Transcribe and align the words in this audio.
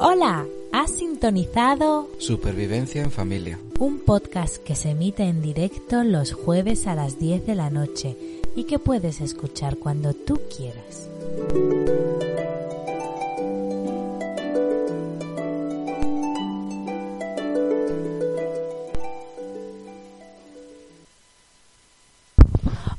Hola, 0.00 0.46
has 0.72 0.90
sintonizado 0.90 2.10
Supervivencia 2.18 3.02
en 3.02 3.10
familia. 3.10 3.58
un 3.78 4.00
podcast 4.00 4.58
que 4.58 4.74
se 4.74 4.90
emite 4.90 5.22
en 5.22 5.40
directo 5.40 6.04
los 6.04 6.34
jueves 6.34 6.86
a 6.86 6.94
las 6.94 7.18
10 7.18 7.46
de 7.46 7.54
la 7.54 7.70
noche 7.70 8.16
y 8.54 8.64
que 8.64 8.78
puedes 8.78 9.22
escuchar 9.22 9.78
cuando 9.78 10.12
tú 10.12 10.38
quieras. 10.54 11.08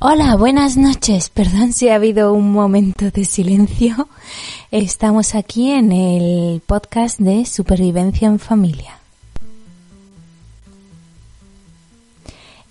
Hola, 0.02 0.38
buenas 0.38 0.78
noches. 0.78 1.30
Perdón 1.30 1.74
si 1.74 1.89
ha 1.89 1.96
habido 1.96 2.32
un 2.32 2.54
momento 2.54 3.12
de 3.12 3.26
silencio. 3.26 4.07
Estamos 4.71 5.36
aquí 5.36 5.71
en 5.71 5.92
el 5.92 6.62
podcast 6.62 7.20
de 7.20 7.46
Supervivencia 7.46 8.30
en 8.30 8.40
Familia. 8.40 8.98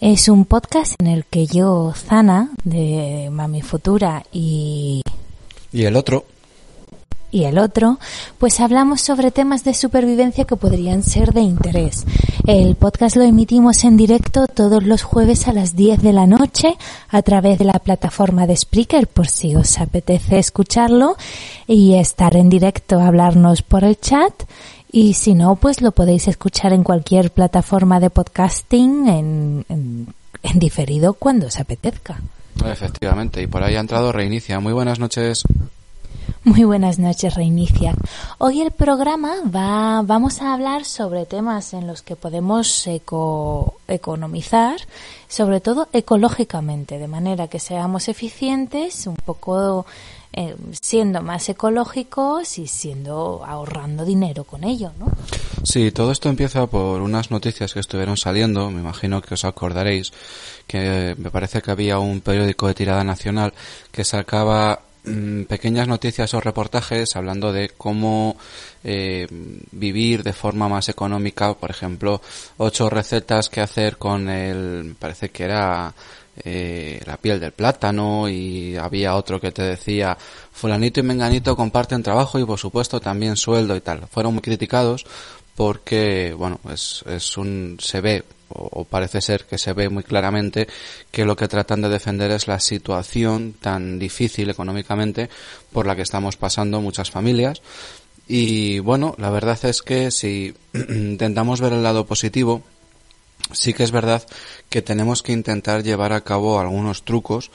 Es 0.00 0.30
un 0.30 0.46
podcast 0.46 0.94
en 1.00 1.08
el 1.08 1.26
que 1.26 1.46
yo, 1.46 1.92
Zana, 1.94 2.48
de 2.64 3.28
Mami 3.30 3.60
Futura 3.60 4.24
y, 4.32 5.02
Y 5.70 5.84
el 5.84 5.96
otro, 5.96 6.24
y 7.30 7.44
el 7.44 7.58
otro, 7.58 7.98
pues 8.38 8.58
hablamos 8.58 9.02
sobre 9.02 9.30
temas 9.30 9.64
de 9.64 9.74
supervivencia 9.74 10.46
que 10.46 10.56
podrían 10.56 11.02
ser 11.02 11.34
de 11.34 11.42
interés. 11.42 12.06
El 12.48 12.76
podcast 12.76 13.14
lo 13.14 13.24
emitimos 13.24 13.84
en 13.84 13.98
directo 13.98 14.46
todos 14.46 14.82
los 14.82 15.02
jueves 15.02 15.48
a 15.48 15.52
las 15.52 15.76
10 15.76 16.00
de 16.00 16.14
la 16.14 16.26
noche 16.26 16.78
a 17.10 17.20
través 17.20 17.58
de 17.58 17.66
la 17.66 17.78
plataforma 17.78 18.46
de 18.46 18.56
Spreaker 18.56 19.06
por 19.06 19.28
si 19.28 19.54
os 19.54 19.78
apetece 19.78 20.38
escucharlo 20.38 21.18
y 21.66 21.96
estar 21.96 22.36
en 22.36 22.48
directo, 22.48 23.00
hablarnos 23.00 23.60
por 23.60 23.84
el 23.84 24.00
chat. 24.00 24.32
Y 24.90 25.12
si 25.12 25.34
no, 25.34 25.56
pues 25.56 25.82
lo 25.82 25.92
podéis 25.92 26.26
escuchar 26.26 26.72
en 26.72 26.84
cualquier 26.84 27.32
plataforma 27.32 28.00
de 28.00 28.08
podcasting 28.08 29.08
en, 29.08 29.66
en, 29.68 30.06
en 30.42 30.58
diferido 30.58 31.12
cuando 31.12 31.48
os 31.48 31.60
apetezca. 31.60 32.18
efectivamente, 32.64 33.42
y 33.42 33.46
por 33.46 33.62
ahí 33.62 33.76
ha 33.76 33.80
entrado 33.80 34.10
Reinicia. 34.10 34.58
Muy 34.58 34.72
buenas 34.72 34.98
noches. 34.98 35.44
Muy 36.44 36.64
buenas 36.64 36.98
noches, 36.98 37.34
Reinicia. 37.34 37.94
Hoy 38.38 38.60
el 38.62 38.70
programa 38.70 39.34
va, 39.54 40.02
vamos 40.02 40.40
a 40.40 40.54
hablar 40.54 40.84
sobre 40.84 41.26
temas 41.26 41.74
en 41.74 41.86
los 41.86 42.00
que 42.02 42.16
podemos 42.16 42.86
eco- 42.86 43.74
economizar, 43.86 44.76
sobre 45.28 45.60
todo 45.60 45.88
ecológicamente, 45.92 46.98
de 46.98 47.08
manera 47.08 47.48
que 47.48 47.58
seamos 47.58 48.08
eficientes, 48.08 49.06
un 49.06 49.16
poco 49.16 49.84
eh, 50.32 50.56
siendo 50.80 51.20
más 51.22 51.48
ecológicos 51.48 52.58
y 52.58 52.66
siendo 52.66 53.42
ahorrando 53.44 54.04
dinero 54.04 54.44
con 54.44 54.64
ello, 54.64 54.92
¿no? 54.98 55.06
Sí, 55.64 55.90
todo 55.90 56.12
esto 56.12 56.28
empieza 56.30 56.66
por 56.66 57.02
unas 57.02 57.30
noticias 57.30 57.74
que 57.74 57.80
estuvieron 57.80 58.16
saliendo, 58.16 58.70
me 58.70 58.80
imagino 58.80 59.20
que 59.20 59.34
os 59.34 59.44
acordaréis, 59.44 60.12
que 60.66 61.14
me 61.18 61.30
parece 61.30 61.60
que 61.60 61.70
había 61.72 61.98
un 61.98 62.20
periódico 62.20 62.68
de 62.68 62.74
tirada 62.74 63.04
nacional 63.04 63.52
que 63.90 64.04
sacaba 64.04 64.80
mm, 65.08 65.44
pequeñas 65.44 65.88
noticias 65.88 66.32
o 66.34 66.40
reportajes 66.40 67.16
hablando 67.16 67.52
de 67.52 67.70
cómo 67.70 68.36
eh, 68.84 69.26
vivir 69.72 70.22
de 70.22 70.32
forma 70.32 70.68
más 70.68 70.88
económica, 70.88 71.54
por 71.54 71.70
ejemplo, 71.70 72.20
ocho 72.58 72.88
recetas 72.90 73.48
que 73.48 73.60
hacer 73.60 73.96
con 73.96 74.28
el, 74.28 74.94
parece 74.98 75.30
que 75.30 75.44
era 75.44 75.94
eh, 76.44 77.00
la 77.04 77.16
piel 77.16 77.40
del 77.40 77.52
plátano 77.52 78.28
y 78.28 78.76
había 78.76 79.16
otro 79.16 79.40
que 79.40 79.50
te 79.50 79.62
decía 79.62 80.16
fulanito 80.52 81.00
y 81.00 81.02
menganito 81.02 81.56
comparten 81.56 82.02
trabajo 82.02 82.38
y 82.38 82.44
por 82.44 82.58
supuesto 82.58 83.00
también 83.00 83.36
sueldo 83.36 83.74
y 83.74 83.80
tal. 83.80 84.06
Fueron 84.08 84.34
muy 84.34 84.42
criticados 84.42 85.04
porque, 85.56 86.34
bueno, 86.38 86.60
es, 86.72 87.04
es 87.08 87.36
un, 87.36 87.78
se 87.80 88.00
ve 88.00 88.24
o, 88.58 88.84
parece 88.84 89.20
ser 89.20 89.44
que 89.44 89.58
se 89.58 89.72
ve 89.72 89.88
muy 89.88 90.02
claramente 90.02 90.68
que 91.10 91.24
lo 91.24 91.36
que 91.36 91.48
tratan 91.48 91.82
de 91.82 91.88
defender 91.88 92.30
es 92.30 92.48
la 92.48 92.60
situación 92.60 93.54
tan 93.60 93.98
difícil 93.98 94.50
económicamente 94.50 95.30
por 95.72 95.86
la 95.86 95.96
que 95.96 96.02
estamos 96.02 96.36
pasando 96.36 96.80
muchas 96.80 97.10
familias. 97.10 97.62
Y 98.26 98.78
bueno, 98.80 99.14
la 99.18 99.30
verdad 99.30 99.58
es 99.64 99.82
que 99.82 100.10
si 100.10 100.54
intentamos 100.74 101.60
ver 101.60 101.72
el 101.72 101.82
lado 101.82 102.06
positivo, 102.06 102.62
sí 103.52 103.72
que 103.72 103.84
es 103.84 103.90
verdad 103.90 104.22
que 104.68 104.82
tenemos 104.82 105.22
que 105.22 105.32
intentar 105.32 105.82
llevar 105.82 106.12
a 106.12 106.22
cabo 106.22 106.60
algunos 106.60 107.04
trucos 107.04 107.50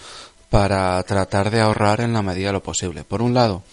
para 0.50 1.02
tratar 1.02 1.50
de 1.50 1.62
ahorrar 1.62 2.02
en 2.02 2.14
la 2.14 2.22
medida 2.22 2.48
de 2.48 2.54
lo 2.54 2.62
posible. 2.62 3.04
Por 3.04 3.24
un 3.24 3.34
lado, 3.34 3.64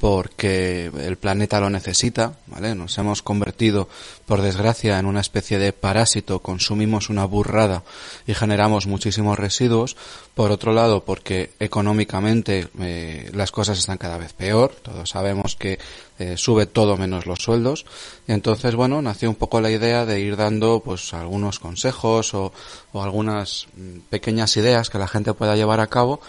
porque 0.00 0.90
el 0.98 1.18
planeta 1.18 1.60
lo 1.60 1.68
necesita, 1.68 2.32
¿vale? 2.46 2.74
Nos 2.74 2.96
hemos 2.96 3.20
convertido, 3.20 3.86
por 4.24 4.40
desgracia, 4.40 4.98
en 4.98 5.04
una 5.04 5.20
especie 5.20 5.58
de 5.58 5.74
parásito, 5.74 6.38
consumimos 6.38 7.10
una 7.10 7.26
burrada 7.26 7.82
y 8.26 8.32
generamos 8.32 8.86
muchísimos 8.86 9.38
residuos. 9.38 9.98
Por 10.34 10.52
otro 10.52 10.72
lado, 10.72 11.04
porque 11.04 11.50
económicamente 11.60 12.68
eh, 12.80 13.30
las 13.34 13.52
cosas 13.52 13.78
están 13.78 13.98
cada 13.98 14.16
vez 14.16 14.32
peor, 14.32 14.74
todos 14.80 15.10
sabemos 15.10 15.54
que 15.54 15.78
eh, 16.18 16.38
sube 16.38 16.64
todo 16.64 16.96
menos 16.96 17.26
los 17.26 17.42
sueldos. 17.42 17.84
Y 18.26 18.32
entonces, 18.32 18.74
bueno, 18.74 19.02
nació 19.02 19.28
un 19.28 19.36
poco 19.36 19.60
la 19.60 19.70
idea 19.70 20.06
de 20.06 20.18
ir 20.20 20.36
dando 20.36 20.80
pues 20.80 21.12
algunos 21.12 21.58
consejos 21.58 22.32
o, 22.32 22.54
o 22.92 23.02
algunas 23.02 23.66
mm, 23.76 23.98
pequeñas 24.08 24.56
ideas 24.56 24.88
que 24.88 24.98
la 24.98 25.08
gente 25.08 25.34
pueda 25.34 25.56
llevar 25.56 25.80
a 25.80 25.88
cabo 25.88 26.20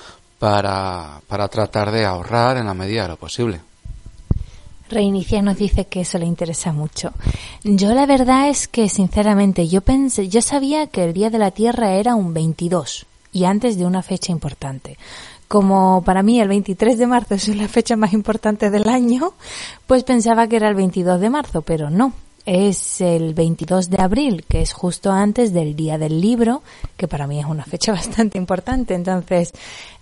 para, 0.42 1.22
para 1.28 1.48
tratar 1.50 1.92
de 1.92 2.04
ahorrar 2.04 2.58
en 2.58 2.66
la 2.66 2.74
medida 2.74 3.04
de 3.04 3.10
lo 3.10 3.16
posible. 3.16 3.62
Reinicia 4.90 5.40
nos 5.44 5.56
dice 5.56 5.86
que 5.86 6.02
eso 6.02 6.18
le 6.18 6.26
interesa 6.26 6.74
mucho. 6.74 7.12
Yo 7.64 7.94
la 7.94 8.08
verdad 8.08 8.50
es 8.50 8.68
que 8.68 8.90
sinceramente 8.90 9.68
yo 9.68 9.82
pensé, 9.82 10.30
yo 10.30 10.42
sabía 10.42 10.88
que 10.88 11.04
el 11.04 11.14
Día 11.14 11.30
de 11.30 11.38
la 11.38 11.52
Tierra 11.52 11.94
era 11.94 12.16
un 12.16 12.34
22 12.34 13.06
y 13.32 13.44
antes 13.44 13.78
de 13.78 13.86
una 13.86 14.02
fecha 14.02 14.32
importante. 14.32 14.98
Como 15.48 16.02
para 16.04 16.24
mí 16.24 16.42
el 16.42 16.48
23 16.48 16.98
de 16.98 17.06
marzo 17.06 17.36
es 17.36 17.48
la 17.50 17.68
fecha 17.68 17.96
más 17.96 18.12
importante 18.12 18.72
del 18.72 18.90
año, 18.90 19.34
pues 19.86 20.04
pensaba 20.04 20.48
que 20.48 20.56
era 20.56 20.70
el 20.70 20.76
22 20.76 21.22
de 21.22 21.30
marzo, 21.30 21.62
pero 21.62 21.92
no. 21.92 22.14
Es 22.46 23.02
el 23.02 23.34
22 23.34 23.90
de 23.90 24.02
abril, 24.02 24.46
que 24.48 24.62
es 24.62 24.74
justo 24.74 25.12
antes 25.12 25.54
del 25.54 25.76
Día 25.76 25.98
del 25.98 26.20
Libro, 26.20 26.64
que 26.98 27.08
para 27.08 27.28
mí 27.28 27.40
es 27.40 27.46
una 27.46 27.66
fecha 27.66 27.92
bastante 27.94 28.38
importante. 28.38 28.96
Entonces, 28.96 29.54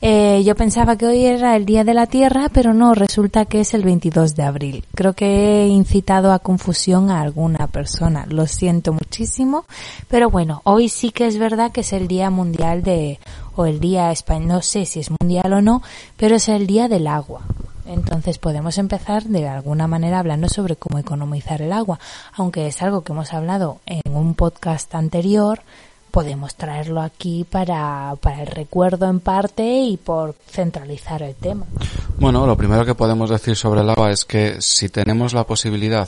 eh, 0.02 0.42
yo 0.46 0.56
pensaba 0.56 0.98
que 0.98 1.06
hoy 1.06 1.26
era 1.26 1.56
el 1.56 1.66
Día 1.66 1.84
de 1.84 1.94
la 1.94 2.08
Tierra, 2.08 2.50
pero 2.54 2.74
no, 2.74 2.94
resulta 2.94 3.46
que 3.46 3.62
es 3.62 3.74
el 3.74 3.84
22 3.84 4.36
de 4.36 4.44
abril. 4.44 4.86
Creo 4.96 5.14
que 5.14 5.64
he 5.64 5.68
incitado 5.68 6.32
a 6.32 6.40
confusión 6.40 7.12
a 7.12 7.22
alguna 7.22 7.68
persona. 7.68 8.26
Lo 8.28 8.48
siento 8.48 8.94
muchísimo. 8.94 9.66
Pero 10.08 10.30
bueno, 10.30 10.62
hoy 10.64 10.90
sí 10.90 11.12
que 11.12 11.28
es 11.28 11.38
verdad 11.38 11.72
que 11.72 11.82
es 11.82 11.94
el 11.94 12.08
Día 12.08 12.30
Mundial 12.30 12.84
de, 12.84 13.20
o 13.56 13.66
el 13.66 13.80
Día 13.80 14.12
Español, 14.12 14.48
no 14.48 14.62
sé 14.62 14.86
si 14.86 15.02
es 15.02 15.12
mundial 15.20 15.52
o 15.54 15.62
no, 15.62 15.82
pero 16.16 16.38
es 16.38 16.48
el 16.48 16.66
Día 16.66 16.88
del 16.88 17.08
Agua. 17.08 17.42
Entonces 17.90 18.38
podemos 18.38 18.78
empezar 18.78 19.24
de 19.24 19.48
alguna 19.48 19.88
manera 19.88 20.20
hablando 20.20 20.48
sobre 20.48 20.76
cómo 20.76 21.00
economizar 21.00 21.64
el 21.64 21.74
agua, 21.74 22.00
aunque 22.34 22.68
es 22.68 22.82
algo 22.84 23.02
que 23.02 23.14
hemos 23.14 23.34
hablado 23.34 23.80
en 23.88 24.14
un 24.14 24.36
podcast 24.36 24.94
anterior, 24.94 25.62
podemos 26.12 26.54
traerlo 26.54 27.02
aquí 27.02 27.48
para, 27.50 28.16
para 28.22 28.44
el 28.44 28.48
recuerdo 28.48 29.10
en 29.10 29.20
parte 29.20 29.64
y 29.64 29.98
por 29.98 30.36
centralizar 30.52 31.24
el 31.24 31.34
tema. 31.34 31.66
Bueno, 32.20 32.46
lo 32.46 32.56
primero 32.56 32.86
que 32.86 32.94
podemos 32.94 33.32
decir 33.32 33.56
sobre 33.56 33.82
el 33.82 33.90
agua 33.90 34.12
es 34.12 34.24
que 34.24 34.62
si 34.62 34.90
tenemos 34.90 35.34
la 35.34 35.46
posibilidad 35.46 36.08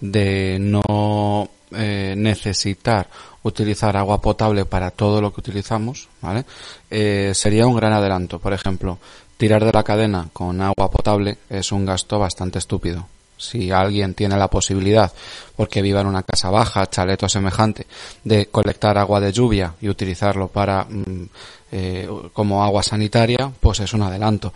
de 0.00 0.58
no 0.60 1.48
eh, 1.70 2.14
necesitar 2.16 3.08
utilizar 3.44 3.96
agua 3.96 4.20
potable 4.20 4.64
para 4.64 4.90
todo 4.90 5.20
lo 5.20 5.32
que 5.32 5.40
utilizamos, 5.40 6.08
¿vale? 6.20 6.44
Eh, 6.90 7.30
sería 7.34 7.68
un 7.68 7.76
gran 7.76 7.92
adelanto. 7.92 8.40
Por 8.40 8.52
ejemplo, 8.52 8.98
tirar 9.40 9.64
de 9.64 9.72
la 9.72 9.82
cadena 9.82 10.28
con 10.34 10.60
agua 10.60 10.90
potable 10.90 11.38
es 11.48 11.72
un 11.72 11.86
gasto 11.86 12.18
bastante 12.18 12.58
estúpido. 12.58 13.06
Si 13.38 13.70
alguien 13.70 14.12
tiene 14.12 14.36
la 14.36 14.48
posibilidad, 14.48 15.10
porque 15.56 15.80
viva 15.80 16.02
en 16.02 16.08
una 16.08 16.24
casa 16.24 16.50
baja, 16.50 16.90
chalet 16.90 17.22
o 17.22 17.26
semejante, 17.26 17.86
de 18.22 18.48
colectar 18.48 18.98
agua 18.98 19.18
de 19.18 19.32
lluvia 19.32 19.72
y 19.80 19.88
utilizarlo 19.88 20.48
para 20.48 20.84
mm, 20.84 21.24
eh, 21.72 22.06
como 22.34 22.62
agua 22.62 22.82
sanitaria, 22.82 23.50
pues 23.60 23.80
es 23.80 23.94
un 23.94 24.02
adelanto. 24.02 24.52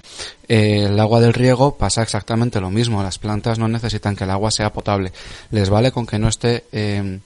Eh, 0.46 0.84
el 0.86 1.00
agua 1.00 1.20
del 1.20 1.32
riego 1.32 1.78
pasa 1.78 2.02
exactamente 2.02 2.60
lo 2.60 2.68
mismo. 2.68 3.02
Las 3.02 3.18
plantas 3.18 3.58
no 3.58 3.68
necesitan 3.68 4.14
que 4.14 4.24
el 4.24 4.30
agua 4.30 4.50
sea 4.50 4.70
potable. 4.70 5.14
Les 5.50 5.70
vale 5.70 5.92
con 5.92 6.04
que 6.04 6.18
no 6.18 6.28
esté 6.28 6.64
eh, 6.72 7.20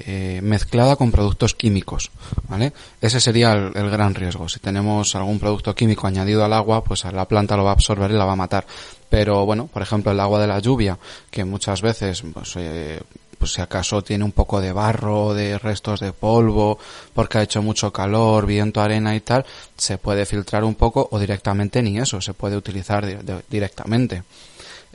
eh, 0.00 0.40
mezclada 0.42 0.96
con 0.96 1.10
productos 1.10 1.54
químicos, 1.54 2.10
¿vale? 2.48 2.72
Ese 3.00 3.20
sería 3.20 3.52
el, 3.52 3.72
el, 3.74 3.90
gran 3.90 4.14
riesgo. 4.14 4.48
Si 4.48 4.58
tenemos 4.58 5.14
algún 5.14 5.38
producto 5.38 5.74
químico 5.74 6.06
añadido 6.06 6.44
al 6.44 6.52
agua, 6.52 6.82
pues 6.82 7.04
la 7.04 7.28
planta 7.28 7.56
lo 7.56 7.64
va 7.64 7.70
a 7.70 7.74
absorber 7.74 8.10
y 8.10 8.14
la 8.14 8.24
va 8.24 8.32
a 8.32 8.36
matar. 8.36 8.66
Pero 9.08 9.44
bueno, 9.44 9.66
por 9.66 9.82
ejemplo, 9.82 10.10
el 10.10 10.20
agua 10.20 10.40
de 10.40 10.46
la 10.46 10.58
lluvia, 10.58 10.98
que 11.30 11.44
muchas 11.44 11.82
veces 11.82 12.22
pues, 12.32 12.54
eh, 12.56 13.00
pues 13.42 13.52
si 13.52 13.60
acaso 13.60 14.02
tiene 14.02 14.24
un 14.24 14.32
poco 14.32 14.60
de 14.60 14.72
barro, 14.72 15.34
de 15.34 15.58
restos 15.58 15.98
de 15.98 16.12
polvo, 16.12 16.78
porque 17.12 17.38
ha 17.38 17.42
hecho 17.42 17.60
mucho 17.60 17.92
calor, 17.92 18.46
viento, 18.46 18.80
arena 18.80 19.14
y 19.16 19.20
tal, 19.20 19.44
se 19.76 19.98
puede 19.98 20.26
filtrar 20.26 20.64
un 20.64 20.76
poco 20.76 21.08
o 21.10 21.18
directamente 21.18 21.82
ni 21.82 21.98
eso, 21.98 22.20
se 22.20 22.34
puede 22.34 22.56
utilizar 22.56 23.04
directamente. 23.50 24.22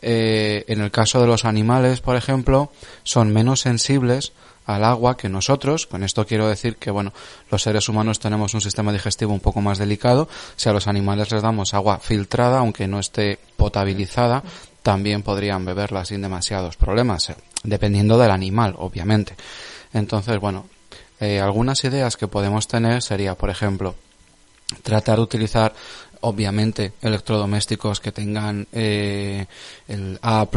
Eh, 0.02 0.64
en 0.68 0.82
el 0.82 0.92
caso 0.92 1.20
de 1.20 1.28
los 1.28 1.46
animales, 1.46 2.02
por 2.02 2.16
ejemplo, 2.16 2.72
son 3.04 3.34
menos 3.34 3.60
sensibles 3.60 4.32
al 4.68 4.84
agua 4.84 5.18
que 5.18 5.30
nosotros. 5.30 5.88
Con 5.88 6.04
esto 6.04 6.28
quiero 6.28 6.48
decir 6.48 6.76
que, 6.76 6.92
bueno, 6.92 7.14
los 7.50 7.64
seres 7.64 7.90
humanos 7.90 8.20
tenemos 8.20 8.54
un 8.54 8.62
sistema 8.62 8.92
digestivo 8.92 9.34
un 9.34 9.40
poco 9.40 9.62
más 9.62 9.80
delicado. 9.80 10.30
Si 10.56 10.70
a 10.70 10.74
los 10.74 10.88
animales 10.88 11.32
les 11.32 11.42
damos 11.42 11.74
agua 11.74 12.00
filtrada, 12.00 12.60
aunque 12.60 12.88
no 12.88 13.00
esté 13.00 13.40
potabilizada, 13.56 14.44
también 14.84 15.24
podrían 15.24 15.66
beberla 15.66 16.06
sin 16.06 16.22
demasiados 16.22 16.76
problemas, 16.76 17.30
eh, 17.30 17.36
dependiendo 17.64 18.18
del 18.18 18.32
animal, 18.32 18.76
obviamente. 18.78 19.36
Entonces, 19.94 20.38
bueno, 20.40 20.66
eh, 21.20 21.40
algunas 21.40 21.84
ideas 21.86 22.18
que 22.18 22.28
podemos 22.28 22.68
tener 22.68 23.02
sería, 23.02 23.36
por 23.36 23.50
ejemplo, 23.50 23.96
tratar 24.84 25.16
de 25.16 25.24
utilizar 25.24 25.74
obviamente 26.22 26.94
electrodomésticos 27.02 28.00
que 28.00 28.12
tengan 28.12 28.68
eh, 28.72 29.46
el 29.88 30.20
A+++, 30.22 30.48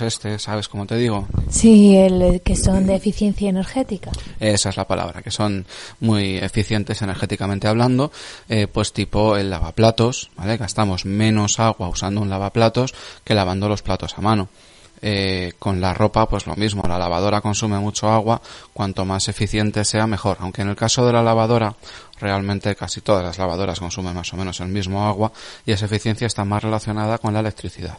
este, 0.00 0.38
¿sabes 0.38 0.68
cómo 0.68 0.86
te 0.86 0.96
digo? 0.96 1.26
Sí, 1.50 1.96
el 1.96 2.40
que 2.42 2.56
son 2.56 2.86
de 2.86 2.96
eficiencia 2.96 3.48
energética. 3.48 4.10
Esa 4.40 4.68
es 4.68 4.76
la 4.76 4.86
palabra, 4.86 5.22
que 5.22 5.30
son 5.30 5.66
muy 6.00 6.36
eficientes 6.38 7.02
energéticamente 7.02 7.68
hablando, 7.68 8.10
eh, 8.48 8.66
pues 8.66 8.92
tipo 8.92 9.36
el 9.36 9.50
lavaplatos, 9.50 10.30
¿vale? 10.36 10.56
Gastamos 10.56 11.04
menos 11.04 11.58
agua 11.58 11.88
usando 11.88 12.20
un 12.20 12.30
lavaplatos 12.30 12.94
que 13.24 13.34
lavando 13.34 13.68
los 13.68 13.82
platos 13.82 14.16
a 14.16 14.20
mano. 14.20 14.48
Eh, 15.00 15.52
con 15.58 15.80
la 15.80 15.94
ropa, 15.94 16.28
pues 16.28 16.46
lo 16.46 16.56
mismo, 16.56 16.82
la 16.86 16.98
lavadora 16.98 17.40
consume 17.40 17.78
mucho 17.78 18.08
agua, 18.08 18.40
cuanto 18.72 19.04
más 19.04 19.28
eficiente 19.28 19.84
sea, 19.84 20.06
mejor. 20.06 20.38
Aunque 20.40 20.62
en 20.62 20.68
el 20.68 20.76
caso 20.76 21.06
de 21.06 21.12
la 21.12 21.22
lavadora, 21.22 21.74
realmente 22.20 22.74
casi 22.74 23.00
todas 23.00 23.24
las 23.24 23.38
lavadoras 23.38 23.78
consumen 23.78 24.14
más 24.14 24.32
o 24.32 24.36
menos 24.36 24.60
el 24.60 24.68
mismo 24.68 25.06
agua 25.06 25.32
y 25.64 25.72
esa 25.72 25.86
eficiencia 25.86 26.26
está 26.26 26.44
más 26.44 26.62
relacionada 26.62 27.18
con 27.18 27.32
la 27.32 27.40
electricidad. 27.40 27.96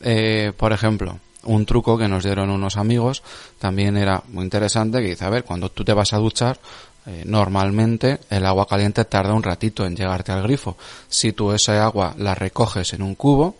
Eh, 0.00 0.52
por 0.56 0.72
ejemplo, 0.72 1.18
un 1.44 1.66
truco 1.66 1.98
que 1.98 2.08
nos 2.08 2.24
dieron 2.24 2.50
unos 2.50 2.76
amigos 2.76 3.22
también 3.58 3.96
era 3.96 4.22
muy 4.28 4.44
interesante 4.44 5.00
que 5.00 5.08
dice, 5.08 5.24
a 5.24 5.30
ver, 5.30 5.44
cuando 5.44 5.70
tú 5.70 5.84
te 5.84 5.92
vas 5.92 6.12
a 6.12 6.18
duchar, 6.18 6.58
eh, 7.04 7.24
normalmente 7.26 8.20
el 8.30 8.46
agua 8.46 8.66
caliente 8.66 9.04
tarda 9.04 9.34
un 9.34 9.42
ratito 9.42 9.84
en 9.84 9.96
llegarte 9.96 10.32
al 10.32 10.42
grifo. 10.42 10.76
Si 11.08 11.32
tú 11.32 11.52
esa 11.52 11.84
agua 11.84 12.14
la 12.16 12.34
recoges 12.34 12.92
en 12.92 13.02
un 13.02 13.16
cubo, 13.16 13.56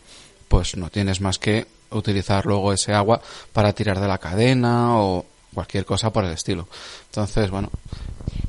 pues 0.49 0.77
no 0.77 0.91
tienes 0.91 1.21
más 1.21 1.39
que 1.39 1.67
utilizar 1.93 2.47
luego 2.47 2.73
ese 2.73 2.93
agua 2.93 3.21
para 3.53 3.73
tirar 3.73 4.01
de 4.01 4.09
la 4.09 4.19
cadena 4.19 4.99
o 4.99 5.25
cualquier 5.53 5.85
cosa 5.85 6.13
por 6.13 6.25
el 6.25 6.33
estilo. 6.33 6.69
Entonces, 7.07 7.51
bueno. 7.51 7.71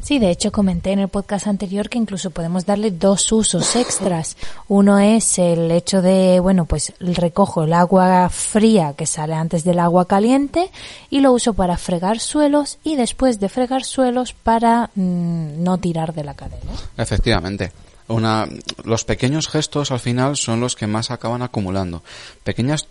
Sí, 0.02 0.20
de 0.20 0.30
hecho 0.30 0.52
comenté 0.52 0.92
en 0.92 1.00
el 1.00 1.08
podcast 1.08 1.48
anterior 1.48 1.90
que 1.90 1.98
incluso 1.98 2.30
podemos 2.32 2.66
darle 2.66 2.92
dos 2.92 3.32
usos 3.32 3.76
extras. 3.76 4.36
Uno 4.68 5.00
es 5.00 5.40
el 5.40 5.72
hecho 5.72 6.02
de, 6.02 6.40
bueno, 6.40 6.66
pues 6.66 6.94
recojo 7.00 7.64
el 7.64 7.74
agua 7.74 8.30
fría 8.30 8.94
que 8.98 9.06
sale 9.06 9.34
antes 9.34 9.64
del 9.64 9.80
agua 9.80 10.06
caliente 10.06 10.70
y 11.10 11.22
lo 11.22 11.32
uso 11.32 11.54
para 11.54 11.78
fregar 11.78 12.20
suelos 12.20 12.80
y 12.84 12.96
después 12.96 13.40
de 13.40 13.50
fregar 13.50 13.84
suelos 13.84 14.34
para 14.34 14.92
mm, 14.96 15.64
no 15.64 15.78
tirar 15.78 16.14
de 16.14 16.24
la 16.24 16.34
cadena. 16.34 16.72
Efectivamente. 16.98 17.72
Una, 18.10 18.48
los 18.84 19.06
pequeños 19.06 19.48
gestos 19.48 19.92
al 19.92 20.00
final 20.02 20.36
son 20.36 20.60
los 20.60 20.76
que 20.76 20.88
más 20.88 21.10
acaban 21.10 21.42
acumulando. 21.42 22.04
Pequeñas 22.44 22.88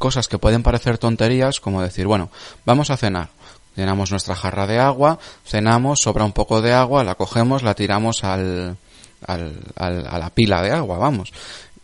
cosas 0.00 0.28
que 0.28 0.38
pueden 0.38 0.62
parecer 0.62 0.96
tonterías, 0.96 1.60
como 1.60 1.82
decir, 1.82 2.06
bueno, 2.06 2.30
vamos 2.64 2.88
a 2.88 2.96
cenar. 2.96 3.28
Llenamos 3.76 4.10
nuestra 4.10 4.34
jarra 4.34 4.66
de 4.66 4.78
agua, 4.78 5.18
cenamos, 5.44 6.00
sobra 6.00 6.24
un 6.24 6.32
poco 6.32 6.62
de 6.62 6.72
agua, 6.72 7.04
la 7.04 7.16
cogemos, 7.16 7.62
la 7.62 7.74
tiramos 7.74 8.24
al, 8.24 8.78
al, 9.26 9.62
a 9.76 10.18
la 10.18 10.30
pila 10.30 10.62
de 10.62 10.70
agua, 10.70 10.96
vamos. 10.96 11.34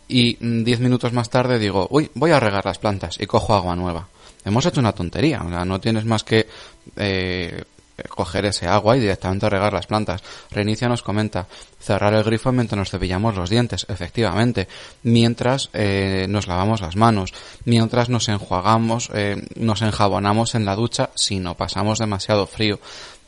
Y 0.07 0.35
diez 0.63 0.79
minutos 0.79 1.13
más 1.13 1.29
tarde 1.29 1.59
digo, 1.59 1.87
uy, 1.91 2.09
voy 2.15 2.31
a 2.31 2.39
regar 2.39 2.65
las 2.65 2.79
plantas 2.79 3.17
y 3.19 3.27
cojo 3.27 3.53
agua 3.53 3.75
nueva. 3.75 4.07
Hemos 4.43 4.65
hecho 4.65 4.79
una 4.79 4.93
tontería, 4.93 5.43
o 5.45 5.49
sea, 5.49 5.63
no 5.63 5.79
tienes 5.79 6.03
más 6.03 6.23
que 6.23 6.47
eh, 6.95 7.63
coger 8.03 8.45
ese 8.45 8.67
agua 8.67 8.97
y 8.97 8.99
directamente 8.99 9.49
regar 9.49 9.73
las 9.73 9.87
plantas. 9.87 10.21
Reinicia 10.51 10.87
nos 10.87 11.01
comenta, 11.01 11.47
cerrar 11.79 12.13
el 12.13 12.23
grifo 12.23 12.51
mientras 12.51 12.77
nos 12.77 12.91
cepillamos 12.91 13.35
los 13.35 13.49
dientes, 13.49 13.85
efectivamente, 13.89 14.67
mientras 15.03 15.69
eh, 15.73 16.25
nos 16.29 16.47
lavamos 16.47 16.81
las 16.81 16.95
manos, 16.95 17.33
mientras 17.65 18.09
nos 18.09 18.29
enjuagamos, 18.29 19.09
eh, 19.13 19.41
nos 19.55 19.81
enjabonamos 19.81 20.55
en 20.55 20.65
la 20.65 20.75
ducha 20.75 21.09
si 21.15 21.39
no 21.39 21.55
pasamos 21.55 21.99
demasiado 21.99 22.47
frío, 22.47 22.79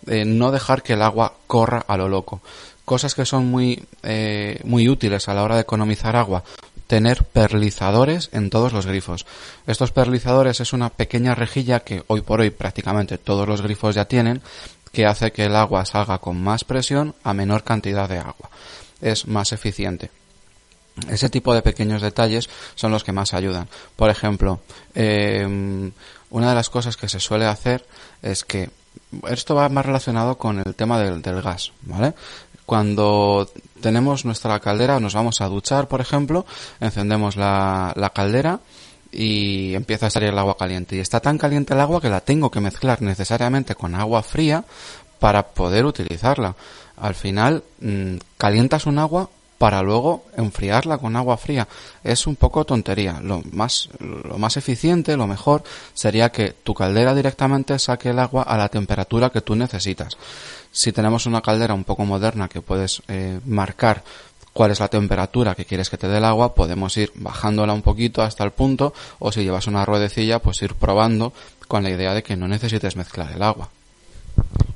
eh, 0.07 0.25
no 0.25 0.51
dejar 0.51 0.83
que 0.83 0.93
el 0.93 1.01
agua 1.01 1.33
corra 1.47 1.83
a 1.87 1.97
lo 1.97 2.07
loco. 2.07 2.41
Cosas 2.85 3.13
que 3.13 3.23
son 3.23 3.45
muy, 3.45 3.85
muy 4.63 4.89
útiles 4.89 5.29
a 5.29 5.35
la 5.35 5.43
hora 5.43 5.53
de 5.53 5.61
economizar 5.61 6.15
agua 6.15 6.43
tener 6.89 7.23
perlizadores 7.23 8.29
en 8.31 8.49
todos 8.49 8.73
los 8.73 8.87
grifos. 8.87 9.27
Estos 9.67 9.91
perlizadores 9.91 10.59
es 10.59 10.73
una 10.73 10.89
pequeña 10.89 11.35
rejilla 11.35 11.81
que 11.81 12.03
hoy 12.07 12.21
por 12.21 12.41
hoy 12.41 12.49
prácticamente 12.49 13.19
todos 13.19 13.47
los 13.47 13.61
grifos 13.61 13.93
ya 13.93 14.05
tienen, 14.05 14.41
que 14.91 15.05
hace 15.05 15.31
que 15.31 15.45
el 15.45 15.55
agua 15.55 15.85
salga 15.85 16.17
con 16.17 16.41
más 16.41 16.63
presión 16.63 17.13
a 17.23 17.35
menor 17.35 17.63
cantidad 17.63 18.09
de 18.09 18.17
agua. 18.17 18.49
Es 19.01 19.27
más 19.27 19.51
eficiente. 19.51 20.09
Ese 21.07 21.29
tipo 21.29 21.53
de 21.53 21.61
pequeños 21.61 22.01
detalles 22.01 22.49
son 22.73 22.91
los 22.91 23.03
que 23.03 23.11
más 23.11 23.35
ayudan. 23.35 23.69
Por 23.95 24.09
ejemplo, 24.09 24.59
em, 24.95 25.91
una 26.31 26.49
de 26.49 26.55
las 26.55 26.71
cosas 26.71 26.97
que 26.97 27.07
se 27.07 27.19
suele 27.19 27.45
hacer 27.45 27.85
es 28.23 28.43
que 28.43 28.71
esto 29.29 29.53
va 29.53 29.69
más 29.69 29.85
relacionado 29.85 30.39
con 30.39 30.57
el 30.57 30.73
tema 30.73 30.99
del, 30.99 31.21
del 31.21 31.43
gas, 31.43 31.71
¿vale? 31.83 32.15
Cuando 32.65 33.47
tenemos 33.81 34.25
nuestra 34.25 34.59
caldera, 34.59 34.99
nos 34.99 35.13
vamos 35.13 35.41
a 35.41 35.47
duchar, 35.47 35.87
por 35.87 36.01
ejemplo, 36.01 36.45
encendemos 36.79 37.35
la, 37.35 37.93
la 37.95 38.09
caldera 38.11 38.59
y 39.11 39.73
empieza 39.75 40.07
a 40.07 40.09
salir 40.09 40.29
el 40.29 40.39
agua 40.39 40.57
caliente. 40.57 40.95
Y 40.95 40.99
está 40.99 41.19
tan 41.19 41.37
caliente 41.37 41.73
el 41.73 41.79
agua 41.79 42.01
que 42.01 42.09
la 42.09 42.21
tengo 42.21 42.51
que 42.51 42.61
mezclar 42.61 43.01
necesariamente 43.01 43.75
con 43.75 43.95
agua 43.95 44.23
fría 44.23 44.63
para 45.19 45.47
poder 45.47 45.85
utilizarla. 45.85 46.55
Al 46.97 47.15
final, 47.15 47.63
mm, 47.81 48.15
calientas 48.37 48.85
un 48.85 48.99
agua 48.99 49.29
para 49.59 49.83
luego 49.83 50.23
enfriarla 50.37 50.97
con 50.97 51.17
agua 51.17 51.37
fría. 51.37 51.67
Es 52.01 52.25
un 52.25 52.37
poco 52.37 52.65
tontería. 52.65 53.19
Lo 53.21 53.43
más, 53.51 53.89
lo 53.99 54.37
más 54.39 54.55
eficiente, 54.55 55.17
lo 55.17 55.27
mejor, 55.27 55.63
sería 55.93 56.31
que 56.31 56.53
tu 56.63 56.73
caldera 56.73 57.13
directamente 57.13 57.77
saque 57.77 58.09
el 58.09 58.19
agua 58.19 58.43
a 58.43 58.57
la 58.57 58.69
temperatura 58.69 59.29
que 59.29 59.41
tú 59.41 59.55
necesitas. 59.55 60.17
Si 60.71 60.93
tenemos 60.93 61.25
una 61.25 61.41
caldera 61.41 61.73
un 61.73 61.83
poco 61.83 62.05
moderna 62.05 62.47
que 62.47 62.61
puedes 62.61 63.03
eh, 63.09 63.41
marcar 63.45 64.01
cuál 64.53 64.71
es 64.71 64.79
la 64.79 64.87
temperatura 64.87 65.55
que 65.55 65.65
quieres 65.65 65.89
que 65.89 65.97
te 65.97 66.07
dé 66.07 66.19
el 66.19 66.25
agua, 66.25 66.55
podemos 66.55 66.95
ir 66.95 67.11
bajándola 67.15 67.73
un 67.73 67.81
poquito 67.81 68.21
hasta 68.21 68.45
el 68.45 68.51
punto, 68.51 68.93
o 69.19 69.31
si 69.33 69.43
llevas 69.43 69.67
una 69.67 69.83
ruedecilla, 69.83 70.39
pues 70.39 70.61
ir 70.61 70.73
probando 70.75 71.33
con 71.67 71.83
la 71.83 71.89
idea 71.89 72.13
de 72.13 72.23
que 72.23 72.37
no 72.37 72.47
necesites 72.47 72.95
mezclar 72.95 73.33
el 73.33 73.43
agua. 73.43 73.69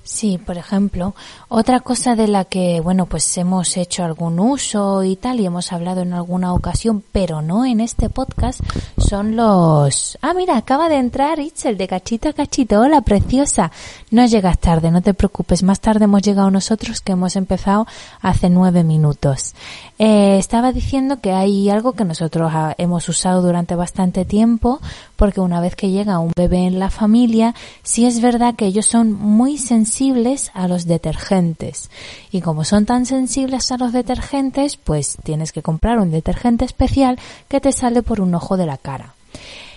Sí, 0.06 0.38
por 0.38 0.58
ejemplo, 0.58 1.16
otra 1.48 1.80
cosa 1.80 2.16
de 2.16 2.28
la 2.28 2.44
que, 2.44 2.82
bueno, 2.82 3.06
pues 3.06 3.38
hemos 3.38 3.78
hecho 3.78 4.04
algún 4.04 4.38
uso 4.38 5.02
y 5.04 5.16
tal, 5.16 5.40
y 5.40 5.46
hemos 5.46 5.72
hablado 5.72 6.02
en 6.02 6.12
alguna 6.12 6.54
ocasión, 6.54 7.02
pero 7.14 7.42
no 7.42 7.66
en 7.66 7.80
este 7.80 8.10
podcast, 8.10 8.60
son 8.98 9.38
los... 9.38 10.18
Ah, 10.22 10.34
mira, 10.34 10.58
acaba 10.58 10.90
de 10.90 10.98
entrar 10.98 11.40
Itzel 11.40 11.78
de 11.78 11.88
cachito 11.88 12.28
a 12.28 12.34
cachito. 12.34 12.82
Hola, 12.82 13.00
preciosa. 13.00 13.72
No 14.12 14.26
llegas 14.26 14.60
tarde, 14.60 14.92
no 14.92 15.02
te 15.02 15.14
preocupes. 15.14 15.64
Más 15.64 15.80
tarde 15.80 16.04
hemos 16.04 16.22
llegado 16.22 16.52
nosotros 16.52 17.00
que 17.00 17.14
hemos 17.14 17.38
empezado 17.38 17.88
hace 18.22 18.50
nueve 18.50 18.84
minutos. 18.84 19.54
Eh, 20.00 20.38
estaba 20.38 20.74
diciendo 20.74 21.22
que 21.22 21.32
hay 21.32 21.70
algo 21.70 21.94
que 21.94 22.04
nosotros 22.04 22.52
hemos 22.78 23.08
usado 23.08 23.42
durante 23.42 23.76
bastante 23.76 24.26
tiempo, 24.26 24.82
porque 25.24 25.40
una 25.40 25.62
vez 25.62 25.78
que 25.78 25.90
llega 25.90 26.20
un 26.20 26.34
bebé 26.36 26.68
en 26.68 26.80
la 26.80 26.90
familia, 26.90 27.56
sí 27.82 28.06
es 28.06 28.20
verdad 28.20 28.56
que 28.56 28.66
ellos 28.66 28.88
son 28.88 29.14
muy 29.14 29.58
sensibles 29.58 30.52
a 30.54 30.68
los 30.68 30.86
detergentes. 30.86 31.90
Y 32.30 32.42
como 32.42 32.66
son 32.66 32.86
tan 32.86 33.06
sensibles 33.06 33.72
a 33.72 33.78
los 33.78 33.94
detergentes, 33.94 34.76
pues 34.76 35.16
tienes 35.24 35.54
que 35.54 35.62
comprar 35.62 36.00
un 36.00 36.12
detergente 36.12 36.66
especial 36.66 37.18
que 37.48 37.62
te 37.62 37.72
sale 37.72 38.04
por 38.04 38.20
un 38.20 38.36
ojo 38.36 38.58
de 38.58 38.66
la 38.66 38.78
cara. 38.78 39.16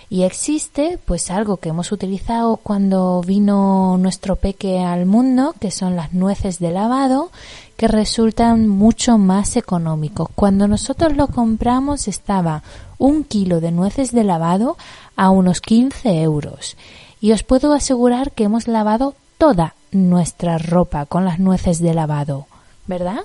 Y 0.09 0.23
existe 0.23 0.99
pues 1.05 1.31
algo 1.31 1.55
que 1.55 1.69
hemos 1.69 1.93
utilizado 1.93 2.57
cuando 2.57 3.21
vino 3.25 3.97
nuestro 3.97 4.35
peque 4.35 4.79
al 4.79 5.05
mundo, 5.05 5.55
que 5.61 5.71
son 5.71 5.95
las 5.95 6.13
nueces 6.13 6.59
de 6.59 6.71
lavado, 6.71 7.31
que 7.77 7.87
resultan 7.87 8.67
mucho 8.67 9.17
más 9.17 9.55
económicos. 9.55 10.27
Cuando 10.35 10.67
nosotros 10.67 11.15
lo 11.15 11.27
compramos 11.27 12.09
estaba 12.09 12.63
un 12.97 13.23
kilo 13.23 13.61
de 13.61 13.71
nueces 13.71 14.11
de 14.11 14.23
lavado 14.23 14.77
a 15.17 15.29
unos 15.31 15.59
15 15.59 16.21
euros. 16.21 16.77
Y 17.19 17.33
os 17.33 17.43
puedo 17.43 17.73
asegurar 17.73 18.31
que 18.31 18.45
hemos 18.45 18.67
lavado 18.67 19.15
toda 19.37 19.73
nuestra 19.91 20.57
ropa 20.57 21.05
con 21.05 21.25
las 21.25 21.39
nueces 21.39 21.79
de 21.79 21.93
lavado. 21.93 22.47
¿Verdad? 22.85 23.19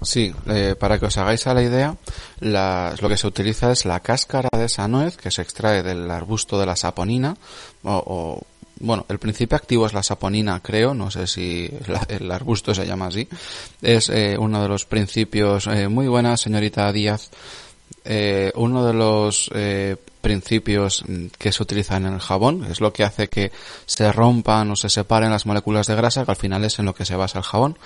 Sí, 0.00 0.32
eh, 0.46 0.76
para 0.78 1.00
que 1.00 1.06
os 1.06 1.18
hagáis 1.18 1.44
a 1.48 1.54
la 1.54 1.62
idea, 1.62 1.96
lo 2.38 3.08
que 3.08 3.16
se 3.16 3.26
utiliza 3.26 3.72
es 3.72 3.84
la 3.84 3.98
cáscara 3.98 4.48
de 4.56 4.66
esa 4.66 4.86
nuez 4.86 5.16
que 5.16 5.32
se 5.32 5.42
extrae 5.42 5.82
del 5.82 6.08
arbusto 6.08 6.56
de 6.60 6.66
la 6.66 6.76
saponina 6.76 7.36
o 7.82 8.40
bueno, 8.78 9.06
el 9.08 9.18
principio 9.18 9.56
activo 9.56 9.86
es 9.86 9.92
la 9.92 10.04
saponina, 10.04 10.60
creo, 10.60 10.94
no 10.94 11.10
sé 11.10 11.26
si 11.26 11.68
el 12.08 12.30
arbusto 12.30 12.72
se 12.72 12.86
llama 12.86 13.06
así. 13.06 13.28
Es 13.82 14.08
eh, 14.08 14.36
uno 14.38 14.62
de 14.62 14.68
los 14.68 14.84
principios, 14.84 15.66
eh, 15.66 15.88
muy 15.88 16.06
buena 16.06 16.36
señorita 16.36 16.92
Díaz, 16.92 17.28
uno 18.54 18.86
de 18.86 18.92
los 18.94 19.50
principios 20.28 21.04
que 21.38 21.52
se 21.52 21.62
utilizan 21.62 22.04
en 22.04 22.12
el 22.12 22.20
jabón, 22.20 22.66
es 22.70 22.82
lo 22.82 22.92
que 22.92 23.02
hace 23.02 23.28
que 23.28 23.50
se 23.86 24.12
rompan 24.12 24.70
o 24.70 24.76
se 24.76 24.90
separen 24.90 25.30
las 25.30 25.46
moléculas 25.46 25.86
de 25.86 25.94
grasa, 25.94 26.26
que 26.26 26.30
al 26.32 26.36
final 26.36 26.62
es 26.64 26.78
en 26.78 26.84
lo 26.84 26.94
que 26.94 27.06
se 27.06 27.16
basa 27.16 27.38
el 27.38 27.44
jabón. 27.44 27.78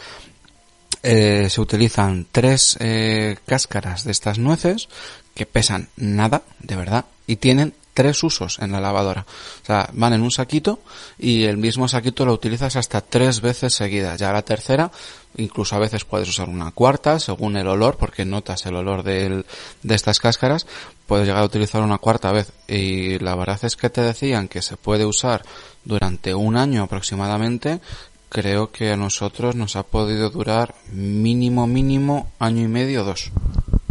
Eh, 1.04 1.46
se 1.48 1.60
utilizan 1.60 2.26
tres 2.32 2.76
eh, 2.80 3.36
cáscaras 3.46 4.02
de 4.02 4.10
estas 4.10 4.40
nueces 4.40 4.88
que 5.36 5.46
pesan 5.46 5.88
nada, 5.94 6.42
de 6.58 6.74
verdad, 6.74 7.04
y 7.28 7.36
tienen 7.36 7.74
tres 7.94 8.22
usos 8.22 8.58
en 8.58 8.72
la 8.72 8.80
lavadora. 8.80 9.26
O 9.62 9.66
sea, 9.66 9.88
van 9.92 10.14
en 10.14 10.22
un 10.22 10.30
saquito 10.30 10.80
y 11.18 11.44
el 11.44 11.58
mismo 11.58 11.88
saquito 11.88 12.24
lo 12.24 12.32
utilizas 12.32 12.76
hasta 12.76 13.00
tres 13.00 13.40
veces 13.40 13.74
seguidas. 13.74 14.18
Ya 14.18 14.32
la 14.32 14.42
tercera, 14.42 14.90
incluso 15.36 15.76
a 15.76 15.78
veces 15.78 16.04
puedes 16.04 16.28
usar 16.28 16.48
una 16.48 16.70
cuarta 16.70 17.18
según 17.18 17.56
el 17.56 17.68
olor, 17.68 17.96
porque 17.96 18.24
notas 18.24 18.66
el 18.66 18.76
olor 18.76 19.02
de 19.02 19.44
estas 19.88 20.20
cáscaras. 20.20 20.66
Puedes 21.06 21.26
llegar 21.26 21.42
a 21.42 21.46
utilizar 21.46 21.82
una 21.82 21.98
cuarta 21.98 22.32
vez. 22.32 22.52
Y 22.68 23.18
la 23.18 23.34
verdad 23.34 23.58
es 23.62 23.76
que 23.76 23.90
te 23.90 24.00
decían 24.00 24.48
que 24.48 24.62
se 24.62 24.76
puede 24.76 25.04
usar 25.04 25.42
durante 25.84 26.34
un 26.34 26.56
año 26.56 26.82
aproximadamente. 26.82 27.80
Creo 28.30 28.72
que 28.72 28.90
a 28.90 28.96
nosotros 28.96 29.54
nos 29.56 29.76
ha 29.76 29.82
podido 29.82 30.30
durar 30.30 30.74
mínimo, 30.90 31.66
mínimo 31.66 32.32
año 32.38 32.62
y 32.62 32.68
medio, 32.68 33.04
dos. 33.04 33.30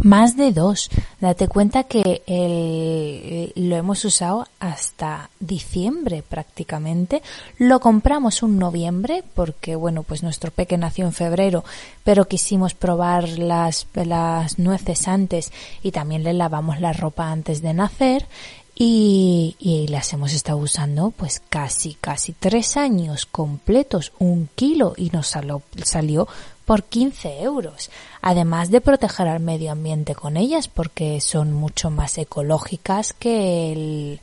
Más 0.02 0.36
de 0.36 0.52
dos. 0.52 0.90
Date 1.20 1.46
cuenta 1.46 1.84
que 1.84 2.22
el, 2.26 3.52
lo 3.68 3.76
hemos 3.76 4.04
usado 4.04 4.48
hasta 4.58 5.30
diciembre 5.38 6.24
prácticamente. 6.28 7.22
Lo 7.58 7.78
compramos 7.78 8.42
un 8.42 8.58
noviembre 8.58 9.22
porque, 9.34 9.76
bueno, 9.76 10.02
pues 10.02 10.24
nuestro 10.24 10.50
peque 10.50 10.76
nació 10.76 11.06
en 11.06 11.12
febrero, 11.12 11.64
pero 12.02 12.26
quisimos 12.26 12.74
probar 12.74 13.28
las, 13.28 13.86
las 13.94 14.58
nueces 14.58 15.06
antes 15.06 15.52
y 15.84 15.92
también 15.92 16.24
le 16.24 16.32
lavamos 16.32 16.80
la 16.80 16.92
ropa 16.92 17.30
antes 17.30 17.62
de 17.62 17.72
nacer 17.72 18.26
y, 18.74 19.54
y, 19.60 19.86
las 19.88 20.12
hemos 20.12 20.32
estado 20.32 20.58
usando 20.58 21.10
pues 21.10 21.42
casi, 21.48 21.94
casi 22.00 22.32
tres 22.32 22.76
años 22.76 23.26
completos, 23.26 24.12
un 24.18 24.48
kilo 24.54 24.94
y 24.96 25.10
nos 25.10 25.28
salió, 25.28 25.62
salió 25.84 26.26
por 26.64 26.84
15 26.84 27.42
euros. 27.42 27.90
Además 28.20 28.70
de 28.70 28.80
proteger 28.80 29.28
al 29.28 29.40
medio 29.40 29.72
ambiente 29.72 30.14
con 30.14 30.36
ellas 30.36 30.68
porque 30.68 31.20
son 31.20 31.52
mucho 31.52 31.90
más 31.90 32.18
ecológicas 32.18 33.12
que 33.12 33.72
el, 33.72 34.20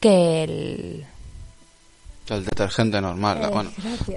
que 0.00 0.44
el, 0.44 1.06
el 2.34 2.44
detergente 2.44 3.00
normal. 3.00 3.42
Eh, 3.42 3.48
bueno, 3.48 3.70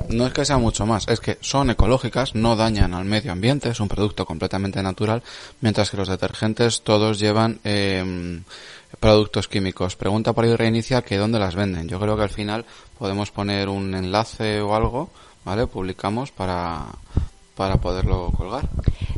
no 0.10 0.28
es 0.28 0.34
que 0.34 0.46
sea 0.46 0.58
mucho 0.58 0.86
más, 0.86 1.08
es 1.08 1.20
que 1.20 1.38
son 1.42 1.70
ecológicas, 1.70 2.36
no 2.36 2.56
dañan 2.56 2.94
al 2.94 3.06
medio 3.06 3.32
ambiente, 3.32 3.70
es 3.70 3.80
un 3.80 3.88
producto 3.88 4.26
completamente 4.26 4.82
natural, 4.82 5.22
mientras 5.62 5.92
que 5.92 5.98
los 5.98 6.08
detergentes 6.08 6.82
todos 6.82 7.20
llevan 7.20 7.60
eh, 7.64 8.42
productos 9.00 9.48
químicos. 9.48 9.96
Pregunta 9.96 10.34
por 10.34 10.46
ahí 10.46 10.56
reinicia 10.56 11.02
que 11.02 11.18
dónde 11.18 11.40
las 11.40 11.56
venden. 11.56 11.88
Yo 11.88 12.00
creo 12.00 12.18
que 12.18 12.24
al 12.24 12.30
final 12.30 12.66
podemos 12.98 13.32
poner 13.32 13.70
un 13.70 13.94
enlace 13.94 14.62
o 14.62 14.76
algo, 14.76 15.10
¿vale? 15.46 15.68
Publicamos 15.68 16.32
para, 16.32 16.88
para 17.60 17.76
poderlo 17.76 18.32
colgar. 18.38 18.70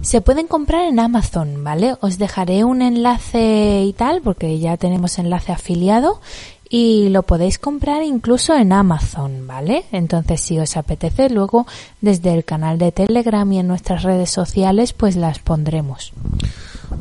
Se 0.02 0.20
pueden 0.20 0.48
comprar 0.48 0.86
en 0.86 1.00
Amazon, 1.00 1.64
¿vale? 1.64 1.96
Os 2.02 2.18
dejaré 2.18 2.64
un 2.64 2.82
enlace 2.82 3.84
y 3.86 3.94
tal, 3.94 4.24
porque 4.24 4.58
ya 4.58 4.78
tenemos 4.78 5.20
enlace 5.20 5.52
afiliado 5.52 6.20
y 6.68 7.10
lo 7.10 7.22
podéis 7.22 7.60
comprar 7.60 8.02
incluso 8.02 8.56
en 8.56 8.74
Amazon, 8.74 9.46
¿vale? 9.46 9.86
Entonces, 9.92 10.42
si 10.42 10.58
os 10.58 10.76
apetece, 10.76 11.30
luego 11.30 11.68
desde 12.02 12.34
el 12.34 12.44
canal 12.44 12.80
de 12.80 12.92
Telegram 12.92 13.52
y 13.52 13.60
en 13.60 13.68
nuestras 13.68 14.02
redes 14.02 14.32
sociales, 14.32 14.94
pues 14.94 15.16
las 15.16 15.38
pondremos. 15.38 16.12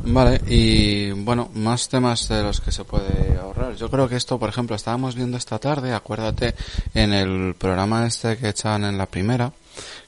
Vale, 0.04 0.42
y 0.47 1.12
bueno, 1.12 1.49
más 1.54 1.88
temas 1.88 2.28
de 2.28 2.42
los 2.42 2.61
que 2.61 2.70
se 2.70 2.85
puede 2.85 3.38
ahorrar. 3.40 3.76
Yo 3.76 3.90
creo 3.90 4.09
que 4.09 4.16
esto, 4.16 4.38
por 4.38 4.50
ejemplo, 4.50 4.76
estábamos 4.76 5.14
viendo 5.14 5.38
esta 5.38 5.59
tarde, 5.59 5.94
acuérdate, 5.94 6.54
en 6.92 7.14
el 7.14 7.54
programa 7.54 8.06
este 8.06 8.37
que 8.37 8.50
echan 8.50 8.85
en 8.85 8.99
la 8.99 9.06
primera, 9.06 9.52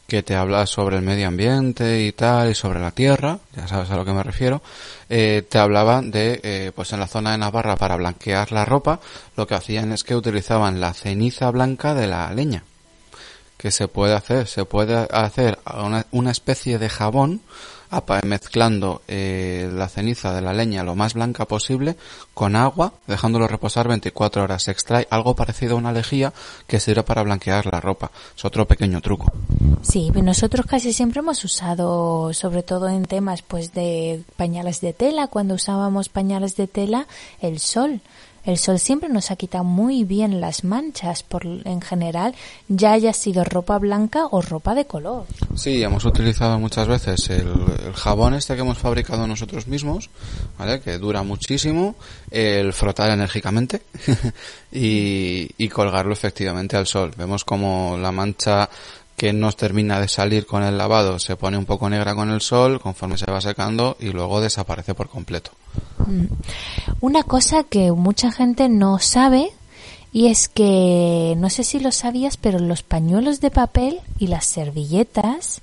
que 0.06 0.23
te 0.23 0.35
habla 0.35 0.66
sobre 0.66 0.97
el 0.97 1.02
medio 1.02 1.28
ambiente 1.28 2.02
y 2.02 2.12
tal, 2.12 2.50
y 2.50 2.54
sobre 2.54 2.80
la 2.80 2.90
tierra, 2.90 3.38
ya 3.56 3.66
sabes 3.66 3.90
a 3.90 3.97
lo 3.97 4.04
que 4.04 4.12
me 4.12 4.23
refiero, 4.23 4.62
eh, 5.09 5.47
te 5.49 5.59
hablaba 5.59 6.02
de, 6.02 6.40
eh, 6.42 6.73
pues 6.75 6.92
en 6.92 7.00
la 7.00 7.06
zona 7.06 7.32
de 7.32 7.38
Navarra 7.38 7.76
para 7.76 7.97
blanquear 7.97 8.52
la 8.52 8.64
ropa, 8.64 9.00
lo 9.37 9.47
que 9.47 9.54
hacían 9.54 9.92
es 9.92 10.04
que 10.04 10.16
utilizaban 10.16 10.80
la 10.80 10.92
ceniza 10.94 11.50
blanca 11.50 11.94
de 11.94 12.06
la 12.06 12.32
leña. 12.32 12.64
Que 13.56 13.71
se 13.71 13.88
puede 13.88 14.14
hacer, 14.14 14.49
se 14.49 14.64
puede 14.64 15.06
hacer 15.11 15.59
una, 15.73 16.06
una 16.11 16.30
especie 16.30 16.78
de 16.78 16.88
jabón 16.88 17.40
mezclando 18.25 19.03
eh, 19.09 19.71
la 19.73 19.89
ceniza 19.89 20.33
de 20.35 20.41
la 20.43 20.53
leña 20.53 20.83
lo 20.83 20.95
más 20.95 21.15
blanca 21.15 21.47
posible 21.47 21.97
con 22.35 22.57
agua, 22.57 22.95
dejándolo 23.07 23.47
reposar 23.49 23.89
24 23.89 24.43
horas. 24.43 24.65
Se 24.65 24.71
extrae 24.71 25.07
algo 25.11 25.35
parecido 25.35 25.75
a 25.75 25.79
una 25.79 25.93
lejía 25.93 26.33
que 26.67 26.81
sirve 26.81 27.03
para 27.03 27.23
blanquear 27.23 27.67
la 27.67 27.81
ropa. 27.81 28.11
Es 28.37 28.45
otro 28.45 28.67
pequeño 28.67 29.01
truco. 29.01 29.33
Sí, 29.83 30.11
nosotros 30.11 30.67
casi 30.67 30.93
siempre 30.93 31.21
hemos 31.21 31.45
usado, 31.45 32.33
sobre 32.33 32.63
todo 32.63 32.89
en 32.89 33.05
temas 33.05 33.43
pues 33.43 33.73
de 33.73 34.23
pañales 34.37 34.81
de 34.81 34.93
tela, 34.93 35.27
cuando 35.27 35.55
usábamos 35.55 36.09
pañales 36.09 36.57
de 36.57 36.67
tela, 36.67 37.07
el 37.41 37.59
sol. 37.59 38.01
El 38.45 38.59
sol 38.59 38.79
siempre 38.81 39.09
nos 39.09 39.31
ha 39.31 39.37
quitado 39.37 39.65
muy 39.65 40.05
bien 40.05 40.41
las 40.41 40.65
manchas, 40.65 41.23
por, 41.23 41.47
en 41.47 41.81
general, 41.81 42.35
ya 42.69 42.93
haya 42.93 43.13
sido 43.13 43.45
ropa 43.45 43.79
blanca 43.79 44.27
o 44.31 44.43
ropa 44.43 44.75
de 44.75 44.85
color. 44.85 45.27
Sí, 45.55 45.83
hemos 45.83 46.05
utilizado 46.05 46.59
muchas 46.59 46.89
veces 46.89 47.31
el, 47.31 47.93
jabón 47.95 48.35
este 48.35 48.55
que 48.55 48.63
hemos 48.63 48.79
fabricado 48.79 49.27
nosotros 49.27 49.69
mismos, 49.69 50.11
¿vale? 50.59 50.81
que 50.81 50.99
dura 50.99 51.23
muchísimo, 51.23 51.95
el 52.31 52.73
frotar 52.73 53.11
enérgicamente 53.11 53.83
y, 54.73 55.49
y 55.57 55.69
colgarlo 55.69 56.13
efectivamente 56.13 56.77
al 56.77 56.87
sol. 56.87 57.13
Vemos 57.17 57.45
como 57.45 57.97
la 58.01 58.11
mancha 58.11 58.69
que 59.23 59.33
no 59.33 59.52
termina 59.52 60.00
de 60.00 60.09
salir 60.09 60.47
con 60.47 60.64
el 60.64 60.76
lavado 60.76 61.21
se 61.21 61.37
pone 61.37 61.57
un 61.57 61.64
poco 61.64 61.88
negra 61.88 62.12
con 62.17 62.29
el 62.31 62.41
sol 62.41 62.81
conforme 62.81 63.17
se 63.17 63.31
va 63.31 63.41
secando 63.41 63.97
y 64.00 64.09
luego 64.09 64.41
desaparece 64.41 64.97
por 64.97 65.09
completo. 65.09 65.52
Mm. 66.09 66.25
Una 67.00 67.23
cosa 67.23 67.62
que 67.62 67.93
mucha 67.93 68.33
gente 68.33 68.69
no 68.69 68.99
sabe 68.99 69.50
y 70.12 70.26
es 70.26 70.49
que 70.49 71.37
no 71.38 71.50
sé 71.50 71.62
si 71.62 71.79
lo 71.79 71.93
sabías, 71.93 72.37
pero 72.37 72.59
los 72.59 72.83
pañuelos 72.83 73.41
de 73.41 73.52
papel 73.52 74.00
y 74.19 74.26
las 74.26 74.45
servilletas 74.45 75.62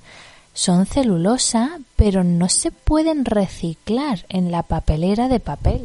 son 0.54 0.86
celulosa, 0.86 1.80
pero 1.98 2.24
no 2.24 2.48
se 2.48 2.72
pueden 2.72 3.26
reciclar 3.26 4.26
en 4.30 4.52
la 4.52 4.64
papelera 4.64 5.28
de 5.28 5.42
papel. 5.42 5.82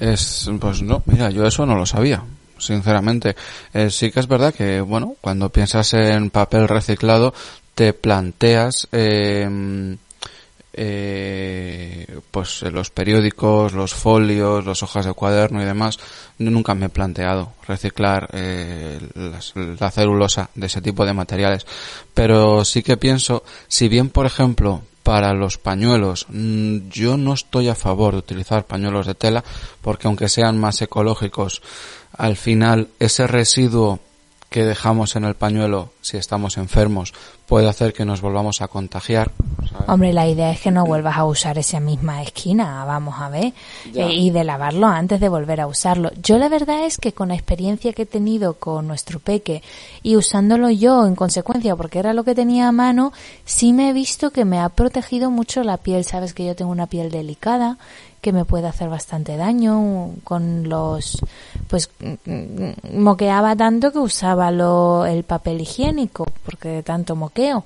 Es, 0.00 0.50
pues 0.60 0.82
no, 0.82 1.04
mira, 1.06 1.30
yo 1.30 1.46
eso 1.46 1.64
no 1.66 1.76
lo 1.76 1.86
sabía 1.86 2.24
sinceramente. 2.60 3.34
Eh, 3.72 3.90
sí 3.90 4.10
que 4.10 4.20
es 4.20 4.28
verdad 4.28 4.54
que, 4.54 4.80
bueno, 4.80 5.16
cuando 5.20 5.48
piensas 5.50 5.92
en 5.94 6.30
papel 6.30 6.68
reciclado, 6.68 7.34
te 7.74 7.92
planteas, 7.92 8.88
eh, 8.92 9.96
eh, 10.72 12.20
pues 12.30 12.62
los 12.62 12.90
periódicos, 12.90 13.72
los 13.72 13.92
folios, 13.92 14.64
las 14.64 14.82
hojas 14.82 15.04
de 15.04 15.12
cuaderno 15.12 15.60
y 15.60 15.64
demás, 15.64 15.98
nunca 16.38 16.74
me 16.74 16.86
he 16.86 16.88
planteado 16.90 17.52
reciclar 17.66 18.28
eh, 18.32 19.00
la 19.14 19.90
celulosa 19.90 20.50
de 20.54 20.66
ese 20.66 20.80
tipo 20.80 21.04
de 21.04 21.12
materiales. 21.12 21.66
Pero 22.14 22.64
sí 22.64 22.82
que 22.82 22.96
pienso, 22.96 23.42
si 23.68 23.88
bien 23.88 24.10
por 24.10 24.26
ejemplo 24.26 24.82
para 25.02 25.32
los 25.32 25.58
pañuelos, 25.58 26.26
mm, 26.28 26.88
yo 26.90 27.16
no 27.16 27.32
estoy 27.34 27.68
a 27.68 27.74
favor 27.74 28.12
de 28.12 28.18
utilizar 28.18 28.66
pañuelos 28.66 29.06
de 29.06 29.14
tela 29.14 29.44
porque 29.80 30.06
aunque 30.08 30.28
sean 30.28 30.58
más 30.58 30.82
ecológicos, 30.82 31.62
al 32.12 32.36
final 32.36 32.88
ese 32.98 33.26
residuo 33.26 34.00
que 34.50 34.64
dejamos 34.64 35.14
en 35.14 35.24
el 35.24 35.36
pañuelo 35.36 35.90
si 36.02 36.16
estamos 36.16 36.58
enfermos 36.58 37.14
puede 37.46 37.68
hacer 37.68 37.92
que 37.92 38.04
nos 38.04 38.20
volvamos 38.20 38.62
a 38.62 38.68
contagiar. 38.68 39.32
Hombre, 39.88 40.12
la 40.12 40.28
idea 40.28 40.52
es 40.52 40.60
que 40.60 40.70
no 40.70 40.86
vuelvas 40.86 41.16
a 41.16 41.24
usar 41.24 41.58
esa 41.58 41.80
misma 41.80 42.22
esquina, 42.22 42.84
vamos 42.84 43.16
a 43.18 43.28
ver, 43.28 43.52
eh, 43.92 44.12
y 44.12 44.30
de 44.30 44.44
lavarlo 44.44 44.86
antes 44.86 45.18
de 45.18 45.28
volver 45.28 45.60
a 45.60 45.66
usarlo. 45.66 46.12
Yo 46.22 46.38
la 46.38 46.48
verdad 46.48 46.84
es 46.84 46.98
que 46.98 47.12
con 47.12 47.28
la 47.28 47.34
experiencia 47.34 47.92
que 47.92 48.02
he 48.02 48.06
tenido 48.06 48.54
con 48.54 48.86
nuestro 48.86 49.18
peque 49.18 49.62
y 50.04 50.14
usándolo 50.14 50.70
yo 50.70 51.06
en 51.06 51.16
consecuencia 51.16 51.74
porque 51.74 51.98
era 51.98 52.12
lo 52.12 52.22
que 52.22 52.36
tenía 52.36 52.68
a 52.68 52.72
mano, 52.72 53.12
sí 53.44 53.72
me 53.72 53.90
he 53.90 53.92
visto 53.92 54.30
que 54.30 54.44
me 54.44 54.60
ha 54.60 54.68
protegido 54.68 55.30
mucho 55.30 55.64
la 55.64 55.76
piel. 55.76 56.04
Sabes 56.04 56.34
que 56.34 56.44
yo 56.44 56.54
tengo 56.54 56.70
una 56.70 56.86
piel 56.86 57.10
delicada 57.10 57.78
que 58.20 58.32
me 58.32 58.44
puede 58.44 58.68
hacer 58.68 58.88
bastante 58.88 59.36
daño 59.36 60.10
con 60.24 60.68
los 60.68 61.18
pues 61.68 61.90
moqueaba 62.92 63.56
tanto 63.56 63.92
que 63.92 63.98
usaba 63.98 64.50
lo, 64.50 65.06
el 65.06 65.24
papel 65.24 65.60
higiénico 65.60 66.26
porque 66.44 66.68
de 66.68 66.82
tanto 66.82 67.16
moqueo 67.16 67.64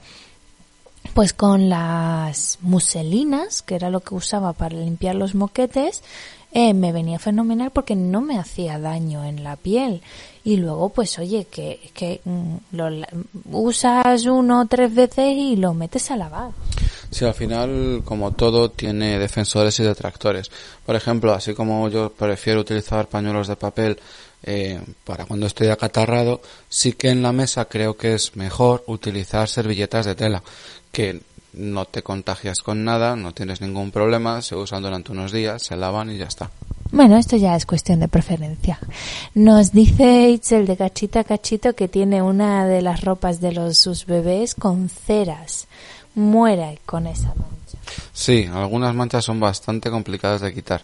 pues 1.13 1.33
con 1.33 1.69
las 1.69 2.59
muselinas, 2.63 3.63
que 3.63 3.75
era 3.75 3.91
lo 3.91 4.01
que 4.01 4.15
usaba 4.15 4.53
para 4.53 4.77
limpiar 4.77 5.15
los 5.15 5.35
moquetes, 5.35 6.03
eh, 6.51 6.73
me 6.73 6.93
venía 6.93 7.19
fenomenal 7.19 7.71
porque 7.73 7.95
no 7.97 8.21
me 8.21 8.39
hacía 8.39 8.79
daño 8.79 9.25
en 9.25 9.45
la 9.45 9.57
piel. 9.57 10.03
Y 10.45 10.57
luego, 10.57 10.89
pues 10.89 11.19
oye, 11.19 11.47
que, 11.51 11.91
que 11.95 12.21
mm, 12.25 12.57
lo, 12.73 12.89
usas 13.53 14.25
uno 14.27 14.61
o 14.61 14.67
tres 14.67 14.95
veces 14.95 15.37
y 15.37 15.57
lo 15.57 15.75
metes 15.75 16.11
a 16.11 16.17
lavar. 16.17 16.51
Sí, 17.15 17.25
al 17.25 17.35
final, 17.35 18.03
como 18.05 18.33
todo, 18.33 18.73
tiene 18.73 19.21
defensores 19.21 19.79
y 19.79 19.85
detractores. 19.85 20.51
Por 20.85 20.97
ejemplo, 20.97 21.33
así 21.33 21.55
como 21.55 21.89
yo 21.89 22.11
prefiero 22.11 22.63
utilizar 22.63 23.07
pañuelos 23.07 23.47
de 23.47 23.55
papel 23.55 24.01
eh, 24.43 24.81
para 25.05 25.25
cuando 25.25 25.47
estoy 25.47 25.69
acatarrado, 25.69 26.41
sí 26.69 26.95
que 26.95 27.11
en 27.11 27.23
la 27.23 27.31
mesa 27.31 27.67
creo 27.67 27.97
que 27.97 28.15
es 28.15 28.35
mejor 28.35 28.83
utilizar 28.89 29.49
servilletas 29.49 30.07
de 30.07 30.17
tela, 30.17 30.43
que 30.91 31.21
no 31.53 31.85
te 31.85 32.03
contagias 32.03 32.59
con 32.59 32.83
nada, 32.83 33.15
no 33.15 33.33
tienes 33.33 33.61
ningún 33.61 33.93
problema, 33.93 34.43
se 34.43 34.57
usan 34.57 34.83
durante 34.83 35.13
unos 35.13 35.31
días, 35.31 35.63
se 35.63 35.77
lavan 35.77 36.11
y 36.11 36.19
ya 36.19 36.27
está. 36.27 36.51
Bueno, 36.91 37.17
esto 37.17 37.37
ya 37.37 37.55
es 37.55 37.65
cuestión 37.65 38.01
de 38.01 38.09
preferencia. 38.09 38.81
Nos 39.35 39.71
dice 39.71 40.31
Itzel 40.31 40.67
de 40.67 40.77
cachito 40.77 41.21
a 41.21 41.25
cachito 41.25 41.77
que 41.77 41.87
tiene 41.87 42.23
una 42.23 42.67
de 42.67 42.83
las 42.83 43.03
ropas 43.03 43.41
de 43.41 43.53
los, 43.53 43.79
sus 43.79 44.05
bebés 44.05 44.57
con 44.57 44.89
ceras. 44.89 45.69
Muera 46.15 46.73
con 46.87 47.07
esa 47.07 47.29
mancha. 47.29 47.79
Sí, 48.13 48.49
algunas 48.53 48.95
manchas 48.95 49.25
son 49.25 49.41
bastante 49.41 49.91
complicadas 49.91 50.41
de 50.41 50.55
quitar. 50.55 50.83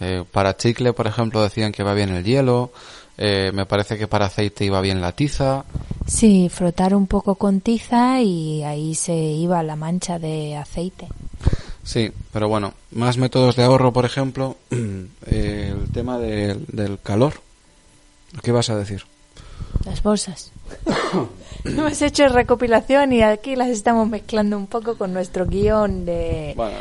Eh, 0.00 0.24
para 0.30 0.56
chicle, 0.56 0.92
por 0.92 1.06
ejemplo, 1.06 1.42
decían 1.42 1.72
que 1.72 1.82
va 1.82 1.94
bien 1.94 2.10
el 2.10 2.24
hielo. 2.24 2.70
Eh, 3.16 3.50
me 3.52 3.66
parece 3.66 3.98
que 3.98 4.06
para 4.06 4.26
aceite 4.26 4.64
iba 4.64 4.80
bien 4.80 5.00
la 5.00 5.12
tiza. 5.12 5.64
Sí, 6.06 6.48
frotar 6.48 6.94
un 6.94 7.08
poco 7.08 7.34
con 7.34 7.60
tiza 7.60 8.20
y 8.22 8.62
ahí 8.62 8.94
se 8.94 9.14
iba 9.14 9.62
la 9.64 9.74
mancha 9.74 10.18
de 10.18 10.56
aceite. 10.56 11.08
Sí, 11.82 12.12
pero 12.32 12.48
bueno, 12.48 12.74
más 12.92 13.16
métodos 13.16 13.56
de 13.56 13.64
ahorro, 13.64 13.92
por 13.92 14.04
ejemplo, 14.04 14.56
eh, 14.70 15.74
el 15.76 15.90
tema 15.90 16.18
del 16.18 16.98
calor. 17.02 17.40
¿Qué 18.42 18.52
vas 18.52 18.70
a 18.70 18.76
decir? 18.76 19.04
Las 19.84 20.02
bolsas. 20.02 20.52
Hemos 21.64 22.00
hecho 22.02 22.28
recopilación 22.28 23.12
y 23.12 23.22
aquí 23.22 23.56
las 23.56 23.68
estamos 23.68 24.08
mezclando 24.08 24.56
un 24.56 24.66
poco 24.66 24.96
con 24.96 25.12
nuestro 25.12 25.46
guion 25.46 26.04
de 26.04 26.52
bueno, 26.56 26.76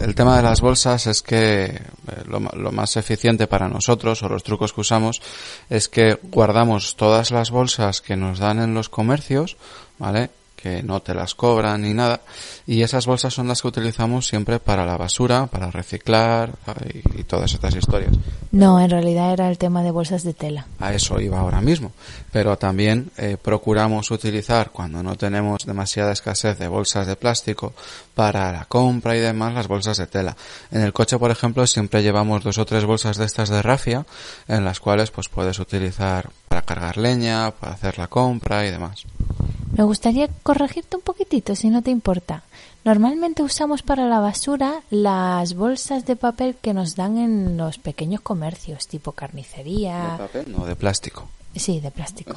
el 0.00 0.14
tema, 0.14 0.36
de 0.36 0.42
las 0.42 0.60
bolsas 0.60 1.06
es 1.06 1.22
que 1.22 1.64
eh, 1.66 1.80
lo, 2.26 2.40
lo, 2.40 2.72
más 2.72 2.96
eficiente 2.96 3.46
para 3.46 3.68
nosotros 3.68 4.22
o 4.22 4.28
los 4.28 4.42
trucos 4.42 4.72
que 4.72 4.80
usamos 4.80 5.22
es 5.70 5.88
que 5.88 6.18
guardamos 6.24 6.96
todas 6.96 7.30
las 7.30 7.50
bolsas 7.50 8.00
que 8.00 8.16
nos 8.16 8.38
dan 8.38 8.60
en 8.60 8.74
los 8.74 8.88
comercios, 8.88 9.56
¿vale? 9.98 10.30
Que 10.66 10.82
no 10.82 11.00
te 11.00 11.14
las 11.14 11.34
cobran 11.34 11.82
ni 11.82 11.94
nada. 11.94 12.20
Y 12.66 12.82
esas 12.82 13.06
bolsas 13.06 13.32
son 13.32 13.46
las 13.46 13.62
que 13.62 13.68
utilizamos 13.68 14.26
siempre 14.26 14.58
para 14.58 14.84
la 14.84 14.96
basura, 14.96 15.46
para 15.46 15.70
reciclar 15.70 16.50
y, 17.14 17.22
todas 17.22 17.54
estas 17.54 17.76
historias. 17.76 18.12
No, 18.50 18.80
en 18.80 18.90
realidad 18.90 19.32
era 19.32 19.48
el 19.48 19.58
tema 19.58 19.82
de 19.84 19.92
bolsas 19.92 20.24
de 20.24 20.34
tela. 20.34 20.66
A 20.80 20.92
eso 20.92 21.20
iba 21.20 21.38
ahora 21.38 21.60
mismo. 21.60 21.92
Pero 22.32 22.56
también 22.58 23.10
eh, 23.16 23.36
procuramos 23.40 24.10
utilizar, 24.10 24.70
cuando 24.70 25.02
no 25.02 25.14
tenemos 25.14 25.64
demasiada 25.66 26.12
escasez 26.12 26.58
de 26.58 26.66
bolsas 26.66 27.06
de 27.06 27.14
plástico, 27.14 27.72
para 28.14 28.50
la 28.50 28.64
compra 28.64 29.16
y 29.16 29.20
demás, 29.20 29.54
las 29.54 29.68
bolsas 29.68 29.98
de 29.98 30.06
tela. 30.08 30.36
En 30.72 30.80
el 30.80 30.92
coche, 30.92 31.18
por 31.18 31.30
ejemplo, 31.30 31.64
siempre 31.66 32.02
llevamos 32.02 32.42
dos 32.42 32.58
o 32.58 32.66
tres 32.66 32.84
bolsas 32.84 33.18
de 33.18 33.24
estas 33.24 33.50
de 33.50 33.62
rafia, 33.62 34.04
en 34.48 34.64
las 34.64 34.80
cuales 34.80 35.12
pues 35.12 35.28
puedes 35.28 35.60
utilizar 35.60 36.30
para 36.48 36.62
cargar 36.62 36.96
leña, 36.96 37.52
para 37.52 37.74
hacer 37.74 37.98
la 37.98 38.08
compra 38.08 38.66
y 38.66 38.70
demás. 38.72 39.04
Me 39.72 39.84
gustaría 39.84 40.28
corregirte 40.42 40.96
un 40.96 41.02
poquitito, 41.02 41.54
si 41.54 41.70
no 41.70 41.82
te 41.82 41.90
importa. 41.90 42.42
Normalmente 42.84 43.42
usamos 43.42 43.82
para 43.82 44.06
la 44.06 44.20
basura 44.20 44.80
las 44.90 45.54
bolsas 45.54 46.06
de 46.06 46.14
papel 46.14 46.54
que 46.54 46.72
nos 46.72 46.94
dan 46.94 47.18
en 47.18 47.56
los 47.56 47.78
pequeños 47.78 48.20
comercios, 48.20 48.86
tipo 48.86 49.12
carnicería. 49.12 50.12
¿De 50.12 50.18
papel? 50.18 50.52
No, 50.52 50.64
de 50.66 50.76
plástico. 50.76 51.28
Sí, 51.56 51.80
de 51.80 51.90
plástico. 51.90 52.36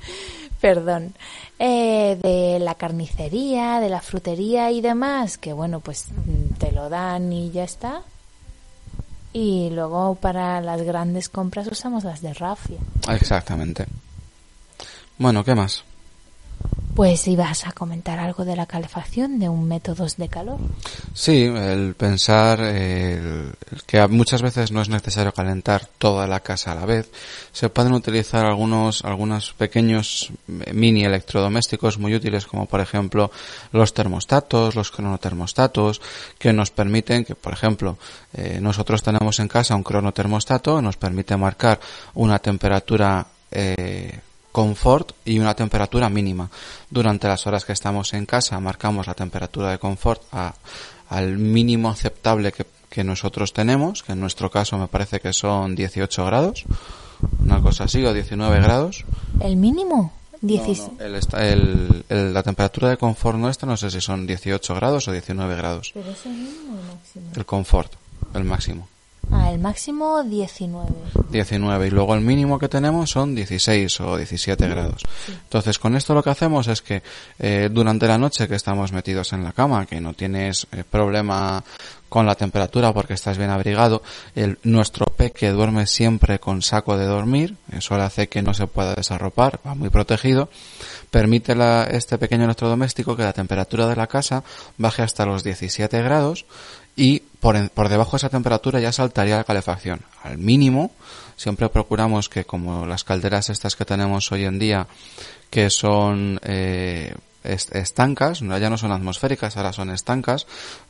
Perdón. 0.60 1.14
Eh, 1.58 2.18
de 2.22 2.58
la 2.60 2.74
carnicería, 2.76 3.80
de 3.80 3.88
la 3.88 4.00
frutería 4.00 4.70
y 4.70 4.80
demás, 4.80 5.38
que 5.38 5.52
bueno, 5.52 5.80
pues 5.80 6.06
te 6.58 6.70
lo 6.70 6.88
dan 6.88 7.32
y 7.32 7.50
ya 7.50 7.64
está. 7.64 8.02
Y 9.32 9.70
luego 9.70 10.14
para 10.16 10.60
las 10.60 10.82
grandes 10.82 11.28
compras 11.28 11.66
usamos 11.68 12.04
las 12.04 12.20
de 12.20 12.34
rafia. 12.34 12.78
Exactamente. 13.08 13.86
Bueno, 15.18 15.44
¿qué 15.44 15.54
más? 15.54 15.84
Pues 17.00 17.26
ibas 17.28 17.66
a 17.66 17.72
comentar 17.72 18.18
algo 18.18 18.44
de 18.44 18.54
la 18.54 18.66
calefacción, 18.66 19.38
de 19.38 19.48
un 19.48 19.66
métodos 19.66 20.18
de 20.18 20.28
calor. 20.28 20.58
Sí, 21.14 21.44
el 21.44 21.94
pensar 21.94 22.58
que 23.86 24.06
muchas 24.08 24.42
veces 24.42 24.70
no 24.70 24.82
es 24.82 24.90
necesario 24.90 25.32
calentar 25.32 25.86
toda 25.96 26.26
la 26.26 26.40
casa 26.40 26.72
a 26.72 26.74
la 26.74 26.84
vez. 26.84 27.10
Se 27.52 27.70
pueden 27.70 27.94
utilizar 27.94 28.44
algunos, 28.44 29.02
algunos 29.02 29.54
pequeños 29.54 30.30
mini 30.46 31.06
electrodomésticos 31.06 31.98
muy 31.98 32.14
útiles, 32.14 32.44
como 32.44 32.66
por 32.66 32.80
ejemplo 32.80 33.30
los 33.72 33.94
termostatos, 33.94 34.74
los 34.74 34.90
cronotermostatos, 34.90 36.02
que 36.38 36.52
nos 36.52 36.70
permiten 36.70 37.24
que, 37.24 37.34
por 37.34 37.54
ejemplo, 37.54 37.96
eh, 38.34 38.58
nosotros 38.60 39.02
tenemos 39.02 39.38
en 39.40 39.48
casa 39.48 39.74
un 39.74 39.84
cronotermostato, 39.84 40.82
nos 40.82 40.98
permite 40.98 41.34
marcar 41.38 41.80
una 42.12 42.38
temperatura 42.40 43.26
eh, 43.50 44.18
confort 44.52 45.12
y 45.24 45.38
una 45.38 45.54
temperatura 45.54 46.08
mínima. 46.08 46.50
Durante 46.90 47.28
las 47.28 47.46
horas 47.46 47.64
que 47.64 47.72
estamos 47.72 48.12
en 48.14 48.26
casa 48.26 48.58
marcamos 48.60 49.06
la 49.06 49.14
temperatura 49.14 49.70
de 49.70 49.78
confort 49.78 50.22
a, 50.32 50.54
al 51.08 51.38
mínimo 51.38 51.88
aceptable 51.90 52.52
que, 52.52 52.66
que, 52.88 53.04
nosotros 53.04 53.52
tenemos, 53.52 54.02
que 54.02 54.12
en 54.12 54.20
nuestro 54.20 54.50
caso 54.50 54.78
me 54.78 54.88
parece 54.88 55.20
que 55.20 55.32
son 55.32 55.74
18 55.74 56.24
grados, 56.24 56.64
una 57.40 57.60
cosa 57.60 57.84
así, 57.84 58.04
o 58.04 58.12
19 58.12 58.60
grados. 58.60 59.04
¿El 59.40 59.56
mínimo? 59.56 60.12
el, 60.42 62.04
el, 62.08 62.34
la 62.34 62.42
temperatura 62.42 62.88
de 62.88 62.96
confort 62.96 63.36
nuestra 63.36 63.68
no 63.68 63.76
sé 63.76 63.90
si 63.90 64.00
son 64.00 64.26
18 64.26 64.74
grados 64.74 65.06
o 65.08 65.12
19 65.12 65.54
grados. 65.56 65.90
¿Pero 65.92 66.10
es 66.10 66.26
el 66.26 66.32
mínimo 66.32 66.76
o 66.76 66.78
el 66.78 66.86
máximo? 66.86 67.32
El 67.36 67.46
confort, 67.46 67.92
el 68.34 68.44
máximo. 68.44 68.88
Ah, 69.32 69.50
el 69.52 69.60
máximo 69.60 70.22
19. 70.22 70.88
19 71.30 71.86
y 71.86 71.90
luego 71.90 72.14
el 72.14 72.20
mínimo 72.20 72.58
que 72.58 72.68
tenemos 72.68 73.10
son 73.10 73.34
16 73.34 74.00
o 74.00 74.16
17 74.16 74.68
grados. 74.68 75.02
Entonces 75.28 75.78
con 75.78 75.94
esto 75.94 76.14
lo 76.14 76.22
que 76.22 76.30
hacemos 76.30 76.66
es 76.68 76.82
que 76.82 77.02
eh, 77.38 77.68
durante 77.70 78.06
la 78.06 78.18
noche 78.18 78.48
que 78.48 78.56
estamos 78.56 78.92
metidos 78.92 79.32
en 79.32 79.44
la 79.44 79.52
cama, 79.52 79.86
que 79.86 80.00
no 80.00 80.14
tienes 80.14 80.66
eh, 80.72 80.82
problema 80.88 81.62
con 82.08 82.26
la 82.26 82.34
temperatura 82.34 82.92
porque 82.92 83.14
estás 83.14 83.38
bien 83.38 83.50
abrigado, 83.50 84.02
el, 84.34 84.58
nuestro 84.64 85.06
peque 85.06 85.50
duerme 85.50 85.86
siempre 85.86 86.40
con 86.40 86.60
saco 86.60 86.98
de 86.98 87.06
dormir, 87.06 87.56
eso 87.72 87.96
le 87.96 88.02
hace 88.02 88.28
que 88.28 88.42
no 88.42 88.52
se 88.52 88.66
pueda 88.66 88.96
desarropar, 88.96 89.60
va 89.64 89.76
muy 89.76 89.90
protegido, 89.90 90.50
permite 91.10 91.54
la, 91.54 91.84
este 91.84 92.18
pequeño 92.18 92.44
electrodoméstico 92.44 93.16
que 93.16 93.22
la 93.22 93.32
temperatura 93.32 93.86
de 93.86 93.94
la 93.94 94.08
casa 94.08 94.42
baje 94.76 95.02
hasta 95.02 95.24
los 95.24 95.44
17 95.44 96.02
grados, 96.02 96.46
y 97.00 97.20
por, 97.40 97.70
por 97.70 97.88
debajo 97.88 98.12
de 98.12 98.16
esa 98.18 98.28
temperatura 98.28 98.78
ya 98.78 98.92
saltaría 98.92 99.38
la 99.38 99.44
calefacción. 99.44 100.02
Al 100.22 100.36
mínimo, 100.36 100.92
siempre 101.34 101.70
procuramos 101.70 102.28
que 102.28 102.44
como 102.44 102.84
las 102.84 103.04
calderas 103.04 103.48
estas 103.48 103.74
que 103.74 103.86
tenemos 103.86 104.30
hoy 104.32 104.44
en 104.44 104.58
día, 104.58 104.86
que 105.48 105.70
son 105.70 106.38
eh, 106.44 107.14
estancas, 107.42 108.40
ya 108.40 108.68
no 108.68 108.76
son 108.76 108.92
atmosféricas, 108.92 109.56
ahora 109.56 109.72
son 109.72 109.88
estancas, 109.88 110.46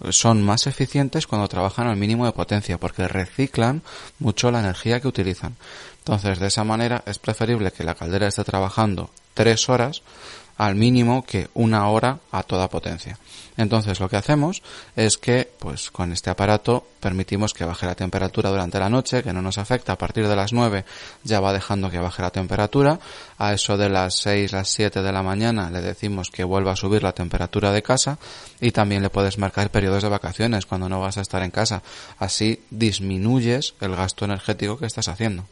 son 0.08 0.42
más 0.42 0.66
eficientes 0.66 1.28
cuando 1.28 1.46
trabajan 1.46 1.86
al 1.86 1.96
mínimo 1.96 2.26
de 2.26 2.32
potencia, 2.32 2.76
porque 2.76 3.06
reciclan 3.06 3.82
mucho 4.18 4.50
la 4.50 4.58
energía 4.58 4.98
que 4.98 5.06
utilizan. 5.06 5.54
Entonces, 5.98 6.40
de 6.40 6.48
esa 6.48 6.64
manera 6.64 7.04
es 7.06 7.20
preferible 7.20 7.70
que 7.70 7.84
la 7.84 7.94
caldera 7.94 8.26
esté 8.26 8.42
trabajando 8.42 9.10
tres 9.34 9.68
horas 9.68 10.02
al 10.56 10.74
mínimo 10.74 11.24
que 11.24 11.48
una 11.54 11.88
hora 11.88 12.18
a 12.32 12.42
toda 12.42 12.68
potencia. 12.68 13.16
Entonces 13.56 14.00
lo 14.00 14.08
que 14.08 14.16
hacemos 14.16 14.62
es 14.96 15.18
que 15.18 15.50
pues 15.58 15.90
con 15.90 16.12
este 16.12 16.30
aparato 16.30 16.86
permitimos 17.00 17.52
que 17.54 17.64
baje 17.64 17.86
la 17.86 17.94
temperatura 17.94 18.50
durante 18.50 18.78
la 18.78 18.88
noche, 18.88 19.22
que 19.22 19.32
no 19.32 19.42
nos 19.42 19.58
afecta. 19.58 19.92
A 19.92 19.98
partir 19.98 20.28
de 20.28 20.36
las 20.36 20.52
9 20.52 20.84
ya 21.24 21.40
va 21.40 21.52
dejando 21.52 21.90
que 21.90 21.98
baje 21.98 22.22
la 22.22 22.30
temperatura. 22.30 22.98
A 23.38 23.52
eso 23.52 23.76
de 23.76 23.88
las 23.88 24.14
6, 24.16 24.52
las 24.52 24.68
7 24.68 25.02
de 25.02 25.12
la 25.12 25.22
mañana 25.22 25.70
le 25.70 25.80
decimos 25.80 26.30
que 26.30 26.44
vuelva 26.44 26.72
a 26.72 26.76
subir 26.76 27.02
la 27.02 27.12
temperatura 27.12 27.72
de 27.72 27.82
casa 27.82 28.18
y 28.60 28.70
también 28.72 29.02
le 29.02 29.10
puedes 29.10 29.38
marcar 29.38 29.70
periodos 29.70 30.02
de 30.02 30.08
vacaciones 30.08 30.66
cuando 30.66 30.88
no 30.88 31.00
vas 31.00 31.18
a 31.18 31.22
estar 31.22 31.42
en 31.42 31.50
casa. 31.50 31.82
Así 32.18 32.62
disminuyes 32.70 33.74
el 33.80 33.96
gasto 33.96 34.24
energético 34.24 34.78
que 34.78 34.86
estás 34.86 35.08
haciendo. 35.08 35.44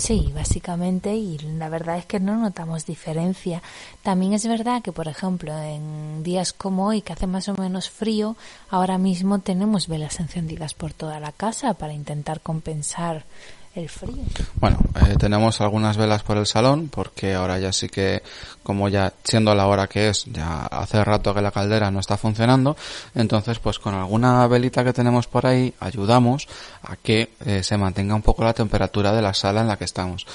Sí, 0.00 0.32
básicamente, 0.34 1.14
y 1.14 1.36
la 1.38 1.68
verdad 1.68 1.98
es 1.98 2.06
que 2.06 2.20
no 2.20 2.34
notamos 2.38 2.86
diferencia. 2.86 3.62
También 4.02 4.32
es 4.32 4.46
verdad 4.46 4.80
que, 4.80 4.92
por 4.92 5.08
ejemplo, 5.08 5.54
en 5.58 6.22
días 6.22 6.54
como 6.54 6.86
hoy, 6.86 7.02
que 7.02 7.12
hace 7.12 7.26
más 7.26 7.50
o 7.50 7.54
menos 7.54 7.90
frío, 7.90 8.34
ahora 8.70 8.96
mismo 8.96 9.40
tenemos 9.40 9.88
velas 9.88 10.18
encendidas 10.18 10.72
por 10.72 10.94
toda 10.94 11.20
la 11.20 11.32
casa 11.32 11.74
para 11.74 11.92
intentar 11.92 12.40
compensar 12.40 13.26
Bueno, 14.56 14.78
eh, 14.96 15.14
tenemos 15.16 15.60
algunas 15.60 15.96
velas 15.96 16.24
por 16.24 16.36
el 16.36 16.46
salón 16.46 16.88
porque 16.88 17.34
ahora 17.34 17.58
ya 17.60 17.72
sí 17.72 17.88
que, 17.88 18.22
como 18.64 18.88
ya 18.88 19.12
siendo 19.22 19.54
la 19.54 19.68
hora 19.68 19.86
que 19.86 20.08
es, 20.08 20.24
ya 20.24 20.66
hace 20.66 21.04
rato 21.04 21.32
que 21.32 21.40
la 21.40 21.52
caldera 21.52 21.90
no 21.90 22.00
está 22.00 22.16
funcionando, 22.16 22.76
entonces 23.14 23.60
pues 23.60 23.78
con 23.78 23.94
alguna 23.94 24.46
velita 24.48 24.82
que 24.82 24.92
tenemos 24.92 25.28
por 25.28 25.46
ahí 25.46 25.72
ayudamos 25.78 26.48
a 26.82 26.96
que 26.96 27.30
eh, 27.46 27.62
se 27.62 27.76
mantenga 27.76 28.14
un 28.16 28.22
poco 28.22 28.42
la 28.42 28.54
temperatura 28.54 29.12
de 29.12 29.22
la 29.22 29.34
sala 29.34 29.60
en 29.60 29.68
la 29.68 29.76
que 29.76 29.84
estamos. 29.84 30.26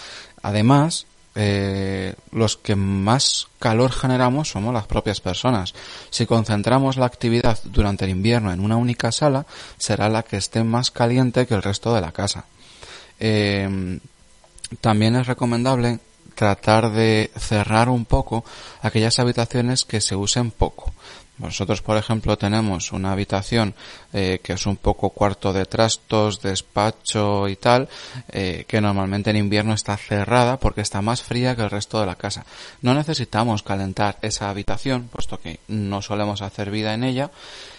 Además, 0.41 1.05
eh, 1.37 2.13
los 2.31 2.55
que 2.55 2.77
más 2.77 3.47
calor 3.59 3.91
generamos 3.91 4.49
somos 4.49 4.73
las 4.73 4.87
propias 4.87 5.19
personas. 5.19 5.73
Si 6.09 6.25
concentramos 6.25 6.95
la 6.95 7.05
actividad 7.05 7.59
durante 7.65 8.05
el 8.05 8.11
invierno 8.11 8.53
en 8.53 8.61
una 8.61 8.77
única 8.77 9.11
sala, 9.11 9.45
será 9.77 10.07
la 10.07 10.23
que 10.23 10.37
esté 10.37 10.63
más 10.63 10.91
caliente 10.91 11.45
que 11.45 11.55
el 11.55 11.63
resto 11.63 11.93
de 11.93 11.99
la 11.99 12.13
casa. 12.13 12.45
Eh, 13.19 13.99
también 14.81 15.15
es 15.15 15.27
recomendable 15.27 15.99
tratar 16.35 16.91
de 16.91 17.31
cerrar 17.37 17.89
un 17.89 18.05
poco 18.05 18.43
aquellas 18.81 19.19
habitaciones 19.19 19.85
que 19.85 20.01
se 20.01 20.15
usen 20.15 20.51
poco. 20.51 20.93
Nosotros, 21.37 21.81
por 21.81 21.97
ejemplo, 21.97 22.37
tenemos 22.37 22.93
una 22.93 23.11
habitación 23.11 23.73
eh, 24.13 24.39
que 24.41 24.53
es 24.53 24.65
un 24.65 24.77
poco 24.77 25.09
cuarto 25.09 25.51
de 25.51 25.65
trastos, 25.65 26.41
despacho 26.41 27.49
y 27.49 27.57
tal, 27.57 27.89
eh, 28.29 28.63
que 28.65 28.79
normalmente 28.79 29.31
en 29.31 29.37
invierno 29.37 29.73
está 29.73 29.97
cerrada 29.97 30.57
porque 30.57 30.79
está 30.79 31.01
más 31.01 31.21
fría 31.21 31.53
que 31.55 31.63
el 31.63 31.69
resto 31.69 31.99
de 31.99 32.05
la 32.05 32.15
casa. 32.15 32.45
No 32.81 32.93
necesitamos 32.93 33.63
calentar 33.63 34.17
esa 34.21 34.49
habitación, 34.49 35.09
puesto 35.11 35.37
que 35.37 35.59
no 35.67 36.01
solemos 36.01 36.41
hacer 36.41 36.71
vida 36.71 36.93
en 36.93 37.03
ella, 37.03 37.31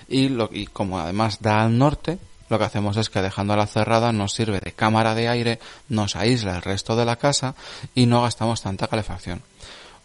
y, 0.07 0.29
lo, 0.29 0.51
y 0.53 0.67
como 0.67 0.99
además 0.99 1.39
da 1.41 1.63
al 1.63 1.79
norte, 1.79 2.19
lo 2.49 2.59
que 2.59 2.65
hacemos 2.65 2.97
es 2.97 3.11
que 3.11 3.23
dejándola 3.23 3.67
cerrada 3.67 4.13
nos 4.13 4.33
sirve 4.33 4.61
de 4.61 4.73
cámara 4.73 5.15
de 5.15 5.29
aire, 5.29 5.59
nos 5.89 6.17
aísla 6.17 6.57
el 6.57 6.63
resto 6.63 6.97
de 6.97 7.05
la 7.05 7.17
casa 7.17 7.55
y 7.95 8.07
no 8.07 8.23
gastamos 8.23 8.63
tanta 8.63 8.89
calefacción. 8.89 9.43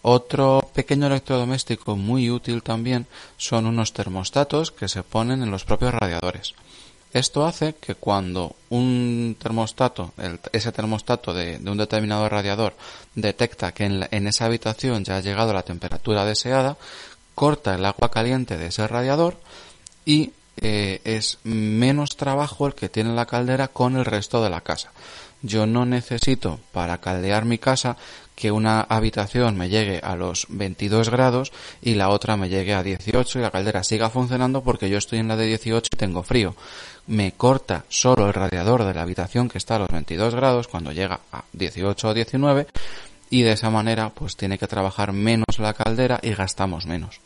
Otro 0.04 0.70
pequeño 0.74 1.08
electrodoméstico 1.08 1.96
muy 1.96 2.30
útil 2.32 2.64
también 2.64 3.06
son 3.38 3.68
unos 3.68 3.94
termostatos 3.94 4.72
que 4.72 4.88
se 4.88 5.04
ponen 5.04 5.44
en 5.44 5.52
los 5.52 5.64
propios 5.64 5.94
radiadores. 5.94 6.56
Esto 7.14 7.46
hace 7.46 7.76
que 7.76 7.96
cuando 7.96 8.56
un 8.70 9.36
termostato, 9.38 10.14
ese 10.54 10.72
termostato 10.72 11.34
de, 11.34 11.60
un 11.64 11.78
determinado 11.78 12.28
radiador 12.30 12.74
detecta 13.16 13.74
que 13.74 13.84
en, 13.84 14.08
en 14.12 14.28
esa 14.28 14.46
habitación 14.46 15.04
ya 15.04 15.18
ha 15.18 15.22
llegado 15.22 15.54
la 15.54 15.64
temperatura 15.64 16.26
deseada, 16.26 16.78
corta 17.36 17.76
el 17.76 17.86
agua 17.86 18.10
caliente 18.10 18.58
de 18.58 18.68
ese 18.68 18.88
radiador 18.88 19.38
y 20.06 20.32
eh, 20.62 21.02
es 21.04 21.40
menos 21.44 22.16
trabajo 22.16 22.68
el 22.68 22.76
que 22.76 22.90
tiene 22.90 23.14
la 23.14 23.26
caldera 23.26 23.68
con 23.68 23.98
el 23.98 24.06
resto 24.06 24.44
de 24.44 24.50
la 24.50 24.62
casa. 24.62 24.92
Yo 25.42 25.66
no 25.66 25.86
necesito 25.86 26.60
para 26.72 27.00
caldear 27.00 27.46
mi 27.46 27.58
casa 27.58 27.98
que 28.36 28.52
una 28.52 28.82
habitación 28.82 29.58
me 29.58 29.70
llegue 29.70 30.00
a 30.04 30.16
los 30.16 30.46
22 30.50 31.10
grados 31.10 31.52
y 31.82 31.96
la 31.96 32.10
otra 32.10 32.38
me 32.38 32.50
llegue 32.50 32.74
a 32.74 32.84
18 32.84 33.40
y 33.40 33.42
la 33.42 33.52
caldera 33.52 33.84
siga 33.84 34.10
funcionando 34.10 34.62
porque 34.62 34.90
yo 34.90 34.98
estoy 34.98 35.20
en 35.20 35.28
la 35.28 35.36
de 35.36 35.48
18 35.48 35.90
y 35.94 35.98
tengo 35.98 36.22
frío. 36.22 36.56
Me 37.08 37.32
corta 37.34 37.86
solo 37.90 38.28
el 38.28 38.34
radiador 38.34 38.84
de 38.84 38.94
la 38.94 39.02
habitación 39.02 39.50
que 39.50 39.58
está 39.58 39.76
a 39.76 39.80
los 39.80 39.90
22 39.90 40.36
grados 40.36 40.68
cuando 40.68 40.92
llega 40.92 41.22
a 41.32 41.44
18 41.54 42.08
o 42.08 42.14
19 42.14 42.68
y 43.32 43.42
de 43.42 43.54
esa 43.54 43.72
manera 43.72 44.10
pues 44.10 44.36
tiene 44.36 44.60
que 44.60 44.68
trabajar 44.68 45.12
menos 45.12 45.58
la 45.58 45.74
caldera 45.74 46.20
y 46.22 46.34
gastamos 46.34 46.86
menos. 46.86 47.20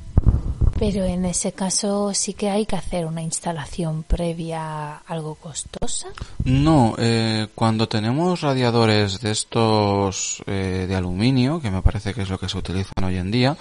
Pero 0.78 1.06
en 1.06 1.24
ese 1.24 1.54
caso 1.54 2.14
sí 2.14 2.34
que 2.34 2.50
hay 2.50 2.66
que 2.66 2.76
hacer 2.76 3.06
una 3.06 3.22
instalación 3.22 4.04
previa 4.04 4.98
algo 4.98 5.36
costosa. 5.36 6.10
No, 6.44 6.96
eh, 6.98 7.48
cuando 7.56 7.88
tenemos 7.88 8.42
radiadores 8.42 9.22
de 9.22 9.32
estos 9.32 10.44
eh, 10.48 10.86
de 10.86 10.96
aluminio, 10.96 11.62
que 11.62 11.72
me 11.72 11.82
parece 11.82 12.14
que 12.14 12.24
es 12.24 12.30
lo 12.30 12.38
que 12.38 12.50
se 12.50 12.58
utilizan 12.58 13.06
hoy 13.06 13.16
en 13.16 13.32
día, 13.32 13.56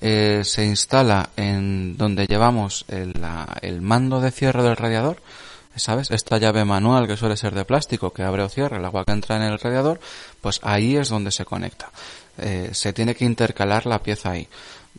eh, 0.00 0.42
se 0.44 0.64
instala 0.64 1.30
en 1.36 1.96
donde 1.96 2.28
llevamos 2.28 2.84
el, 2.86 3.14
el 3.62 3.82
mando 3.82 4.20
de 4.20 4.30
cierre 4.30 4.62
del 4.62 4.76
radiador, 4.76 5.20
¿sabes? 5.74 6.12
Esta 6.12 6.38
llave 6.38 6.64
manual 6.64 7.08
que 7.08 7.16
suele 7.16 7.36
ser 7.36 7.52
de 7.52 7.64
plástico 7.64 8.12
que 8.12 8.22
abre 8.22 8.44
o 8.44 8.48
cierra 8.48 8.76
el 8.76 8.84
agua 8.84 9.04
que 9.04 9.12
entra 9.12 9.34
en 9.34 9.42
el 9.42 9.58
radiador, 9.58 9.98
pues 10.40 10.60
ahí 10.62 10.96
es 10.96 11.08
donde 11.08 11.32
se 11.32 11.44
conecta. 11.44 11.90
se 12.36 12.92
tiene 12.92 13.16
que 13.16 13.24
intercalar 13.24 13.86
la 13.86 13.98
pieza 13.98 14.30
ahí. 14.30 14.46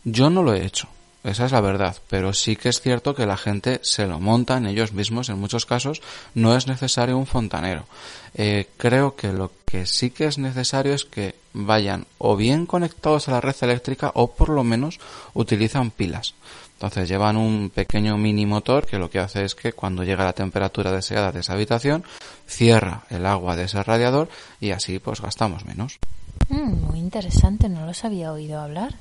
Yo 0.04 0.28
no 0.28 0.42
lo 0.42 0.52
he 0.52 0.66
hecho. 0.66 0.86
Esa 1.24 1.46
es 1.46 1.52
la 1.52 1.60
verdad, 1.60 1.96
pero 2.08 2.32
sí 2.32 2.56
que 2.56 2.68
es 2.68 2.80
cierto 2.80 3.14
que 3.14 3.26
la 3.26 3.36
gente 3.36 3.78
se 3.82 4.06
lo 4.06 4.18
monta 4.18 4.56
en 4.56 4.66
ellos 4.66 4.92
mismos 4.92 5.28
en 5.28 5.38
muchos 5.38 5.66
casos, 5.66 6.02
no 6.34 6.56
es 6.56 6.66
necesario 6.66 7.16
un 7.16 7.26
fontanero. 7.26 7.86
Eh, 8.34 8.68
creo 8.76 9.14
que 9.14 9.32
lo 9.32 9.52
que 9.64 9.86
sí 9.86 10.10
que 10.10 10.24
es 10.24 10.38
necesario 10.38 10.94
es 10.94 11.04
que 11.04 11.36
vayan 11.52 12.06
o 12.18 12.36
bien 12.36 12.66
conectados 12.66 13.28
a 13.28 13.32
la 13.32 13.40
red 13.40 13.54
eléctrica 13.60 14.10
o 14.14 14.32
por 14.32 14.48
lo 14.48 14.64
menos 14.64 14.98
utilizan 15.34 15.92
pilas. 15.92 16.34
Entonces 16.74 17.08
llevan 17.08 17.36
un 17.36 17.70
pequeño 17.70 18.18
mini 18.18 18.44
motor 18.44 18.86
que 18.86 18.98
lo 18.98 19.08
que 19.08 19.20
hace 19.20 19.44
es 19.44 19.54
que 19.54 19.72
cuando 19.72 20.02
llega 20.02 20.24
la 20.24 20.32
temperatura 20.32 20.90
deseada 20.90 21.30
de 21.30 21.38
esa 21.38 21.52
habitación, 21.52 22.02
cierra 22.48 23.04
el 23.08 23.24
agua 23.26 23.54
de 23.54 23.64
ese 23.64 23.80
radiador 23.84 24.28
y 24.60 24.72
así 24.72 24.98
pues 24.98 25.20
gastamos 25.20 25.64
menos. 25.64 26.00
Mm, 26.48 26.86
muy 26.88 26.98
interesante, 26.98 27.68
no 27.68 27.86
los 27.86 28.04
había 28.04 28.32
oído 28.32 28.60
hablar. 28.60 28.96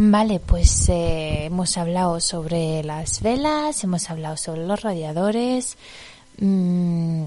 Vale, 0.00 0.38
pues 0.38 0.88
eh, 0.90 1.46
hemos 1.46 1.76
hablado 1.76 2.20
sobre 2.20 2.84
las 2.84 3.20
velas, 3.20 3.82
hemos 3.82 4.08
hablado 4.10 4.36
sobre 4.36 4.64
los 4.64 4.80
radiadores. 4.80 5.76
Mm, 6.38 7.24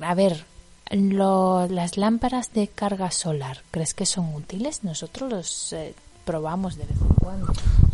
a 0.00 0.12
ver, 0.16 0.44
las 0.90 1.96
lámparas 1.96 2.52
de 2.52 2.66
carga 2.66 3.12
solar, 3.12 3.62
¿crees 3.70 3.94
que 3.94 4.06
son 4.06 4.34
útiles? 4.34 4.82
Nosotros 4.82 5.30
los 5.30 5.72
eh, 5.72 5.94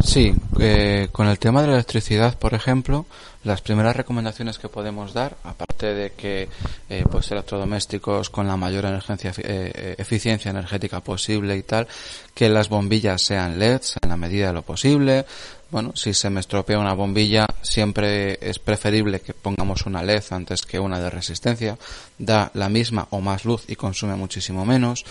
Sí, 0.04 0.34
eh, 0.60 1.08
con 1.12 1.28
el 1.28 1.38
tema 1.38 1.62
de 1.62 1.68
la 1.68 1.74
electricidad, 1.74 2.38
por 2.38 2.52
ejemplo, 2.52 3.06
las 3.42 3.62
primeras 3.62 3.96
recomendaciones 3.96 4.58
que 4.58 4.68
podemos 4.68 5.14
dar, 5.14 5.36
aparte 5.44 5.94
de 5.94 6.12
que 6.12 6.48
eh, 6.90 7.04
pues 7.10 7.30
electrodomésticos 7.30 8.30
con 8.30 8.46
la 8.46 8.56
mayor 8.56 8.84
energía, 8.84 9.32
eh, 9.38 9.94
eficiencia 9.98 10.50
energética 10.50 11.00
posible 11.00 11.56
y 11.56 11.62
tal, 11.62 11.88
que 12.34 12.48
las 12.48 12.68
bombillas 12.68 13.22
sean 13.22 13.58
LEDs 13.58 13.96
en 14.02 14.10
la 14.10 14.16
medida 14.16 14.48
de 14.48 14.52
lo 14.52 14.62
posible. 14.62 15.24
Bueno, 15.70 15.92
si 15.96 16.14
se 16.14 16.30
me 16.30 16.40
estropea 16.40 16.78
una 16.78 16.92
bombilla, 16.92 17.46
siempre 17.62 18.38
es 18.40 18.60
preferible 18.60 19.20
que 19.20 19.34
pongamos 19.34 19.86
una 19.86 20.02
LED 20.02 20.22
antes 20.30 20.62
que 20.62 20.78
una 20.78 21.00
de 21.00 21.10
resistencia. 21.10 21.76
Da 22.16 22.50
la 22.54 22.68
misma 22.68 23.08
o 23.10 23.20
más 23.20 23.44
luz 23.44 23.64
y 23.66 23.74
consume 23.74 24.14
muchísimo 24.14 24.64
menos. 24.64 25.04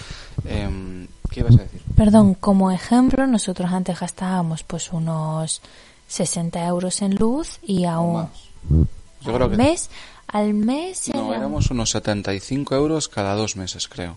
Em, 0.45 1.05
¿Qué 1.33 1.39
ibas 1.39 1.55
a 1.57 1.63
decir? 1.63 1.81
Perdón, 1.95 2.35
como 2.35 2.71
ejemplo, 2.71 3.25
nosotros 3.25 3.71
antes 3.71 3.99
gastábamos 3.99 4.63
pues 4.63 4.93
unos 4.93 5.61
60 6.07 6.63
euros 6.67 7.01
en 7.01 7.15
luz 7.15 7.59
y 7.63 7.85
aún 7.85 8.27
Yo 9.21 9.33
creo 9.33 9.49
que 9.49 9.57
mes, 9.57 9.89
al 10.27 10.53
mes 10.53 11.09
no, 11.13 11.33
éramos 11.33 11.71
unos 11.71 11.89
75 11.89 12.75
euros 12.75 13.09
cada 13.09 13.33
dos 13.33 13.55
meses, 13.55 13.87
creo. 13.87 14.15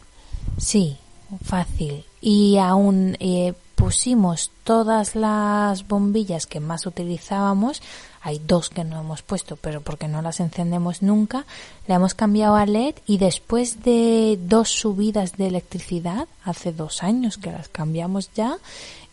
Sí, 0.58 0.98
fácil. 1.42 2.04
Y 2.20 2.58
aún 2.58 3.16
eh, 3.18 3.54
pusimos 3.76 4.50
todas 4.62 5.16
las 5.16 5.88
bombillas 5.88 6.46
que 6.46 6.60
más 6.60 6.86
utilizábamos 6.86 7.80
hay 8.22 8.40
dos 8.44 8.70
que 8.70 8.84
no 8.84 9.00
hemos 9.00 9.22
puesto, 9.22 9.56
pero 9.56 9.80
porque 9.80 10.08
no 10.08 10.22
las 10.22 10.40
encendemos 10.40 11.02
nunca, 11.02 11.44
le 11.86 11.94
hemos 11.94 12.14
cambiado 12.14 12.56
a 12.56 12.66
LED 12.66 12.94
y 13.06 13.18
después 13.18 13.82
de 13.82 14.38
dos 14.40 14.68
subidas 14.70 15.36
de 15.36 15.48
electricidad, 15.48 16.28
hace 16.44 16.72
dos 16.72 17.02
años 17.02 17.38
que 17.38 17.52
las 17.52 17.68
cambiamos 17.68 18.30
ya, 18.34 18.58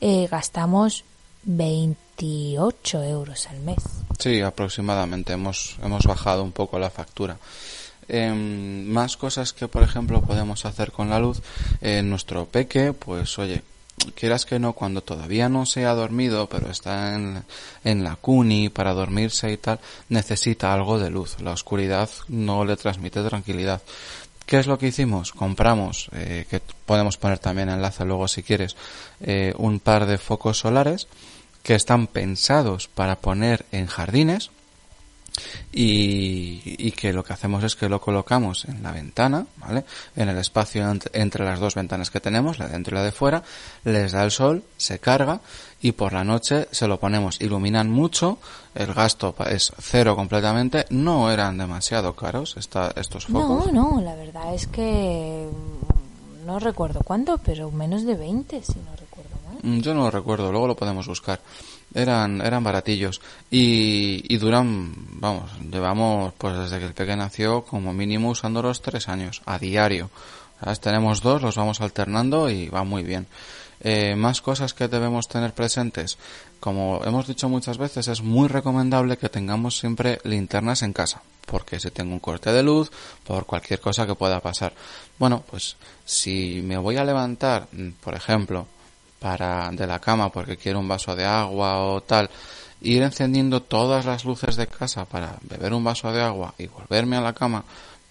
eh, 0.01 0.27
gastamos 0.29 1.03
28 1.43 3.03
euros 3.03 3.47
al 3.47 3.59
mes. 3.59 3.77
Sí, 4.19 4.41
aproximadamente 4.41 5.33
hemos, 5.33 5.77
hemos 5.83 6.05
bajado 6.05 6.43
un 6.43 6.51
poco 6.51 6.79
la 6.79 6.89
factura. 6.89 7.37
Em, 8.07 8.85
más 8.85 9.17
cosas 9.17 9.53
que, 9.53 9.67
por 9.67 9.83
ejemplo, 9.83 10.21
podemos 10.21 10.65
hacer 10.65 10.91
con 10.91 11.09
la 11.09 11.19
luz. 11.19 11.41
En 11.81 12.09
nuestro 12.09 12.45
peque, 12.45 12.93
pues 12.93 13.37
oye, 13.39 13.61
quieras 14.15 14.45
que 14.45 14.59
no, 14.59 14.73
cuando 14.73 15.01
todavía 15.01 15.49
no 15.49 15.65
se 15.65 15.85
ha 15.85 15.93
dormido, 15.93 16.47
pero 16.47 16.69
está 16.69 17.15
en, 17.15 17.43
en, 17.83 18.03
la 18.03 18.15
cuni 18.15 18.69
para 18.69 18.93
dormirse 18.93 19.51
y 19.51 19.57
tal, 19.57 19.79
necesita 20.09 20.73
algo 20.73 20.99
de 20.99 21.09
luz. 21.09 21.37
La 21.41 21.51
oscuridad 21.51 22.09
no 22.27 22.65
le 22.65 22.75
transmite 22.75 23.23
tranquilidad. 23.23 23.81
¿Qué 24.45 24.59
es 24.59 24.67
lo 24.67 24.77
que 24.77 24.87
hicimos? 24.87 25.31
Compramos, 25.31 26.09
eh, 26.13 26.45
que 26.49 26.61
podemos 26.85 27.17
poner 27.17 27.39
también 27.39 27.69
enlace 27.69 28.03
luego 28.05 28.27
si 28.27 28.43
quieres, 28.43 28.75
eh, 29.21 29.53
un 29.57 29.79
par 29.79 30.05
de 30.05 30.17
focos 30.17 30.59
solares 30.59 31.07
que 31.63 31.75
están 31.75 32.07
pensados 32.07 32.89
para 32.89 33.15
poner 33.15 33.65
en 33.71 33.87
jardines, 33.87 34.51
y, 35.71 36.91
que 36.91 37.11
lo 37.11 37.23
que 37.23 37.33
hacemos 37.33 37.63
es 37.63 37.75
que 37.75 37.89
lo 37.89 37.99
colocamos 37.99 38.65
en 38.65 38.83
la 38.83 38.91
ventana, 38.91 39.45
¿vale? 39.57 39.83
En 40.15 40.29
el 40.29 40.37
espacio 40.37 40.89
entre, 41.13 41.43
las 41.43 41.59
dos 41.59 41.75
ventanas 41.75 42.11
que 42.11 42.19
tenemos, 42.19 42.59
la 42.59 42.67
de 42.67 42.73
dentro 42.73 42.95
y 42.95 42.99
la 42.99 43.05
de 43.05 43.11
fuera, 43.11 43.43
les 43.83 44.11
da 44.11 44.23
el 44.23 44.31
sol, 44.31 44.63
se 44.77 44.99
carga 44.99 45.41
y 45.81 45.93
por 45.93 46.13
la 46.13 46.23
noche 46.23 46.67
se 46.71 46.87
lo 46.87 46.99
ponemos. 46.99 47.41
Iluminan 47.41 47.89
mucho, 47.89 48.37
el 48.75 48.93
gasto 48.93 49.35
es 49.49 49.73
cero 49.79 50.15
completamente, 50.15 50.85
no 50.91 51.31
eran 51.31 51.57
demasiado 51.57 52.15
caros 52.15 52.55
estos 52.57 53.25
focos. 53.25 53.71
No, 53.71 53.91
no, 53.91 54.01
la 54.01 54.15
verdad 54.15 54.53
es 54.53 54.67
que 54.67 55.49
mm, 55.51 56.45
no 56.45 56.59
recuerdo 56.59 57.01
cuánto, 57.03 57.37
pero 57.39 57.71
menos 57.71 58.05
de 58.05 58.15
20 58.15 58.63
si 58.63 58.73
no 58.73 58.95
recuerdo 58.95 59.31
mal. 59.47 59.57
Mm, 59.63 59.81
yo 59.81 59.93
no 59.93 60.03
lo 60.03 60.11
recuerdo, 60.11 60.51
luego 60.51 60.67
lo 60.67 60.75
podemos 60.75 61.07
buscar 61.07 61.41
eran, 61.93 62.41
eran 62.41 62.63
baratillos 62.63 63.21
y, 63.51 64.23
y 64.33 64.37
duran, 64.37 64.93
vamos, 65.19 65.51
llevamos 65.71 66.33
pues 66.37 66.57
desde 66.57 66.79
que 66.79 66.85
el 66.85 66.93
peque 66.93 67.15
nació 67.15 67.63
como 67.63 67.93
mínimo 67.93 68.29
usándolos 68.29 68.81
tres 68.81 69.09
años 69.09 69.41
a 69.45 69.57
diario. 69.59 70.09
Tenemos 70.81 71.21
dos, 71.21 71.41
los 71.41 71.57
vamos 71.57 71.81
alternando 71.81 72.49
y 72.49 72.69
va 72.69 72.83
muy 72.83 73.03
bien. 73.03 73.27
Eh, 73.81 74.15
más 74.15 74.41
cosas 74.41 74.73
que 74.73 74.87
debemos 74.87 75.27
tener 75.27 75.53
presentes. 75.53 76.17
Como 76.61 77.01
hemos 77.03 77.27
dicho 77.27 77.49
muchas 77.49 77.77
veces, 77.77 78.07
es 78.07 78.21
muy 78.21 78.47
recomendable 78.47 79.17
que 79.17 79.27
tengamos 79.27 79.77
siempre 79.77 80.19
linternas 80.23 80.81
en 80.81 80.93
casa, 80.93 81.21
porque 81.45 81.81
si 81.81 81.91
tengo 81.91 82.13
un 82.13 82.19
corte 82.19 82.53
de 82.53 82.63
luz, 82.63 82.91
por 83.25 83.45
cualquier 83.45 83.81
cosa 83.81 84.07
que 84.07 84.15
pueda 84.15 84.39
pasar. 84.39 84.73
Bueno, 85.19 85.43
pues 85.51 85.75
si 86.05 86.61
me 86.63 86.77
voy 86.77 86.95
a 86.95 87.03
levantar, 87.03 87.67
por 88.01 88.15
ejemplo, 88.15 88.67
para 89.23 89.71
de 89.71 89.87
la 89.87 89.99
cama 89.99 90.27
porque 90.27 90.57
quiero 90.57 90.81
un 90.81 90.87
vaso 90.89 91.15
de 91.15 91.23
agua 91.23 91.79
o 91.79 92.01
tal, 92.01 92.29
ir 92.81 93.01
encendiendo 93.01 93.61
todas 93.61 94.03
las 94.03 94.25
luces 94.25 94.57
de 94.57 94.67
casa 94.67 95.05
para 95.05 95.37
beber 95.43 95.73
un 95.73 95.81
vaso 95.81 96.11
de 96.11 96.21
agua 96.21 96.53
y 96.57 96.67
volverme 96.67 97.15
a 97.15 97.21
la 97.21 97.31
cama, 97.31 97.63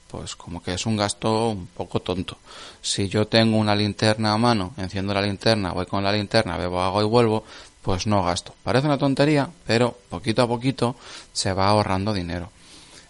pues 0.08 0.34
como 0.34 0.62
que 0.62 0.72
es 0.72 0.86
un 0.86 0.96
gasto 0.96 1.50
un 1.50 1.66
poco 1.66 2.00
tonto. 2.00 2.38
Si 2.80 3.08
yo 3.08 3.26
tengo 3.26 3.58
una 3.58 3.76
linterna 3.76 4.32
a 4.32 4.38
mano, 4.38 4.72
enciendo 4.78 5.12
la 5.12 5.20
linterna, 5.20 5.72
voy 5.72 5.84
con 5.84 6.02
la 6.02 6.12
linterna, 6.12 6.56
bebo 6.56 6.80
agua 6.80 7.02
y 7.02 7.06
vuelvo, 7.06 7.44
pues 7.82 8.06
no 8.06 8.24
gasto. 8.24 8.54
Parece 8.62 8.86
una 8.86 8.96
tontería, 8.96 9.50
pero 9.66 9.94
poquito 10.08 10.40
a 10.40 10.48
poquito 10.48 10.96
se 11.30 11.52
va 11.52 11.68
ahorrando 11.68 12.14
dinero. 12.14 12.50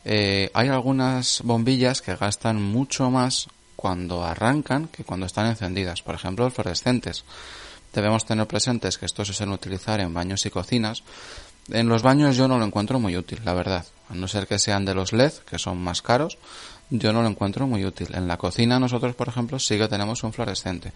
Eh, 0.04 0.50
hay 0.54 0.66
algunas 0.66 1.40
bombillas 1.44 2.02
que 2.02 2.16
gastan 2.16 2.60
mucho 2.60 3.10
más 3.12 3.46
cuando 3.76 4.24
arrancan 4.24 4.88
que 4.88 5.04
cuando 5.04 5.26
están 5.26 5.46
encendidas. 5.46 6.02
Por 6.02 6.16
ejemplo, 6.16 6.44
los 6.44 6.54
fluorescentes. 6.54 7.24
Debemos 7.92 8.24
tener 8.24 8.46
presentes 8.46 8.98
que 8.98 9.06
estos 9.06 9.28
se 9.28 9.34
suelen 9.34 9.54
utilizar 9.54 10.00
en 10.00 10.14
baños 10.14 10.46
y 10.46 10.50
cocinas. 10.50 11.02
En 11.70 11.88
los 11.88 12.02
baños 12.02 12.36
yo 12.36 12.48
no 12.48 12.58
lo 12.58 12.64
encuentro 12.64 12.98
muy 12.98 13.16
útil, 13.16 13.40
la 13.44 13.54
verdad. 13.54 13.84
A 14.08 14.14
no 14.14 14.28
ser 14.28 14.46
que 14.46 14.58
sean 14.58 14.84
de 14.84 14.94
los 14.94 15.12
LED, 15.12 15.32
que 15.48 15.58
son 15.58 15.78
más 15.78 16.02
caros, 16.02 16.38
yo 16.90 17.12
no 17.12 17.22
lo 17.22 17.28
encuentro 17.28 17.66
muy 17.66 17.84
útil. 17.84 18.08
En 18.14 18.28
la 18.28 18.36
cocina 18.36 18.78
nosotros, 18.78 19.14
por 19.14 19.28
ejemplo, 19.28 19.58
sí 19.58 19.78
que 19.78 19.88
tenemos 19.88 20.22
un 20.24 20.32
fluorescente. 20.32 20.92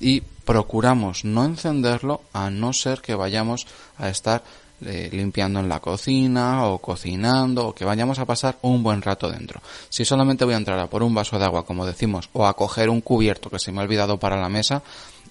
Y 0.00 0.20
procuramos 0.20 1.24
no 1.24 1.44
encenderlo 1.44 2.22
a 2.32 2.50
no 2.50 2.72
ser 2.72 3.00
que 3.00 3.14
vayamos 3.14 3.66
a 3.98 4.08
estar 4.08 4.42
eh, 4.80 5.08
limpiando 5.10 5.58
en 5.58 5.68
la 5.68 5.80
cocina 5.80 6.66
o 6.66 6.78
cocinando 6.78 7.66
o 7.66 7.74
que 7.74 7.84
vayamos 7.84 8.20
a 8.20 8.24
pasar 8.24 8.58
un 8.62 8.82
buen 8.82 9.02
rato 9.02 9.28
dentro. 9.28 9.60
Si 9.88 10.04
solamente 10.04 10.44
voy 10.44 10.54
a 10.54 10.58
entrar 10.58 10.78
a 10.78 10.86
por 10.86 11.02
un 11.02 11.14
vaso 11.14 11.36
de 11.36 11.44
agua, 11.44 11.66
como 11.66 11.84
decimos, 11.84 12.30
o 12.32 12.46
a 12.46 12.54
coger 12.54 12.88
un 12.88 13.00
cubierto 13.00 13.50
que 13.50 13.58
se 13.58 13.72
me 13.72 13.80
ha 13.80 13.82
olvidado 13.82 14.18
para 14.18 14.40
la 14.40 14.48
mesa, 14.48 14.82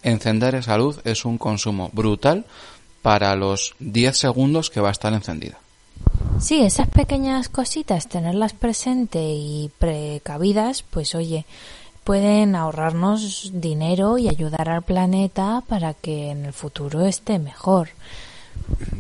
encender 0.03 0.55
esa 0.55 0.77
luz 0.77 0.99
es 1.03 1.25
un 1.25 1.38
consumo 1.38 1.89
brutal 1.93 2.45
para 3.01 3.36
los 3.36 3.75
10 3.79 4.17
segundos 4.17 4.69
que 4.69 4.81
va 4.81 4.89
a 4.89 4.91
estar 4.91 5.13
encendida. 5.13 5.57
Sí, 6.39 6.62
esas 6.62 6.88
pequeñas 6.88 7.49
cositas, 7.49 8.07
tenerlas 8.07 8.53
presente 8.53 9.19
y 9.21 9.71
precavidas, 9.79 10.83
pues 10.83 11.15
oye, 11.15 11.45
pueden 12.03 12.55
ahorrarnos 12.55 13.51
dinero 13.53 14.17
y 14.17 14.29
ayudar 14.29 14.69
al 14.69 14.83
planeta 14.83 15.63
para 15.67 15.93
que 15.93 16.29
en 16.29 16.45
el 16.45 16.53
futuro 16.53 17.05
esté 17.05 17.39
mejor. 17.39 17.89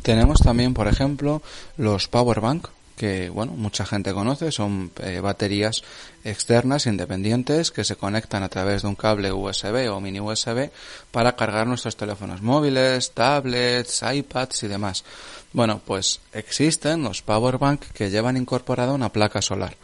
Tenemos 0.01 0.39
también, 0.39 0.73
por 0.73 0.87
ejemplo, 0.87 1.41
los 1.77 2.07
power 2.07 2.41
bank, 2.41 2.67
que 2.97 3.29
bueno 3.29 3.53
mucha 3.53 3.85
gente 3.85 4.11
conoce 4.11 4.51
son 4.51 4.91
eh, 5.01 5.21
baterías 5.21 5.83
externas 6.23 6.87
independientes 6.87 7.71
que 7.71 7.83
se 7.85 7.95
conectan 7.95 8.43
a 8.43 8.49
través 8.49 8.81
de 8.81 8.89
un 8.89 8.95
cable 8.95 9.31
USB 9.31 9.89
o 9.89 10.01
mini 10.01 10.19
USB 10.19 10.71
para 11.11 11.35
cargar 11.35 11.67
nuestros 11.67 11.95
teléfonos 11.95 12.41
móviles, 12.41 13.11
tablets, 13.11 14.01
iPads 14.01 14.63
y 14.63 14.67
demás. 14.67 15.05
Bueno, 15.53 15.79
pues 15.85 16.19
existen 16.33 17.03
los 17.03 17.21
power 17.21 17.57
bank 17.57 17.81
que 17.93 18.09
llevan 18.09 18.35
incorporada 18.35 18.93
una 18.93 19.13
placa 19.13 19.41
solar. 19.41 19.77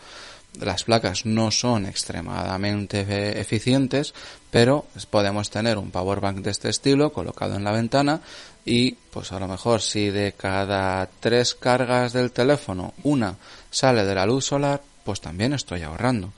Las 0.59 0.83
placas 0.83 1.25
no 1.25 1.49
son 1.49 1.85
extremadamente 1.87 3.39
eficientes, 3.39 4.13
pero 4.51 4.85
podemos 5.09 5.49
tener 5.49 5.79
un 5.79 5.89
power 5.89 6.19
bank 6.19 6.37
de 6.37 6.51
este 6.51 6.69
estilo 6.69 7.11
colocado 7.11 7.55
en 7.55 7.63
la 7.63 7.71
ventana 7.71 8.21
y 8.65 8.91
pues 8.91 9.31
a 9.31 9.39
lo 9.39 9.47
mejor 9.47 9.81
si 9.81 10.09
de 10.09 10.33
cada 10.33 11.09
tres 11.19 11.55
cargas 11.55 12.13
del 12.13 12.31
teléfono 12.31 12.93
una 13.03 13.35
sale 13.69 14.05
de 14.05 14.15
la 14.15 14.25
luz 14.25 14.45
solar, 14.45 14.81
pues 15.03 15.21
también 15.21 15.53
estoy 15.53 15.81
ahorrando. 15.81 16.31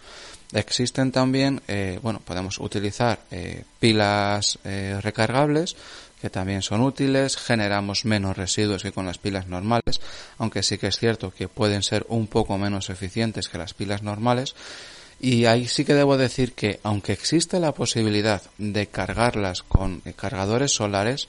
Existen 0.54 1.12
también, 1.12 1.62
eh, 1.68 2.00
bueno, 2.02 2.22
podemos 2.24 2.60
utilizar 2.60 3.20
eh, 3.32 3.64
pilas 3.80 4.60
eh, 4.64 5.00
recargables 5.02 5.76
que 6.22 6.30
también 6.30 6.62
son 6.62 6.82
útiles, 6.82 7.38
generamos 7.38 8.06
menos 8.06 8.36
residuos 8.38 8.82
que 8.82 8.92
con 8.92 9.06
las 9.06 9.18
pilas 9.18 9.48
normales, 9.48 10.02
aunque 10.38 10.64
sí 10.64 10.78
que 10.78 10.88
es 10.88 10.98
cierto 10.98 11.32
que 11.32 11.48
pueden 11.48 11.84
ser 11.84 12.06
un 12.10 12.26
poco 12.28 12.58
menos 12.58 12.90
eficientes 12.90 13.48
que 13.48 13.58
las 13.58 13.74
pilas 13.74 14.02
normales. 14.02 14.56
Y 15.20 15.46
ahí 15.46 15.68
sí 15.68 15.86
que 15.86 15.94
debo 15.94 16.18
decir 16.18 16.54
que 16.54 16.80
aunque 16.84 17.14
existe 17.14 17.60
la 17.60 17.74
posibilidad 17.74 18.42
de 18.58 18.88
cargarlas 18.88 19.62
con 19.62 20.02
cargadores 20.16 20.72
solares, 20.72 21.28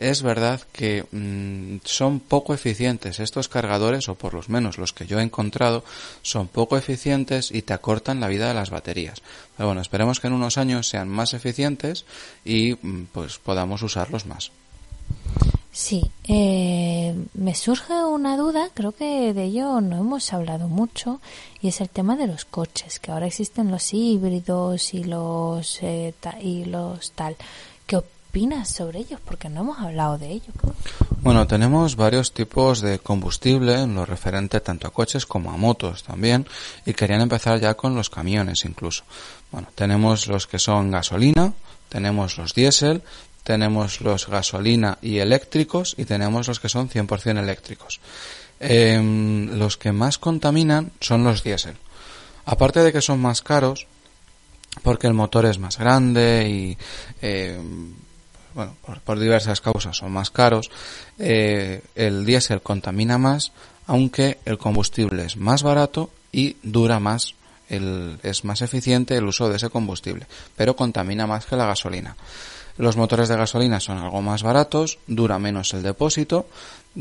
es 0.00 0.22
verdad 0.22 0.60
que 0.72 1.04
mm, 1.12 1.84
son 1.84 2.20
poco 2.20 2.54
eficientes 2.54 3.20
estos 3.20 3.48
cargadores, 3.48 4.08
o 4.08 4.14
por 4.14 4.34
lo 4.34 4.42
menos 4.48 4.78
los 4.78 4.92
que 4.92 5.06
yo 5.06 5.20
he 5.20 5.22
encontrado, 5.22 5.84
son 6.22 6.48
poco 6.48 6.76
eficientes 6.76 7.50
y 7.50 7.62
te 7.62 7.74
acortan 7.74 8.20
la 8.20 8.28
vida 8.28 8.48
de 8.48 8.54
las 8.54 8.70
baterías. 8.70 9.22
Pero 9.56 9.68
bueno, 9.68 9.82
esperemos 9.82 10.18
que 10.18 10.28
en 10.28 10.32
unos 10.32 10.58
años 10.58 10.88
sean 10.88 11.08
más 11.08 11.34
eficientes 11.34 12.06
y 12.44 12.74
mm, 12.80 13.08
pues 13.12 13.38
podamos 13.38 13.82
usarlos 13.82 14.26
más. 14.26 14.50
Sí, 15.72 16.10
eh, 16.24 17.14
me 17.34 17.54
surge 17.54 17.92
una 18.04 18.36
duda, 18.36 18.70
creo 18.74 18.90
que 18.90 19.32
de 19.32 19.44
ello 19.44 19.80
no 19.80 19.98
hemos 19.98 20.32
hablado 20.32 20.66
mucho, 20.66 21.20
y 21.62 21.68
es 21.68 21.80
el 21.80 21.88
tema 21.88 22.16
de 22.16 22.26
los 22.26 22.44
coches, 22.44 22.98
que 22.98 23.12
ahora 23.12 23.26
existen 23.28 23.70
los 23.70 23.94
híbridos 23.94 24.94
y 24.94 25.04
los, 25.04 25.80
eh, 25.82 26.12
y 26.42 26.64
los 26.64 27.12
tal. 27.12 27.36
¿Qué 28.30 28.38
opinas 28.38 28.68
sobre 28.68 29.00
ellos? 29.00 29.18
Porque 29.24 29.48
no 29.48 29.62
hemos 29.62 29.80
hablado 29.80 30.16
de 30.16 30.30
ellos. 30.30 30.54
Bueno, 31.20 31.48
tenemos 31.48 31.96
varios 31.96 32.32
tipos 32.32 32.80
de 32.80 33.00
combustible 33.00 33.74
en 33.74 33.96
lo 33.96 34.06
referente 34.06 34.60
tanto 34.60 34.86
a 34.86 34.92
coches 34.92 35.26
como 35.26 35.50
a 35.50 35.56
motos 35.56 36.04
también 36.04 36.46
y 36.86 36.92
querían 36.92 37.22
empezar 37.22 37.58
ya 37.58 37.74
con 37.74 37.96
los 37.96 38.08
camiones 38.08 38.64
incluso. 38.64 39.02
Bueno, 39.50 39.66
tenemos 39.74 40.28
los 40.28 40.46
que 40.46 40.60
son 40.60 40.92
gasolina, 40.92 41.52
tenemos 41.88 42.38
los 42.38 42.54
diésel, 42.54 43.02
tenemos 43.42 44.00
los 44.00 44.28
gasolina 44.28 44.96
y 45.02 45.18
eléctricos 45.18 45.96
y 45.98 46.04
tenemos 46.04 46.46
los 46.46 46.60
que 46.60 46.68
son 46.68 46.88
100% 46.88 47.36
eléctricos. 47.36 48.00
Em, 48.60 49.58
los 49.58 49.76
que 49.76 49.90
más 49.90 50.18
contaminan 50.18 50.92
son 51.00 51.24
los 51.24 51.42
diésel. 51.42 51.76
Aparte 52.44 52.78
de 52.78 52.92
que 52.92 53.02
son 53.02 53.20
más 53.20 53.42
caros, 53.42 53.88
porque 54.84 55.08
el 55.08 55.14
motor 55.14 55.46
es 55.46 55.58
más 55.58 55.78
grande 55.78 56.48
y 56.48 56.78
eh, 57.22 57.58
bueno, 58.54 58.74
por, 59.04 59.18
diversas 59.18 59.60
causas 59.60 59.96
son 59.96 60.12
más 60.12 60.30
caros, 60.30 60.70
eh, 61.18 61.82
el 61.94 62.24
diésel 62.24 62.62
contamina 62.62 63.18
más, 63.18 63.52
aunque 63.86 64.38
el 64.44 64.58
combustible 64.58 65.24
es 65.24 65.36
más 65.36 65.62
barato 65.62 66.10
y 66.32 66.56
dura 66.62 67.00
más, 67.00 67.34
el, 67.68 68.18
es 68.22 68.44
más 68.44 68.62
eficiente 68.62 69.16
el 69.16 69.24
uso 69.24 69.48
de 69.48 69.56
ese 69.56 69.70
combustible, 69.70 70.26
pero 70.56 70.76
contamina 70.76 71.26
más 71.26 71.46
que 71.46 71.56
la 71.56 71.66
gasolina. 71.66 72.16
Los 72.76 72.96
motores 72.96 73.28
de 73.28 73.36
gasolina 73.36 73.80
son 73.80 73.98
algo 73.98 74.22
más 74.22 74.42
baratos, 74.42 74.98
dura 75.06 75.38
menos 75.38 75.74
el 75.74 75.82
depósito, 75.82 76.46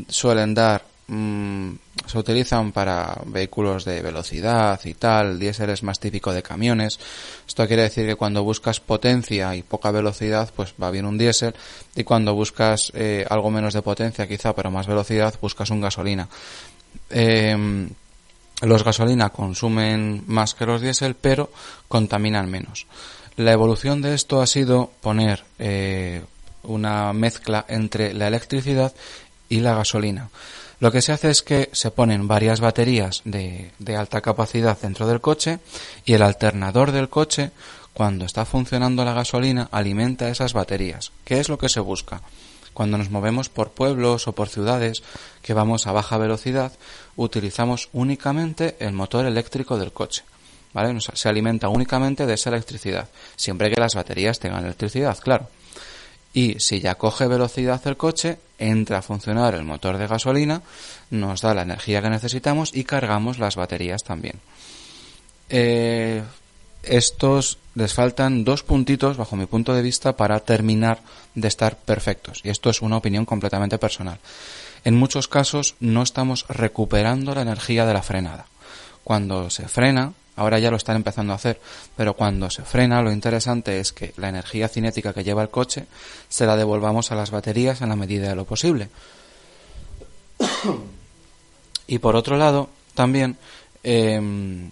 suelen 0.07 0.53
dar 0.53 0.83
Mm, 1.11 1.71
se 2.05 2.19
utilizan 2.19 2.71
para 2.71 3.17
vehículos 3.25 3.83
de 3.83 4.01
velocidad 4.03 4.79
y 4.83 4.93
tal. 4.93 5.31
El 5.31 5.39
diésel 5.39 5.71
es 5.71 5.81
más 5.81 5.99
típico 5.99 6.31
de 6.31 6.43
camiones. 6.43 6.99
Esto 7.47 7.65
quiere 7.67 7.83
decir 7.83 8.05
que 8.05 8.15
cuando 8.15 8.43
buscas 8.43 8.79
potencia 8.79 9.55
y 9.55 9.63
poca 9.63 9.89
velocidad, 9.89 10.51
pues 10.55 10.75
va 10.81 10.91
bien 10.91 11.05
un 11.05 11.17
diésel. 11.17 11.55
Y 11.95 12.03
cuando 12.03 12.35
buscas 12.35 12.91
eh, 12.93 13.25
algo 13.27 13.49
menos 13.49 13.73
de 13.73 13.81
potencia, 13.81 14.27
quizá, 14.27 14.53
pero 14.53 14.69
más 14.69 14.85
velocidad, 14.85 15.33
buscas 15.41 15.71
un 15.71 15.81
gasolina. 15.81 16.29
Em, 17.09 17.89
los 18.61 18.83
gasolina 18.83 19.29
consumen 19.29 20.23
más 20.27 20.53
que 20.53 20.67
los 20.67 20.81
diésel, 20.81 21.15
pero 21.15 21.49
contaminan 21.87 22.51
menos. 22.51 22.85
La 23.35 23.51
evolución 23.51 24.03
de 24.03 24.13
esto 24.13 24.41
ha 24.41 24.47
sido 24.47 24.91
poner 25.01 25.43
eh, 25.57 26.21
una 26.63 27.13
mezcla 27.13 27.65
entre 27.67 28.13
la 28.13 28.27
electricidad 28.27 28.93
y 29.47 29.61
la 29.61 29.73
gasolina. 29.73 30.29
Lo 30.79 30.93
que 30.93 31.01
se 31.01 31.11
hace 31.11 31.29
es 31.29 31.43
que 31.43 31.69
se 31.73 31.91
ponen 31.91 32.27
varias 32.27 32.61
baterías 32.61 33.21
de, 33.25 33.71
alta 33.97 34.21
capacidad 34.21 34.79
dentro 34.79 35.07
del 35.07 35.19
coche 35.19 35.59
y 36.05 36.13
el 36.13 36.21
alternador 36.21 36.93
del 36.93 37.09
coche, 37.09 37.51
cuando 37.93 38.25
está 38.25 38.45
funcionando 38.45 39.03
la 39.03 39.13
gasolina, 39.13 39.67
alimenta 39.71 40.29
esas 40.29 40.53
baterías. 40.53 41.11
¿Qué 41.25 41.41
es 41.41 41.49
lo 41.49 41.57
que 41.57 41.67
se 41.67 41.81
busca? 41.81 42.21
Cuando 42.73 42.97
nos 42.97 43.09
movemos 43.09 43.49
por 43.49 43.71
pueblos 43.71 44.29
o 44.29 44.31
por 44.31 44.47
ciudades 44.47 45.03
que 45.41 45.53
vamos 45.53 45.85
a 45.85 45.91
baja 45.91 46.17
velocidad, 46.17 46.71
utilizamos 47.17 47.89
únicamente 47.91 48.77
el 48.79 48.93
motor 48.93 49.25
eléctrico 49.25 49.77
del 49.77 49.91
coche. 49.91 50.23
¿Vale? 50.71 50.97
Se 51.01 51.27
alimenta 51.27 51.67
únicamente 51.67 52.25
de 52.25 52.35
esa 52.35 52.51
electricidad, 52.51 53.09
siempre 53.35 53.69
que 53.69 53.81
las 53.81 53.95
baterías 53.95 54.39
tengan 54.39 54.63
electricidad, 54.63 55.17
claro. 55.17 55.49
Y 56.31 56.59
si 56.59 56.79
ya 56.79 56.95
coge 56.95 57.27
velocidad 57.27 57.81
el 57.85 57.97
coche, 57.97 58.37
entra 58.59 58.99
a 58.99 59.01
funcionar 59.01 59.55
el 59.55 59.63
motor 59.63 59.97
de 59.97 60.07
gasolina, 60.07 60.61
nos 61.09 61.41
da 61.41 61.53
la 61.53 61.63
energía 61.63 62.01
que 62.01 62.09
necesitamos 62.09 62.75
y 62.75 62.83
cargamos 62.83 63.39
las 63.39 63.55
baterías 63.55 64.03
también. 64.03 64.35
Eh, 65.49 66.21
estos 66.83 67.57
les 67.75 67.93
faltan 67.93 68.43
dos 68.43 68.63
puntitos, 68.63 69.17
bajo 69.17 69.35
mi 69.35 69.45
punto 69.45 69.73
de 69.73 69.81
vista, 69.81 70.15
para 70.15 70.39
terminar 70.39 70.99
de 71.35 71.47
estar 71.47 71.77
perfectos. 71.77 72.41
Y 72.43 72.49
esto 72.49 72.69
es 72.69 72.81
una 72.81 72.97
opinión 72.97 73.25
completamente 73.25 73.77
personal. 73.77 74.19
En 74.83 74.95
muchos 74.95 75.27
casos 75.27 75.75
no 75.79 76.03
estamos 76.03 76.45
recuperando 76.47 77.35
la 77.35 77.41
energía 77.41 77.85
de 77.85 77.93
la 77.93 78.01
frenada. 78.01 78.45
Cuando 79.03 79.49
se 79.49 79.67
frena, 79.67 80.13
ahora 80.39 80.57
ya 80.57 80.71
lo 80.71 80.77
están 80.77 80.95
empezando 80.95 81.33
a 81.33 81.35
hacer, 81.35 81.59
pero 81.97 82.15
cuando 82.15 82.49
se 82.49 82.63
frena 82.63 83.01
lo 83.01 83.11
interesante 83.11 83.81
es 83.81 83.91
que 83.91 84.13
la 84.15 84.29
energía 84.29 84.69
cinética 84.69 85.13
que 85.13 85.25
lleva 85.25 85.41
el 85.41 85.49
coche 85.49 85.85
se 86.29 86.45
la 86.45 86.55
devolvamos 86.55 87.11
a 87.11 87.15
las 87.15 87.29
baterías 87.29 87.81
en 87.81 87.89
la 87.89 87.97
medida 87.97 88.29
de 88.29 88.35
lo 88.35 88.45
posible. 88.45 88.89
y 91.87 91.99
por 91.99 92.15
otro 92.15 92.37
lado, 92.37 92.69
también 92.93 93.35
em, 93.83 94.71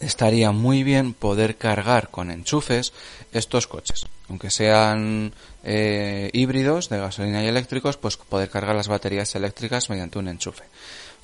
estaría 0.00 0.52
muy 0.52 0.82
bien 0.82 1.14
poder 1.14 1.56
cargar 1.56 2.10
con 2.10 2.30
enchufes 2.30 2.92
estos 3.32 3.66
coches. 3.66 4.04
Aunque 4.28 4.50
sean 4.50 5.32
eh, 5.62 6.28
híbridos 6.34 6.90
de 6.90 6.98
gasolina 6.98 7.42
y 7.42 7.46
eléctricos, 7.46 7.96
pues 7.96 8.18
poder 8.18 8.50
cargar 8.50 8.76
las 8.76 8.88
baterías 8.88 9.34
eléctricas 9.34 9.88
mediante 9.88 10.18
un 10.18 10.28
enchufe. 10.28 10.64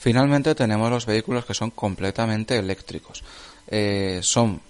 Finalmente 0.01 0.55
tenemos 0.55 0.91
los 0.91 1.05
vehículos 1.05 1.45
que 1.45 1.53
son 1.53 1.71
completamente 1.71 2.57
eléctricos. 2.57 3.23
Eh, 3.71 4.21
son 4.23 4.61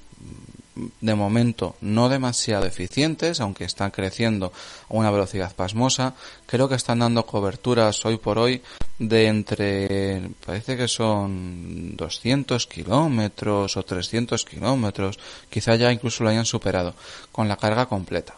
de 1.01 1.15
momento 1.15 1.77
no 1.81 2.09
demasiado 2.09 2.67
eficientes, 2.67 3.41
aunque 3.41 3.65
están 3.65 3.91
creciendo 3.91 4.53
a 4.89 4.95
una 4.95 5.11
velocidad 5.11 5.55
pasmosa. 5.55 6.15
Creo 6.47 6.69
que 6.69 6.75
están 6.75 7.01
dando 7.01 7.27
coberturas 7.27 8.05
hoy 8.05 8.17
por 8.17 8.39
hoy 8.39 8.63
de 8.99 9.27
entre, 9.27 10.23
parece 10.45 10.77
que 10.77 10.89
son 10.89 11.97
200 11.97 12.67
kilómetros 12.67 13.77
o 13.77 13.83
300 13.83 14.45
kilómetros, 14.45 15.19
quizá 15.49 15.75
ya 15.77 15.93
incluso 15.93 16.25
lo 16.25 16.31
hayan 16.31 16.47
superado, 16.47 16.95
con 17.33 17.49
la 17.49 17.57
carga 17.57 17.87
completa. 17.87 18.35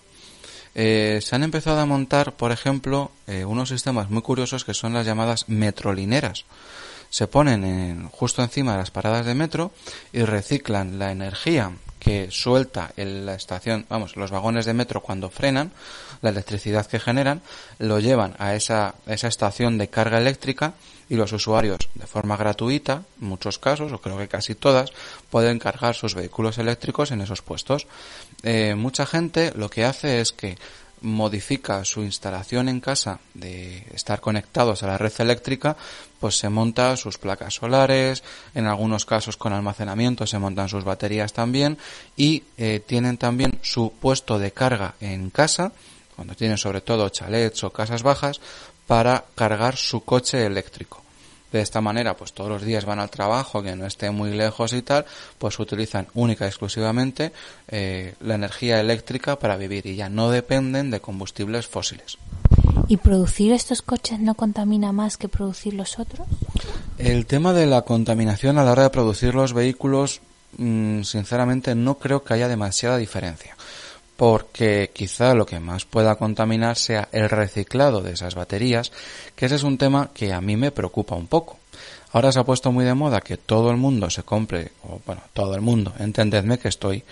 Eh, 0.75 1.21
se 1.23 1.37
han 1.37 1.43
empezado 1.43 1.81
a 1.81 1.87
montar, 1.87 2.33
por 2.33 2.51
ejemplo, 2.51 3.11
eh, 3.27 3.45
unos 3.45 3.69
sistemas 3.69 4.09
muy 4.09 4.23
curiosos 4.23 4.65
que 4.65 4.73
son 4.73 4.95
las 4.95 5.05
llamadas 5.05 5.49
metrolineras 5.49 6.47
se 7.13 7.27
ponen 7.27 7.63
en, 7.65 8.09
justo 8.09 8.43
encima 8.43 8.73
de 8.73 8.79
las 8.79 8.91
paradas 8.91 9.27
de 9.27 9.35
metro 9.35 9.71
y 10.15 10.23
reciclan 10.23 10.99
la 10.99 11.13
energía 11.13 11.73
que 12.01 12.31
suelta 12.31 12.91
en 12.97 13.27
la 13.27 13.35
estación, 13.35 13.85
vamos, 13.91 14.17
los 14.17 14.31
vagones 14.31 14.65
de 14.65 14.73
metro 14.73 15.03
cuando 15.03 15.29
frenan, 15.29 15.73
la 16.23 16.31
electricidad 16.31 16.87
que 16.87 16.99
generan, 16.99 17.43
lo 17.79 18.01
llevan 18.01 18.35
a 18.39 18.55
esa, 18.55 18.95
esa 19.07 19.29
estación 19.29 19.77
de 19.77 19.89
carga 19.89 20.19
eléctrica 20.19 20.73
y 21.11 21.17
los 21.17 21.33
usuarios, 21.33 21.91
de 21.95 22.07
forma 22.07 22.39
gratuita, 22.39 23.03
en 23.21 23.29
muchos 23.29 23.59
casos, 23.59 23.93
o 23.93 24.01
creo 24.01 24.17
que 24.17 24.29
casi 24.29 24.55
todas, 24.55 24.91
pueden 25.29 25.59
cargar 25.59 25.95
sus 25.95 26.15
vehículos 26.15 26.57
eléctricos 26.57 27.11
en 27.11 27.21
esos 27.21 27.43
puestos. 27.43 27.87
Eh, 28.43 28.75
mucha 28.75 29.05
gente 29.05 29.53
lo 29.55 29.69
que 29.69 29.85
hace 29.85 30.23
es 30.23 30.33
que 30.33 30.57
modifica 31.03 31.85
su 31.85 32.03
instalación 32.03 32.69
en 32.69 32.81
casa 32.81 33.21
de 33.35 33.87
estar 33.93 34.21
conectados 34.21 34.83
a 34.83 34.87
la 34.87 34.99
red 34.99 35.13
eléctrica, 35.19 35.77
pues 36.23 36.39
se 36.39 36.49
monta 36.49 36.97
sus 36.97 37.19
placas 37.19 37.55
solares, 37.55 38.23
en 38.55 38.69
algunos 38.69 39.05
casos 39.05 39.37
con 39.37 39.53
almacenamiento 39.53 40.25
se 40.25 40.39
montan 40.39 40.69
sus 40.69 40.85
baterías 40.85 41.33
también 41.33 41.79
y 42.17 42.45
eh, 42.57 42.79
tienen 42.79 43.19
también 43.19 43.59
su 43.61 43.93
puesto 43.93 44.39
de 44.39 44.53
carga 44.53 44.95
en 45.01 45.31
casa, 45.31 45.73
cuando 46.15 46.37
tienen 46.37 46.59
sobre 46.59 46.81
todo 46.81 47.09
chalets 47.09 47.65
o 47.65 47.71
casas 47.71 48.05
bajas, 48.05 48.41
para 48.87 49.25
cargar 49.35 49.75
su 49.75 50.05
coche 50.05 50.47
eléctrico. 50.47 51.03
De 51.51 51.61
esta 51.61 51.81
manera, 51.81 52.17
pues 52.17 52.33
todos 52.33 52.51
los 52.51 52.63
días 52.63 52.85
van 52.85 53.01
al 53.01 53.11
trabajo, 53.11 53.61
que 53.61 53.75
no 53.75 53.85
esté 53.85 54.13
muy 54.13 54.31
lejos 54.31 54.73
y 54.75 54.83
tal, 54.83 55.05
pues 55.39 55.59
utilizan 55.59 56.07
única 56.15 56.45
y 56.45 56.49
exclusivamente 56.49 57.33
eh, 57.67 58.15
la 58.21 58.37
energía 58.37 58.79
eléctrica 58.79 59.41
para 59.41 59.57
vivir 59.57 59.87
y 59.87 59.97
ya 59.97 60.09
no 60.09 60.31
dependen 60.31 60.93
de 60.93 61.01
combustibles 61.01 61.67
fósiles. 61.67 62.17
¿Y 62.89 62.97
producir 62.99 63.53
estos 63.53 63.83
coches 63.83 64.21
no 64.21 64.35
contamina 64.35 64.93
más 64.93 65.17
que 65.17 65.29
producir 65.29 65.75
los 65.75 65.99
otros? 65.99 66.27
El 66.99 67.27
tema 67.27 67.53
de 67.53 67.67
la 67.67 67.83
contaminación 67.83 68.59
a 68.59 68.65
la 68.65 68.73
hora 68.73 68.85
de 68.85 68.91
producir 68.91 69.35
los 69.35 69.53
vehículos, 69.53 70.21
mm, 70.59 71.03
sinceramente, 71.03 71.75
no 71.75 71.99
creo 71.99 72.23
que 72.23 72.35
haya 72.35 72.49
demasiada 72.49 72.97
diferencia 72.99 73.57
porque 74.23 74.91
quizá 74.93 75.35
lo 75.35 75.47
que 75.47 75.59
más 75.59 75.85
pueda 75.85 76.15
contaminar 76.15 76.77
sea 76.77 77.09
el 77.11 77.29
reciclado 77.29 78.03
de 78.03 78.13
esas 78.13 78.37
baterías, 78.37 78.93
que 79.35 79.47
ese 79.47 79.57
es 79.57 79.65
un 79.65 79.79
tema 79.79 80.11
que 80.15 80.33
a 80.33 80.41
mí 80.41 80.57
me 80.57 80.71
preocupa 80.71 81.17
un 81.17 81.27
poco. 81.27 81.59
Ahora 82.13 82.31
se 82.31 82.39
ha 82.39 82.45
puesto 82.45 82.71
muy 82.71 82.85
de 82.85 82.93
moda 82.93 83.23
que 83.23 83.39
todo 83.39 83.71
el 83.71 83.79
mundo 83.79 84.11
se 84.11 84.23
compre, 84.23 84.73
o 84.83 85.01
bueno, 85.07 85.23
todo 85.33 85.55
el 85.55 85.63
mundo, 85.63 85.95
entendedme 85.99 86.59
que 86.59 86.69
estoy 86.69 87.03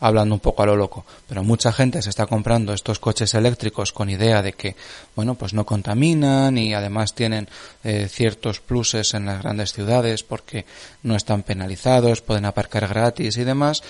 hablando 0.00 0.34
un 0.34 0.40
poco 0.40 0.62
a 0.62 0.66
lo 0.66 0.76
loco, 0.76 1.04
pero 1.28 1.44
mucha 1.44 1.72
gente 1.72 2.00
se 2.00 2.08
está 2.08 2.26
comprando 2.26 2.72
estos 2.72 2.98
coches 2.98 3.34
eléctricos 3.34 3.92
con 3.92 4.08
idea 4.08 4.40
de 4.40 4.54
que, 4.54 4.74
bueno, 5.14 5.34
pues 5.34 5.52
no 5.52 5.66
contaminan 5.66 6.56
y 6.56 6.72
además 6.72 7.14
tienen 7.14 7.48
eh, 7.84 8.08
ciertos 8.08 8.60
pluses 8.60 9.12
en 9.12 9.26
las 9.26 9.42
grandes 9.42 9.74
ciudades 9.74 10.22
porque 10.22 10.64
no 11.02 11.16
están 11.16 11.42
penalizados, 11.42 12.22
pueden 12.22 12.46
aparcar 12.46 12.88
gratis 12.88 13.36
y 13.36 13.44
demás, 13.44 13.82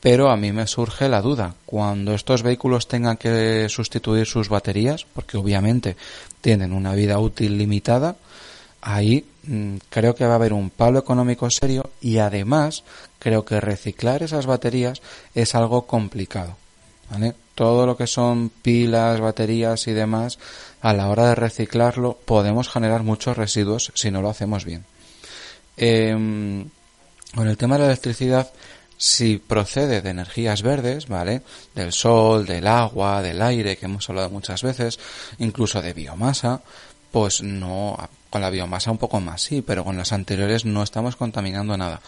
pero 0.00 0.30
a 0.30 0.36
mí 0.36 0.52
me 0.52 0.68
surge 0.68 1.08
la 1.08 1.20
duda, 1.20 1.54
cuando 1.66 2.14
estos 2.14 2.44
vehículos 2.44 2.86
tengan 2.86 3.16
que 3.16 3.68
sustituir 3.68 4.26
sus 4.26 4.48
baterías, 4.48 5.04
porque 5.04 5.36
obviamente 5.36 5.96
tienen 6.40 6.72
una 6.72 6.94
vida 6.94 7.18
útil 7.18 7.58
limitada, 7.58 8.16
ahí 8.80 9.24
creo 9.88 10.14
que 10.14 10.26
va 10.26 10.32
a 10.32 10.36
haber 10.36 10.52
un 10.52 10.70
palo 10.70 10.98
económico 10.98 11.50
serio 11.50 11.90
y 12.00 12.18
además 12.18 12.84
creo 13.18 13.44
que 13.44 13.60
reciclar 13.60 14.22
esas 14.22 14.46
baterías 14.46 15.02
es 15.34 15.54
algo 15.54 15.86
complicado. 15.86 16.56
¿vale? 17.10 17.34
Todo 17.54 17.86
lo 17.86 17.96
que 17.96 18.06
son 18.06 18.50
pilas, 18.50 19.20
baterías 19.20 19.86
y 19.86 19.92
demás, 19.92 20.38
a 20.80 20.92
la 20.92 21.08
hora 21.08 21.28
de 21.28 21.34
reciclarlo 21.34 22.18
podemos 22.24 22.68
generar 22.68 23.02
muchos 23.02 23.36
residuos 23.36 23.92
si 23.94 24.10
no 24.10 24.22
lo 24.22 24.30
hacemos 24.30 24.64
bien. 24.64 24.84
Eh, 25.76 26.12
con 27.34 27.48
el 27.48 27.56
tema 27.56 27.76
de 27.76 27.80
la 27.80 27.86
electricidad, 27.86 28.52
si 28.96 29.38
procede 29.38 30.00
de 30.00 30.10
energías 30.10 30.62
verdes, 30.62 31.08
¿vale? 31.08 31.42
Del 31.74 31.92
sol, 31.92 32.46
del 32.46 32.66
agua, 32.66 33.22
del 33.22 33.42
aire, 33.42 33.76
que 33.76 33.86
hemos 33.86 34.08
hablado 34.08 34.30
muchas 34.30 34.62
veces, 34.62 34.98
incluso 35.38 35.82
de 35.82 35.92
biomasa, 35.92 36.60
pues 37.10 37.42
no, 37.42 37.96
con 38.32 38.40
la 38.40 38.48
biomasa 38.48 38.90
un 38.90 38.96
poco 38.96 39.20
más 39.20 39.42
sí, 39.42 39.60
pero 39.60 39.84
con 39.84 39.98
las 39.98 40.12
anteriores 40.12 40.64
no 40.64 40.82
estamos 40.82 41.16
contaminando 41.16 41.76
nada. 41.76 42.00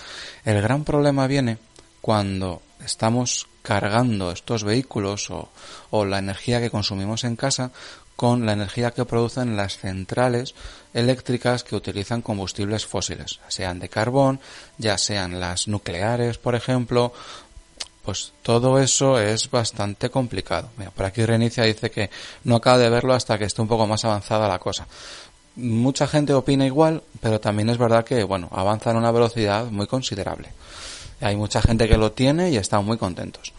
El 0.46 0.62
gran 0.62 0.82
problema 0.82 1.26
viene 1.26 1.58
cuando 2.00 2.62
estamos 2.82 3.46
cargando 3.60 4.32
estos 4.32 4.64
vehículos 4.64 5.30
o, 5.30 5.50
o 5.90 6.06
la 6.06 6.18
energía 6.18 6.60
que 6.60 6.70
consumimos 6.70 7.24
en 7.24 7.36
casa 7.36 7.72
con 8.16 8.46
la 8.46 8.52
energía 8.52 8.92
que 8.92 9.04
producen 9.04 9.56
las 9.56 9.76
centrales 9.76 10.54
eléctricas 10.94 11.62
que 11.62 11.76
utilizan 11.76 12.22
combustibles 12.22 12.86
fósiles, 12.86 13.40
sean 13.48 13.78
de 13.78 13.90
carbón, 13.90 14.40
ya 14.78 14.96
sean 14.96 15.40
las 15.40 15.68
nucleares, 15.68 16.38
por 16.38 16.54
ejemplo, 16.54 17.12
pues 18.04 18.32
todo 18.42 18.78
eso 18.78 19.18
es 19.18 19.50
bastante 19.50 20.10
complicado. 20.10 20.70
por 20.94 21.06
aquí 21.06 21.24
Reinicia 21.24 21.64
dice 21.64 21.90
que 21.90 22.10
no 22.44 22.56
acaba 22.56 22.76
de 22.78 22.90
verlo 22.90 23.14
hasta 23.14 23.38
que 23.38 23.44
esté 23.44 23.62
un 23.62 23.68
poco 23.68 23.86
más 23.86 24.04
avanzada 24.04 24.46
la 24.46 24.58
cosa. 24.58 24.86
Mucha 25.56 26.06
gente 26.06 26.34
opina 26.34 26.66
igual, 26.66 27.02
pero 27.20 27.40
también 27.40 27.68
es 27.68 27.78
verdad 27.78 28.04
que, 28.04 28.24
bueno, 28.24 28.48
avanza 28.50 28.90
a 28.90 28.94
una 28.94 29.12
velocidad 29.12 29.70
muy 29.70 29.86
considerable. 29.86 30.48
Hay 31.20 31.36
mucha 31.36 31.62
gente 31.62 31.88
que 31.88 31.96
lo 31.96 32.12
tiene 32.12 32.50
y 32.50 32.56
están 32.56 32.84
muy 32.84 32.98
contentos. 32.98 33.52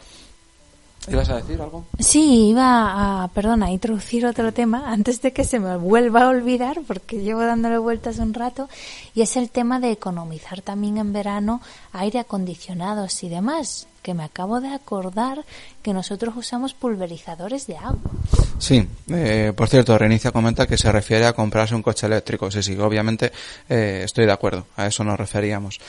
¿Ibas 1.07 1.29
a 1.29 1.35
decir 1.35 1.61
algo? 1.61 1.85
Sí, 1.99 2.49
iba 2.49 3.23
a, 3.23 3.27
perdona, 3.29 3.67
a 3.67 3.71
introducir 3.71 4.25
otro 4.25 4.51
tema 4.51 4.91
antes 4.91 5.21
de 5.21 5.33
que 5.33 5.43
se 5.43 5.59
me 5.59 5.77
vuelva 5.77 6.23
a 6.23 6.29
olvidar, 6.29 6.81
porque 6.87 7.21
llevo 7.21 7.41
dándole 7.41 7.77
vueltas 7.77 8.17
un 8.17 8.33
rato, 8.33 8.67
y 9.13 9.21
es 9.21 9.37
el 9.37 9.49
tema 9.49 9.79
de 9.79 9.91
economizar 9.91 10.61
también 10.61 10.97
en 10.97 11.13
verano 11.13 11.61
aire 11.93 12.19
acondicionados 12.19 13.23
y 13.23 13.29
demás, 13.29 13.87
que 14.05 14.13
me 14.13 14.23
acabo 14.23 14.61
de 14.61 14.71
acordar 14.71 15.43
que 15.81 15.91
nosotros 15.91 16.35
usamos 16.37 16.75
pulverizadores 16.75 17.65
de 17.65 17.75
agua. 17.75 18.11
Sí, 18.59 18.87
eh, 19.09 19.51
por 19.55 19.67
cierto, 19.67 19.97
Reinicia 19.97 20.31
comenta 20.31 20.67
que 20.67 20.77
se 20.77 20.91
refiere 20.91 21.25
a 21.25 21.33
comprarse 21.33 21.73
un 21.73 21.81
coche 21.81 22.05
eléctrico. 22.05 22.51
Sí, 22.51 22.61
sí, 22.61 22.77
obviamente 22.77 23.31
eh, 23.67 24.03
estoy 24.05 24.27
de 24.27 24.31
acuerdo, 24.31 24.67
a 24.77 24.85
eso 24.85 25.03
nos 25.03 25.17
referíamos. 25.17 25.79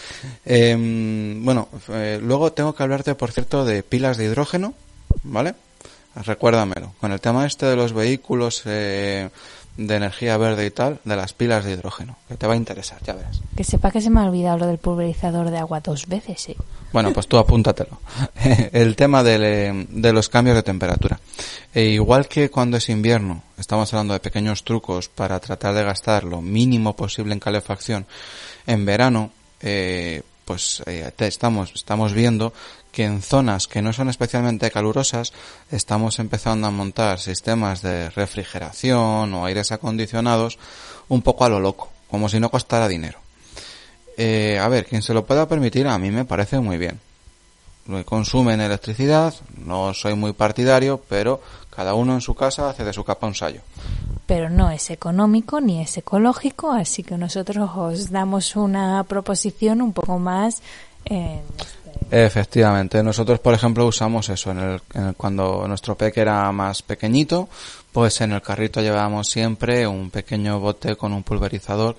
Em, 0.47 1.45
bueno, 1.45 1.69
eh, 1.91 2.19
luego 2.23 2.55
tengo 2.55 2.75
que 2.75 2.83
hablarte, 2.85 3.14
por 3.14 3.33
cierto, 3.33 3.67
de 3.67 3.83
pilas 3.83 4.17
de 4.17 4.25
hidrógeno, 4.25 4.73
¿vale? 5.23 5.55
Recuérdamelo. 6.14 6.95
Con 6.99 7.12
el 7.12 7.21
tema 7.21 7.45
este 7.45 7.67
de 7.67 7.77
los 7.77 7.93
vehículos 7.93 8.62
de 9.77 9.97
energía 9.97 10.37
verde 10.37 10.66
y 10.66 10.70
tal, 10.70 11.01
de 11.05 11.16
las 11.16 11.33
pilas 11.33 11.64
de 11.64 11.72
hidrógeno, 11.72 12.16
que 12.29 12.37
te 12.37 12.47
va 12.47 12.55
a 12.55 12.57
interesar, 12.57 12.99
ya 13.05 13.14
verás. 13.14 13.41
Que 13.57 13.64
sepa 13.64 13.91
que 13.91 14.01
se 14.01 14.11
me 14.11 14.20
ha 14.20 14.24
olvidado 14.24 14.59
lo 14.59 14.66
del 14.66 14.79
pulverizador 14.79 15.51
de 15.51 15.59
agua 15.59 15.81
dos 15.81 16.07
veces, 16.07 16.41
sí. 16.41 16.57
Bueno, 16.93 17.12
pues 17.12 17.27
tú 17.27 17.37
apúntatelo. 17.37 18.01
El 18.72 18.97
tema 18.97 19.22
de, 19.22 19.87
de 19.89 20.12
los 20.12 20.29
cambios 20.29 20.57
de 20.57 20.62
temperatura. 20.62 21.20
E 21.74 21.85
igual 21.85 22.27
que 22.27 22.51
cuando 22.51 22.79
es 22.79 22.89
invierno, 22.89 23.43
estamos 23.59 23.93
hablando 23.93 24.14
de 24.14 24.20
pequeños 24.20 24.64
trucos 24.64 25.09
para 25.09 25.39
tratar 25.41 25.74
de 25.74 25.85
gastar 25.85 26.24
lo 26.24 26.41
mínimo 26.41 26.97
posible 26.97 27.35
en 27.35 27.41
calefacción, 27.41 28.07
en 28.66 28.87
verano, 28.87 29.31
eh, 29.61 30.22
pues 30.47 30.83
eh, 30.87 31.12
estamos, 31.18 31.72
estamos 31.74 32.12
viendo 32.12 32.55
que 32.97 33.05
en 33.05 33.20
zonas 33.20 33.66
que 33.66 33.82
no 33.82 33.92
son 33.92 34.09
especialmente 34.09 34.70
calurosas 34.70 35.34
estamos 35.70 36.18
empezando 36.18 36.66
a 36.66 36.70
montar 36.70 37.20
sistemas 37.20 37.82
de 37.82 38.09
refrigeración 38.09 39.34
o 39.34 39.44
aires 39.44 39.70
acondicionados 39.70 40.59
un 41.11 41.20
poco 41.20 41.44
a 41.44 41.51
lo 41.51 41.61
loco, 41.61 41.90
como 42.11 42.30
si 42.30 42.40
no 42.40 42.51
costara 42.51 42.88
dinero. 42.88 43.18
Eh, 44.16 44.59
a 44.59 44.66
ver, 44.68 44.86
quien 44.86 45.03
se 45.03 45.12
lo 45.12 45.26
pueda 45.26 45.47
permitir 45.47 45.86
a 45.86 45.99
mí 45.99 46.11
me 46.11 46.24
parece 46.24 46.59
muy 46.59 46.78
bien. 46.78 46.99
Consumen 48.07 48.62
electricidad, 48.62 49.34
no 49.59 49.92
soy 49.92 50.14
muy 50.14 50.32
partidario, 50.32 50.99
pero 51.07 51.42
cada 51.68 51.92
uno 51.92 52.14
en 52.14 52.22
su 52.22 52.34
casa 52.34 52.70
hace 52.70 52.82
de 52.82 52.94
su 52.94 53.05
capa 53.05 53.26
un 53.26 53.34
sallo. 53.34 53.61
Pero 54.24 54.49
no 54.49 54.70
es 54.70 54.88
económico 54.88 55.61
ni 55.61 55.82
es 55.82 55.99
ecológico, 55.99 56.72
así 56.72 57.03
que 57.03 57.18
nosotros 57.18 57.70
os 57.76 58.11
damos 58.11 58.57
una 58.57 59.05
proposición 59.05 59.82
un 59.82 59.92
poco 59.92 60.18
más 60.18 60.62
eh, 61.05 61.42
Efectivamente, 62.11 63.03
nosotros 63.03 63.41
por 63.41 63.53
ejemplo 63.55 63.87
usamos 63.87 64.29
eso 64.29 64.53
en 64.53 64.59
el, 64.59 64.81
cuando 65.17 65.67
nuestro 65.67 65.97
peque 65.97 66.21
era 66.21 66.51
más 66.53 66.83
pequeñito, 66.83 67.49
pues 67.93 68.21
en 68.21 68.33
el 68.33 68.43
carrito 68.43 68.81
llevábamos 68.81 69.29
siempre 69.29 69.87
un 69.87 70.11
pequeño 70.11 70.61
bote 70.61 70.95
con 70.95 71.13
un 71.13 71.25
pulverizador 71.25 71.97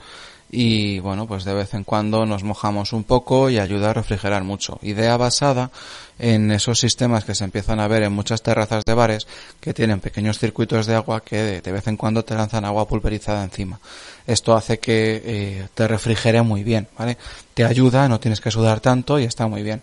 y 0.50 1.00
bueno, 1.00 1.28
pues 1.28 1.44
de 1.44 1.54
vez 1.54 1.74
en 1.74 1.84
cuando 1.84 2.26
nos 2.26 2.44
mojamos 2.44 2.94
un 2.94 3.04
poco 3.04 3.50
y 3.50 3.60
ayuda 3.60 3.90
a 3.90 3.94
refrigerar 3.94 4.44
mucho. 4.44 4.80
Idea 4.82 5.18
basada 5.18 5.72
en 6.20 6.52
esos 6.52 6.80
sistemas 6.80 7.26
que 7.26 7.36
se 7.36 7.44
empiezan 7.44 7.80
a 7.80 7.88
ver 7.88 8.04
en 8.04 8.14
muchas 8.14 8.42
terrazas 8.42 8.84
de 8.86 8.94
bares 8.94 9.28
que 9.60 9.74
tienen 9.74 10.00
pequeños 10.00 10.40
circuitos 10.40 10.86
de 10.86 10.96
agua 10.96 11.22
que 11.22 11.62
de, 11.62 11.72
vez 11.72 11.88
en 11.88 11.98
cuando 11.98 12.24
te 12.24 12.36
lanzan 12.36 12.64
agua 12.64 12.88
pulverizada 12.88 13.44
encima. 13.44 13.80
Esto 14.28 14.56
hace 14.56 14.80
que 14.80 15.22
eh, 15.26 15.68
te 15.74 15.88
refrigere 15.88 16.42
muy 16.42 16.64
bien, 16.64 16.88
¿vale? 16.98 17.18
Te 17.54 17.64
ayuda, 17.64 18.08
no 18.10 18.20
tienes 18.20 18.42
que 18.42 18.52
sudar 18.52 18.82
tanto 18.82 19.18
y 19.18 19.24
está 19.24 19.48
muy 19.48 19.64
bien. 19.64 19.82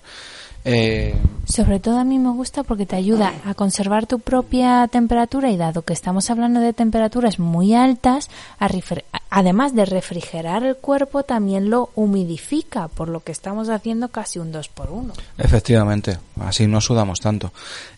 Eh, 0.65 1.15
Sobre 1.47 1.79
todo 1.79 1.99
a 1.99 2.05
mí 2.05 2.19
me 2.19 2.31
gusta 2.31 2.63
porque 2.63 2.87
te 2.87 2.97
ayuda 2.97 3.35
a 3.45 3.53
conservar 3.53 4.07
tu 4.07 4.19
propia 4.19 4.89
temperatura 4.89 5.51
y 5.51 5.59
dado 5.59 5.83
que 5.83 5.93
estamos 5.93 6.31
hablando 6.31 6.61
de 6.61 6.73
temperaturas 6.73 7.39
muy 7.39 7.75
altas, 7.75 8.31
además 9.29 9.75
de 9.75 9.85
refrigerar 9.85 10.65
el 10.65 10.77
cuerpo, 10.77 11.23
también 11.23 11.69
lo 11.69 11.91
humidifica, 11.95 12.89
por 12.89 13.11
lo 13.11 13.21
que 13.21 13.33
estamos 13.33 13.69
haciendo 13.69 14.09
casi 14.09 14.39
un 14.39 14.53
2 14.53 14.69
por 14.69 14.91
1 14.91 15.13
Efectivamente, 15.37 16.19
así 16.41 16.67
no 16.67 16.81
sudamos 16.81 17.21
tanto. 17.21 17.53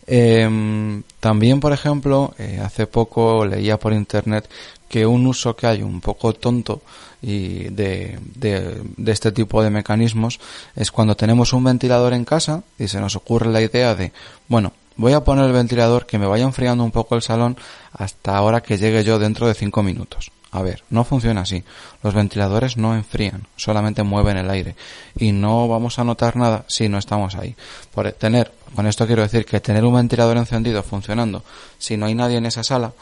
Em, 0.05 1.03
también, 1.21 1.61
por 1.61 1.71
ejemplo, 1.71 2.33
eh, 2.37 2.59
hace 2.61 2.85
poco 2.85 3.45
leía 3.45 3.77
por 3.79 3.93
internet 3.93 4.49
que 4.89 5.05
un 5.05 5.25
uso 5.25 5.55
que 5.55 5.67
hay 5.67 5.83
un 5.83 6.01
poco 6.01 6.33
tonto 6.33 6.81
y 7.21 7.65
de, 7.69 8.19
de, 8.35 9.11
este 9.11 9.31
tipo 9.31 9.63
de 9.63 9.69
mecanismos 9.69 10.39
es 10.75 10.91
cuando 10.91 11.15
tenemos 11.15 11.53
un 11.53 11.63
ventilador 11.63 12.13
en 12.13 12.25
casa 12.25 12.63
y 12.77 12.87
se 12.87 12.99
nos 12.99 13.15
ocurre 13.15 13.51
la 13.51 13.61
idea 13.61 13.95
de, 13.95 14.11
bueno, 14.47 14.73
voy 14.95 15.13
a 15.13 15.23
poner 15.23 15.45
el 15.45 15.53
ventilador 15.53 16.05
que 16.05 16.19
me 16.19 16.27
vaya 16.27 16.43
enfriando 16.43 16.83
un 16.83 16.91
poco 16.91 17.15
el 17.15 17.21
salón 17.21 17.57
hasta 17.93 18.37
ahora 18.37 18.61
que 18.61 18.77
llegue 18.77 19.03
yo 19.03 19.19
dentro 19.19 19.47
de 19.47 19.53
cinco 19.53 19.83
minutos. 19.83 20.31
A 20.51 20.61
ver, 20.61 20.83
no 20.89 21.03
funciona 21.03 21.41
así. 21.41 21.63
Los 22.01 22.13
ventiladores 22.13 22.77
no 22.77 22.95
enfrían, 22.95 23.47
solamente 23.57 24.03
mueven 24.03 24.37
el 24.37 24.49
aire. 24.49 24.75
Y 25.17 25.31
no 25.31 25.67
vamos 25.67 25.99
a 25.99 26.03
notar 26.03 26.37
nada 26.37 26.63
si 26.67 26.87
no 26.87 26.97
estamos 26.97 27.35
ahí. 27.35 27.55
Por 27.93 28.11
tener, 28.13 28.51
con 28.73 28.87
esto 28.87 29.05
quiero 29.05 29.23
decir 29.23 29.45
que 29.45 29.59
tener 29.59 29.83
un 29.83 29.95
ventilador 29.95 30.37
encendido 30.37 30.81
funcionando, 30.83 31.43
si 31.77 31.97
no 31.97 32.05
hay 32.05 32.15
nadie 32.15 32.37
en 32.37 32.45
esa 32.45 32.63
sala, 32.63 32.93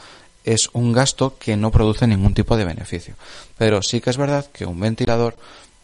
es 0.46 0.70
un 0.72 0.92
gasto 0.92 1.36
que 1.38 1.56
no 1.56 1.70
produce 1.70 2.06
ningún 2.06 2.32
tipo 2.32 2.56
de 2.56 2.64
beneficio. 2.64 3.14
Pero 3.58 3.82
sí 3.82 4.00
que 4.00 4.10
es 4.10 4.16
verdad 4.16 4.46
que 4.52 4.64
un 4.64 4.78
ventilador 4.80 5.36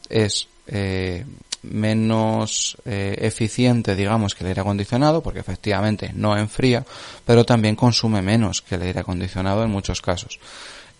es 0.08 0.46
eh, 0.68 1.26
menos 1.62 2.76
eh, 2.84 3.16
eficiente, 3.18 3.96
digamos, 3.96 4.34
que 4.34 4.44
el 4.44 4.48
aire 4.48 4.60
acondicionado, 4.60 5.20
porque 5.22 5.40
efectivamente 5.40 6.12
no 6.14 6.36
enfría, 6.38 6.84
pero 7.26 7.44
también 7.44 7.76
consume 7.76 8.22
menos 8.22 8.62
que 8.62 8.76
el 8.76 8.82
aire 8.82 9.00
acondicionado 9.00 9.64
en 9.64 9.70
muchos 9.70 10.00
casos. 10.00 10.38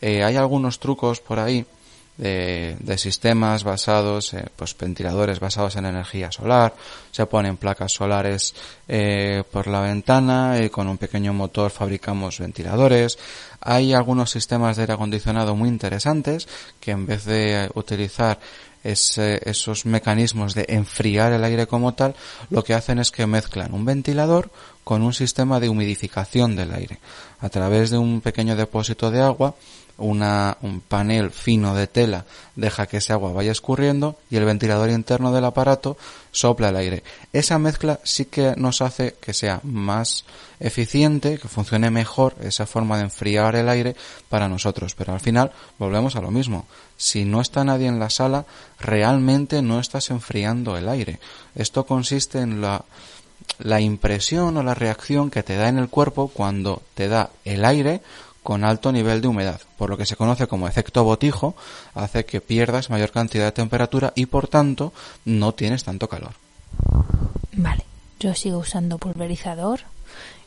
Eh, 0.01 0.25
hay 0.25 0.35
algunos 0.37 0.81
trucos 0.81 1.21
por 1.21 1.39
ahí 1.39 1.65
de, 2.17 2.77
de 2.79 2.99
sistemas 2.99 3.65
basados, 3.65 4.35
eh, 4.35 4.45
pues 4.55 4.77
ventiladores 4.77 5.41
basados 5.41 5.77
en 5.77 5.87
energía 5.87 6.31
solar, 6.31 6.75
se 7.11 7.27
ponen 7.27 7.57
placas 7.57 7.93
solares 7.93 8.55
eh, 8.89 9.43
por 9.51 9.67
la 9.67 9.81
ventana 9.81 10.59
y 10.63 10.69
con 10.69 10.89
un 10.89 10.99
pequeño 10.99 11.33
motor 11.33 11.71
fabricamos 11.71 12.39
ventiladores. 12.39 13.19
Hay 13.61 13.95
algunos 13.95 14.31
sistemas 14.31 14.77
de 14.77 14.83
aire 14.83 14.95
acondicionado 14.95 15.57
muy 15.57 15.69
interesantes 15.69 16.49
que 16.81 16.91
en 16.91 17.07
vez 17.07 17.25
de 17.25 17.71
utilizar 17.75 18.39
esos 18.85 19.87
mecanismos 19.87 20.55
de 20.55 20.67
enfriar 20.69 21.33
el 21.33 21.45
aire 21.45 21.69
como 21.69 21.95
tal, 21.95 22.17
lo 22.51 22.65
que 22.65 22.75
hacen 22.75 22.99
es 22.99 23.13
que 23.13 23.29
mezclan 23.29 23.73
un 23.75 23.85
ventilador 23.85 24.51
con 24.83 25.03
un 25.03 25.13
sistema 25.13 25.61
de 25.61 25.69
humidificación 25.69 26.57
del 26.57 26.75
aire. 26.75 26.99
A 27.41 27.49
través 27.49 27.91
de 27.91 27.99
un 27.99 28.21
pequeño 28.21 28.57
depósito 28.57 29.13
de 29.13 29.21
agua 29.21 29.55
una, 29.99 30.57
un 30.63 30.81
panel 30.81 31.31
fino 31.31 31.75
de 31.75 31.87
tela 31.87 32.25
deja 32.57 32.87
que 32.87 32.99
ese 32.99 33.13
agua 33.13 33.33
vaya 33.33 33.53
escurriendo 33.53 34.17
y 34.31 34.37
el 34.37 34.45
ventilador 34.45 34.91
interno 34.91 35.33
del 35.33 35.45
aparato 35.45 35.97
sopla 36.31 36.71
el 36.71 36.77
aire. 36.77 37.03
Esa 37.33 37.59
mezcla 37.59 38.01
sí 38.03 38.27
que 38.27 38.55
nos 38.57 38.83
hace 38.83 39.15
que 39.21 39.33
sea 39.33 39.61
más 39.63 40.25
eficiente, 40.61 41.39
que 41.39 41.49
funcione 41.49 41.91
mejor 41.91 42.35
esa 42.41 42.67
forma 42.67 42.97
de 42.97 43.05
enfriar 43.05 43.57
el 43.57 43.69
aire 43.69 43.97
para 44.29 44.49
nosotros. 44.49 44.95
Pero 44.95 45.13
al 45.13 45.21
final 45.21 45.53
volvemos 45.79 46.17
a 46.17 46.21
lo 46.21 46.31
mismo. 46.31 46.67
Si 46.97 47.25
no 47.25 47.41
está 47.41 47.65
nadie 47.65 47.87
en 47.87 47.99
la 47.99 48.11
sala, 48.11 48.47
realmente 48.81 49.63
no 49.63 49.81
estás 49.81 50.11
enfriando 50.11 50.77
el 50.77 50.89
aire. 50.89 51.21
Esto 51.55 51.87
consiste 51.87 52.39
en 52.39 52.61
la 52.61 52.85
la 53.59 53.81
impresión 53.81 54.57
o 54.57 54.63
la 54.63 54.75
reacción 54.75 55.31
que 55.31 55.43
te 55.43 55.57
da 55.57 55.69
en 55.69 55.79
el 55.79 55.89
cuerpo 55.89 56.29
cuando 56.29 56.83
te 56.95 57.09
da 57.09 57.31
el 57.45 57.65
aire 57.65 58.01
con 58.43 58.65
alto 58.65 58.93
nivel 58.93 59.21
de 59.21 59.29
humedad, 59.29 59.61
por 59.79 59.91
lo 59.91 59.97
que 59.97 60.07
se 60.07 60.17
conoce 60.17 60.47
como 60.47 60.67
efecto 60.67 61.05
botijo, 61.05 61.55
hace 61.95 62.25
que 62.25 62.41
pierdas 62.41 62.91
mayor 62.91 63.13
cantidad 63.13 63.45
de 63.45 63.53
temperatura 63.53 64.13
y 64.17 64.27
por 64.27 64.49
tanto 64.49 64.93
no 65.25 65.53
tienes 65.53 65.85
tanto 65.85 66.09
calor. 66.09 66.33
Vale, 67.53 67.85
yo 68.19 68.35
sigo 68.35 68.59
usando 68.59 68.99
pulverizador. 68.99 69.81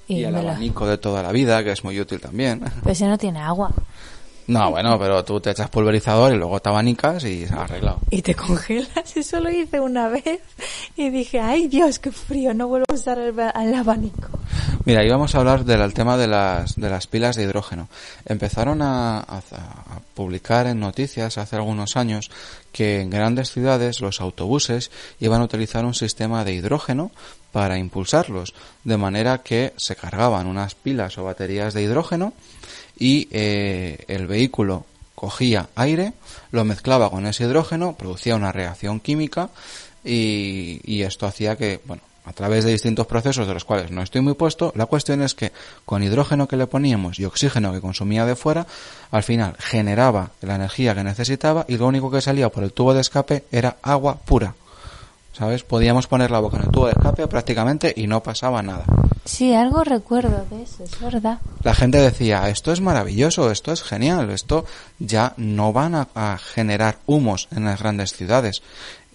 Y, 0.07 0.23
el 0.23 0.35
abanico 0.35 0.85
de 0.85 0.99
toda 0.99 1.23
la 1.23 1.31
vida, 1.31 1.63
que 1.63 1.71
es 1.71 1.83
muy 1.83 1.99
útil 1.99 2.19
también. 2.19 2.61
Pues 2.83 2.99
si 2.99 3.05
no 3.05 3.17
tiene 3.17 3.39
agua. 3.39 3.71
No, 4.47 4.69
bueno, 4.69 4.99
pero 4.99 5.23
tú 5.25 5.39
te 5.39 5.51
echas 5.51 5.69
pulverizador 5.69 6.33
y 6.33 6.37
luego 6.37 6.59
te 6.59 6.69
abanicas 6.69 7.23
y 7.23 7.47
se 7.47 7.53
ha 7.53 7.63
arreglado. 7.63 7.99
Y 8.11 8.21
te 8.21 8.35
congelas, 8.35 8.89
eso 9.15 9.39
lo 9.39 9.49
hice 9.49 9.79
una 9.79 10.07
vez 10.07 10.39
y 10.95 11.09
dije, 11.09 11.39
ay 11.39 11.67
Dios, 11.67 11.97
qué 11.97 12.11
frío, 12.11 12.53
no 12.53 12.67
vuelvo 12.67 12.85
a 12.89 12.93
usar 12.93 13.17
el, 13.17 13.73
abanico. 13.73 14.29
Mira, 14.85 15.03
íbamos 15.03 15.33
a 15.33 15.39
hablar 15.39 15.65
del 15.65 15.93
tema 15.95 16.15
de 16.15 16.27
las, 16.27 16.75
de 16.75 16.89
las 16.89 17.07
pilas 17.07 17.35
de 17.35 17.43
hidrógeno. 17.43 17.87
Empezaron 18.25 18.83
a, 18.83 19.19
a, 19.19 19.41
publicar 20.13 20.67
en 20.67 20.79
noticias 20.79 21.39
hace 21.39 21.55
algunos 21.55 21.97
años 21.97 22.29
que 22.71 23.01
en 23.01 23.09
grandes 23.09 23.51
ciudades 23.51 23.99
los 23.99 24.21
autobuses 24.21 24.91
iban 25.19 25.41
a 25.41 25.45
utilizar 25.45 25.85
un 25.85 25.95
sistema 25.95 26.43
de 26.43 26.53
hidrógeno 26.53 27.11
para 27.51 27.79
impulsarlos, 27.79 28.53
de 28.83 28.97
manera 28.97 29.39
que 29.39 29.73
se 29.77 29.95
cargaban 29.95 30.45
unas 30.45 30.75
pilas 30.75 31.17
o 31.17 31.23
baterías 31.23 31.73
de 31.73 31.83
hidrógeno 31.83 32.33
y 32.97 33.27
eh, 33.31 34.05
el 34.07 34.27
vehículo 34.27 34.85
cogía 35.15 35.69
aire, 35.75 36.13
lo 36.51 36.63
mezclaba 36.65 37.09
con 37.09 37.25
ese 37.25 37.45
hidrógeno, 37.45 37.93
producía 37.93 38.35
una 38.35 38.51
reacción 38.51 38.99
química 38.99 39.49
y, 40.03 40.81
y, 40.83 41.01
esto 41.03 41.25
hacía 41.25 41.55
que, 41.55 41.79
bueno, 41.85 42.01
a 42.25 42.33
través 42.33 42.65
de 42.65 42.71
distintos 42.71 43.07
procesos 43.07 43.47
de 43.47 43.53
los 43.53 43.65
cuales 43.65 43.91
no 43.91 44.01
estoy 44.01 44.21
muy 44.21 44.33
puesto, 44.33 44.73
la 44.75 44.87
cuestión 44.87 45.21
es 45.21 45.35
que 45.35 45.51
con 45.85 46.03
hidrógeno 46.03 46.47
que 46.47 46.57
le 46.57 46.67
poníamos 46.67 47.19
y 47.19 47.25
oxígeno 47.25 47.71
que 47.71 47.81
consumía 47.81 48.25
de 48.25 48.35
fuera, 48.35 48.65
al 49.11 49.23
final 49.23 49.55
generaba 49.59 50.31
la 50.41 50.55
energía 50.55 50.95
que 50.95 51.03
necesitaba 51.03 51.65
y 51.67 51.77
lo 51.77 51.87
único 51.87 52.11
que 52.11 52.21
salía 52.21 52.49
por 52.49 52.63
el 52.63 52.73
tubo 52.73 52.93
de 52.93 53.01
escape 53.01 53.45
era 53.51 53.77
agua 53.81 54.17
pura. 54.17 54.55
¿sabes? 55.33 55.63
Podíamos 55.63 56.07
poner 56.07 56.31
la 56.31 56.39
boca 56.39 56.57
en 56.57 56.63
el 56.63 56.71
tubo 56.71 56.85
de 56.85 56.93
escape 56.93 57.27
prácticamente 57.27 57.93
y 57.95 58.07
no 58.07 58.23
pasaba 58.23 58.61
nada. 58.61 58.85
Sí, 59.25 59.55
algo 59.55 59.83
recuerdo 59.83 60.45
de 60.51 60.61
eso, 60.61 60.83
es 60.83 60.99
verdad. 61.01 61.39
La 61.63 61.73
gente 61.73 61.97
decía, 61.97 62.47
esto 62.49 62.71
es 62.71 62.79
maravilloso, 62.79 63.49
esto 63.51 63.71
es 63.71 63.81
genial, 63.81 64.29
esto 64.29 64.65
ya 64.99 65.33
no 65.37 65.73
van 65.73 65.95
a, 65.95 66.37
generar 66.37 66.99
humos 67.07 67.47
en 67.51 67.65
las 67.65 67.79
grandes 67.79 68.13
ciudades. 68.13 68.61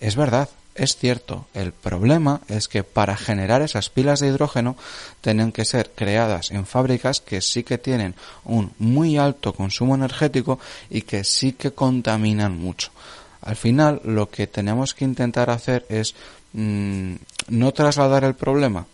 Es 0.01 0.17
verdad, 0.17 0.49
es 0.75 0.97
cierto, 0.97 1.47
el 1.55 1.73
problema 1.73 2.41
es 2.49 2.67
que 2.67 2.83
para 2.83 3.17
generar 3.17 3.63
esas 3.63 3.89
pilas 3.89 4.19
de 4.19 4.27
hidrógeno 4.27 4.77
tienen 5.21 5.53
que 5.53 5.65
ser 5.65 5.93
creadas 5.95 6.51
en 6.51 6.67
fábricas 6.67 7.21
que 7.21 7.41
sí 7.41 7.63
que 7.63 7.79
tienen 7.79 8.17
un 8.45 8.73
muy 8.81 9.17
alto 9.17 9.53
consumo 9.53 9.95
energético 9.95 10.59
y 10.91 11.03
que 11.03 11.23
sí 11.23 11.53
que 11.53 11.71
contaminan 11.71 12.59
mucho. 12.59 12.91
Al 13.43 13.55
final 13.55 14.01
lo 14.05 14.29
que 14.29 14.49
tenemos 14.49 14.93
que 14.93 15.05
intentar 15.05 15.51
hacer 15.51 15.87
es 15.89 16.17
mmm, 16.53 17.15
no 17.49 17.73
trasladar 17.73 18.25
el 18.25 18.35
problema. 18.35 18.87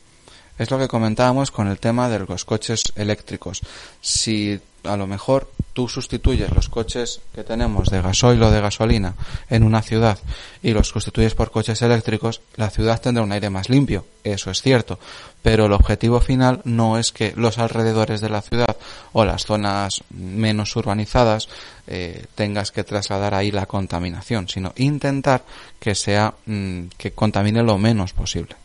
Es 0.59 0.71
lo 0.71 0.79
que 0.79 0.89
comentábamos 0.89 1.51
con 1.51 1.69
el 1.69 1.79
tema 1.79 2.09
de 2.09 2.21
los 2.21 2.45
coches 2.45 2.85
eléctricos. 2.97 3.61
Si 4.01 4.59
a 4.85 4.97
lo 4.97 5.07
mejor 5.07 5.51
tú 5.73 5.89
sustituyes 5.89 6.51
los 6.53 6.69
coches 6.69 7.21
que 7.35 7.45
tenemos 7.45 7.91
de 7.91 8.01
gasoil 8.01 8.43
o 8.43 8.51
de 8.51 8.61
gasolina 8.61 9.15
en 9.51 9.63
una 9.63 9.83
ciudad 9.83 10.19
y 10.63 10.71
los 10.73 10.89
sustituyes 10.89 11.35
por 11.35 11.51
coches 11.51 11.83
eléctricos, 11.83 12.41
la 12.55 12.71
ciudad 12.71 13.01
tendrá 13.01 13.23
un 13.23 13.33
aire 13.33 13.51
más 13.51 13.69
limpio, 13.69 14.07
eso 14.25 14.51
es 14.51 14.63
cierto, 14.63 14.99
pero 15.43 15.67
el 15.67 15.73
objetivo 15.73 16.21
final 16.21 16.63
no 16.65 16.99
es 16.99 17.13
que 17.13 17.35
los 17.37 17.59
alrededores 17.59 18.21
de 18.21 18.31
la 18.31 18.43
ciudad 18.43 18.77
o 19.13 19.25
las 19.25 19.45
zonas 19.45 20.03
menos 20.11 20.75
urbanizadas 20.77 21.49
eh, 21.87 22.25
tengas 22.35 22.71
que 22.71 22.85
trasladar 22.85 23.35
ahí 23.35 23.51
la 23.51 23.67
contaminación, 23.67 24.49
sino 24.49 24.73
intentar 24.77 25.45
que 25.79 25.95
sea 25.95 26.35
mmm, 26.47 26.85
que 26.97 27.13
contamine 27.13 27.63
lo 27.63 27.77
menos 27.77 28.13
posible. 28.13 28.57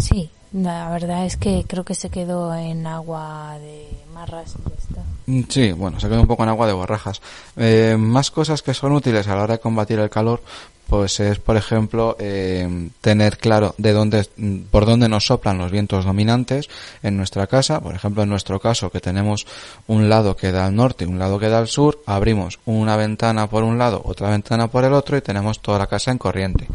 Sí, 0.00 0.30
la 0.52 0.90
verdad 0.90 1.26
es 1.26 1.36
que 1.36 1.64
creo 1.66 1.84
que 1.84 1.94
se 1.94 2.10
quedó 2.10 2.54
en 2.54 2.86
agua 2.86 3.56
de 3.60 3.88
marras 4.12 4.56
y 4.56 4.72
está. 4.72 5.02
Sí, 5.48 5.72
bueno, 5.72 6.00
se 6.00 6.08
quedó 6.08 6.20
un 6.20 6.26
poco 6.26 6.42
en 6.42 6.48
agua 6.48 6.66
de 6.66 6.72
borrajas. 6.72 7.20
Eh, 7.56 7.96
más 7.98 8.30
cosas 8.30 8.62
que 8.62 8.74
son 8.74 8.92
útiles 8.92 9.28
a 9.28 9.36
la 9.36 9.42
hora 9.42 9.54
de 9.54 9.60
combatir 9.60 9.98
el 10.00 10.10
calor, 10.10 10.42
pues 10.90 11.20
es, 11.20 11.38
por 11.38 11.56
ejemplo, 11.56 12.16
eh, 12.18 12.90
tener 13.00 13.38
claro 13.38 13.76
de 13.78 13.92
dónde, 13.92 14.26
por 14.72 14.86
dónde 14.86 15.08
nos 15.08 15.26
soplan 15.26 15.56
los 15.56 15.70
vientos 15.70 16.04
dominantes 16.04 16.68
en 17.04 17.16
nuestra 17.16 17.46
casa. 17.46 17.80
Por 17.80 17.94
ejemplo, 17.94 18.24
en 18.24 18.28
nuestro 18.28 18.58
caso, 18.58 18.90
que 18.90 18.98
tenemos 18.98 19.46
un 19.86 20.08
lado 20.08 20.34
que 20.34 20.50
da 20.50 20.66
al 20.66 20.74
norte 20.74 21.04
y 21.04 21.08
un 21.08 21.20
lado 21.20 21.38
que 21.38 21.48
da 21.48 21.58
al 21.58 21.68
sur, 21.68 22.02
abrimos 22.06 22.58
una 22.64 22.96
ventana 22.96 23.48
por 23.48 23.62
un 23.62 23.78
lado, 23.78 24.02
otra 24.04 24.30
ventana 24.30 24.66
por 24.66 24.84
el 24.84 24.92
otro 24.92 25.16
y 25.16 25.20
tenemos 25.20 25.60
toda 25.60 25.78
la 25.78 25.86
casa 25.86 26.10
en 26.10 26.18
corriente. 26.18 26.66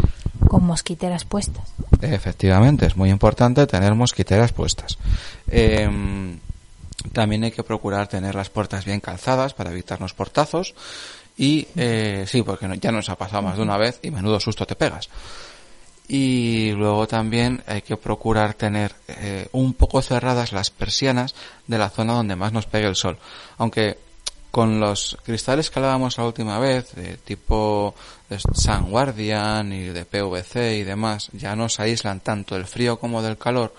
Con 0.48 0.66
mosquiteras 0.66 1.26
puestas. 1.26 1.64
Efectivamente, 2.02 2.86
es 2.86 2.98
muy 2.98 3.10
importante 3.10 3.66
tener 3.68 3.96
mosquiteras 3.96 4.52
puestas. 4.52 4.98
Eh, 5.48 5.90
también 7.14 7.44
hay 7.44 7.52
que 7.52 7.64
procurar 7.64 8.08
tener 8.08 8.36
las 8.36 8.50
puertas 8.50 8.86
bien 8.86 9.00
calzadas 9.00 9.54
para 9.54 9.72
evitarnos 9.72 10.14
portazos. 10.14 10.74
Y 11.38 11.68
eh, 11.76 12.26
sí, 12.28 12.42
porque 12.44 12.68
ya 12.80 12.92
nos 12.92 13.10
ha 13.10 13.18
pasado 13.18 13.42
más 13.42 13.58
de 13.58 13.64
una 13.64 13.78
vez 13.78 14.00
y 14.04 14.12
menudo 14.12 14.40
susto 14.40 14.66
te 14.66 14.76
pegas. 14.76 15.10
Y 16.08 16.72
luego 16.72 17.08
también 17.08 17.64
hay 17.66 17.82
que 17.82 17.98
procurar 17.98 18.54
tener 18.54 18.94
eh, 19.08 19.48
un 19.52 19.74
poco 19.74 20.02
cerradas 20.02 20.54
las 20.54 20.70
persianas 20.70 21.34
de 21.68 21.78
la 21.78 21.90
zona 21.90 22.14
donde 22.14 22.36
más 22.36 22.54
nos 22.54 22.68
pegue 22.68 22.88
el 22.88 22.96
sol. 22.96 23.18
Aunque 23.58 23.98
con 24.52 24.80
los 24.80 25.18
cristales 25.26 25.70
que 25.70 25.80
hablábamos 25.80 26.18
la 26.18 26.26
última 26.26 26.60
vez, 26.60 26.94
de 26.96 27.18
tipo 27.18 27.94
Sun 28.54 28.90
Guardian 28.90 29.72
y 29.72 29.84
de 29.86 30.06
PVC 30.06 30.78
y 30.78 30.84
demás, 30.84 31.30
ya 31.34 31.56
nos 31.56 31.80
aíslan 31.80 32.20
tanto 32.20 32.56
del 32.56 32.66
frío 32.66 33.00
como 33.00 33.22
del 33.22 33.38
calor. 33.38 33.74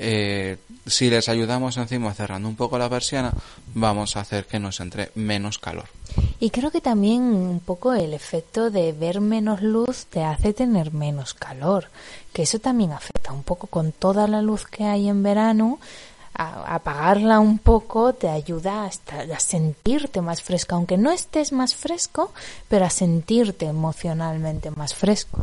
Eh, 0.00 0.58
si 0.86 1.10
les 1.10 1.28
ayudamos 1.28 1.76
encima 1.76 2.14
cerrando 2.14 2.48
un 2.48 2.54
poco 2.54 2.78
la 2.78 2.88
persiana, 2.88 3.32
vamos 3.74 4.16
a 4.16 4.20
hacer 4.20 4.46
que 4.46 4.60
nos 4.60 4.78
entre 4.78 5.10
menos 5.16 5.58
calor. 5.58 5.86
Y 6.38 6.50
creo 6.50 6.70
que 6.70 6.80
también 6.80 7.22
un 7.22 7.58
poco 7.58 7.92
el 7.94 8.14
efecto 8.14 8.70
de 8.70 8.92
ver 8.92 9.20
menos 9.20 9.60
luz 9.60 10.06
te 10.06 10.22
hace 10.22 10.52
tener 10.52 10.92
menos 10.92 11.34
calor, 11.34 11.88
que 12.32 12.42
eso 12.42 12.60
también 12.60 12.92
afecta 12.92 13.32
un 13.32 13.42
poco 13.42 13.66
con 13.66 13.90
toda 13.90 14.28
la 14.28 14.40
luz 14.40 14.66
que 14.66 14.84
hay 14.84 15.08
en 15.08 15.24
verano, 15.24 15.80
a 16.38 16.76
apagarla 16.76 17.40
un 17.40 17.58
poco 17.58 18.12
te 18.14 18.28
ayuda 18.28 18.84
hasta 18.84 19.22
a 19.22 19.40
sentirte 19.40 20.20
más 20.22 20.40
fresco, 20.40 20.76
aunque 20.76 20.96
no 20.96 21.10
estés 21.10 21.52
más 21.52 21.74
fresco, 21.74 22.32
pero 22.68 22.84
a 22.84 22.90
sentirte 22.90 23.66
emocionalmente 23.66 24.70
más 24.70 24.94
fresco. 24.94 25.42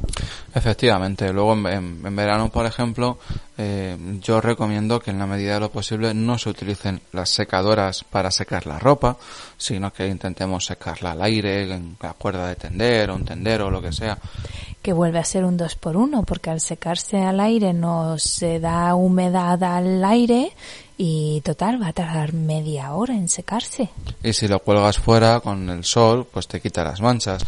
Efectivamente, 0.54 1.32
luego 1.34 1.54
en, 1.54 1.66
en, 1.68 2.02
en 2.06 2.16
verano, 2.16 2.50
por 2.50 2.66
ejemplo, 2.66 3.18
eh, 3.58 3.98
yo 4.22 4.40
recomiendo 4.40 5.00
que 5.02 5.12
en 5.12 5.20
la 5.20 5.28
medida 5.28 5.56
de 5.56 5.60
lo 5.60 5.70
posible 5.70 6.14
no 6.14 6.38
se 6.38 6.50
utilicen 6.50 7.02
las 7.12 7.30
secadoras 7.30 8.06
para 8.06 8.32
secar 8.32 8.66
la 8.66 8.80
ropa, 8.80 9.18
sino 9.58 9.92
que 9.92 10.08
intentemos 10.08 10.66
secarla 10.66 11.12
al 11.12 11.22
aire, 11.22 11.74
en 11.74 11.98
la 12.02 12.14
cuerda 12.14 12.48
de 12.48 12.56
tender 12.56 13.10
o 13.10 13.16
un 13.16 13.26
tendero 13.26 13.68
o 13.68 13.70
lo 13.70 13.82
que 13.82 13.92
sea 13.92 14.18
que 14.86 14.94
vuelve 14.94 15.18
a 15.18 15.24
ser 15.24 15.46
un 15.46 15.58
2 15.58 15.78
por 15.78 15.98
1 15.98 16.22
porque 16.26 16.52
al 16.52 16.62
secarse 16.62 17.18
al 17.18 17.40
aire 17.40 17.74
no 17.74 18.20
se 18.20 18.60
da 18.60 18.94
humedad 18.94 19.64
al 19.64 20.06
aire 20.06 20.52
y 20.98 21.42
total 21.42 21.82
va 21.82 21.88
a 21.88 21.94
tardar 21.94 22.34
media 22.34 22.94
hora 22.94 23.14
en 23.14 23.30
secarse. 23.30 23.90
Y 24.24 24.34
si 24.34 24.48
lo 24.48 24.60
cuelgas 24.60 24.98
fuera 24.98 25.40
con 25.40 25.70
el 25.70 25.84
sol, 25.84 26.28
pues 26.32 26.48
te 26.48 26.62
quita 26.62 26.84
las 26.84 27.02
manchas. 27.02 27.44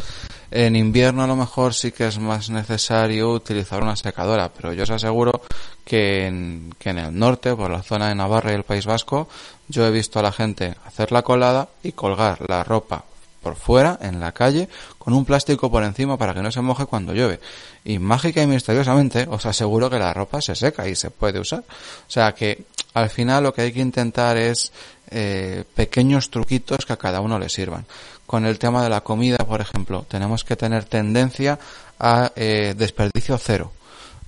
En 0.51 0.75
invierno 0.75 1.23
a 1.23 1.27
lo 1.27 1.35
mejor 1.35 1.73
sí 1.73 1.91
que 1.91 2.07
es 2.07 2.19
más 2.19 2.49
necesario 2.49 3.31
utilizar 3.31 3.81
una 3.81 3.95
secadora, 3.95 4.49
pero 4.49 4.73
yo 4.73 4.83
os 4.83 4.91
aseguro 4.91 5.41
que 5.83 6.25
en, 6.25 6.73
que 6.77 6.89
en 6.89 6.99
el 6.99 7.17
norte, 7.17 7.55
por 7.55 7.71
la 7.71 7.83
zona 7.83 8.09
de 8.09 8.15
Navarra 8.15 8.51
y 8.51 8.55
el 8.55 8.63
País 8.63 8.85
Vasco, 8.85 9.27
yo 9.67 9.85
he 9.85 9.91
visto 9.91 10.19
a 10.19 10.23
la 10.23 10.31
gente 10.31 10.75
hacer 10.85 11.11
la 11.11 11.21
colada 11.21 11.67
y 11.83 11.91
colgar 11.91 12.39
la 12.47 12.63
ropa 12.63 13.03
por 13.41 13.55
fuera, 13.55 13.97
en 14.01 14.19
la 14.19 14.33
calle, 14.33 14.67
con 14.97 15.13
un 15.13 15.23
plástico 15.23 15.71
por 15.71 15.83
encima 15.83 16.17
para 16.17 16.33
que 16.33 16.41
no 16.41 16.51
se 16.51 16.61
moje 16.61 16.85
cuando 16.85 17.13
llueve. 17.13 17.39
Y 17.85 17.99
mágica 17.99 18.41
y 18.41 18.47
misteriosamente 18.47 19.25
os 19.29 19.45
aseguro 19.45 19.89
que 19.89 19.99
la 19.99 20.13
ropa 20.13 20.41
se 20.41 20.55
seca 20.55 20.87
y 20.87 20.95
se 20.95 21.11
puede 21.11 21.39
usar. 21.39 21.59
O 21.59 22.11
sea 22.11 22.33
que 22.33 22.65
al 22.99 23.09
final 23.09 23.43
lo 23.43 23.53
que 23.53 23.61
hay 23.61 23.71
que 23.71 23.79
intentar 23.79 24.37
es 24.37 24.71
eh, 25.09 25.63
pequeños 25.75 26.29
truquitos 26.29 26.85
que 26.85 26.93
a 26.93 26.97
cada 26.97 27.21
uno 27.21 27.39
le 27.39 27.49
sirvan. 27.49 27.85
Con 28.25 28.45
el 28.45 28.59
tema 28.59 28.83
de 28.83 28.89
la 28.89 29.01
comida, 29.01 29.37
por 29.37 29.61
ejemplo, 29.61 30.05
tenemos 30.07 30.43
que 30.43 30.55
tener 30.55 30.85
tendencia 30.85 31.59
a 31.99 32.31
eh, 32.35 32.73
desperdicio 32.77 33.37
cero 33.37 33.71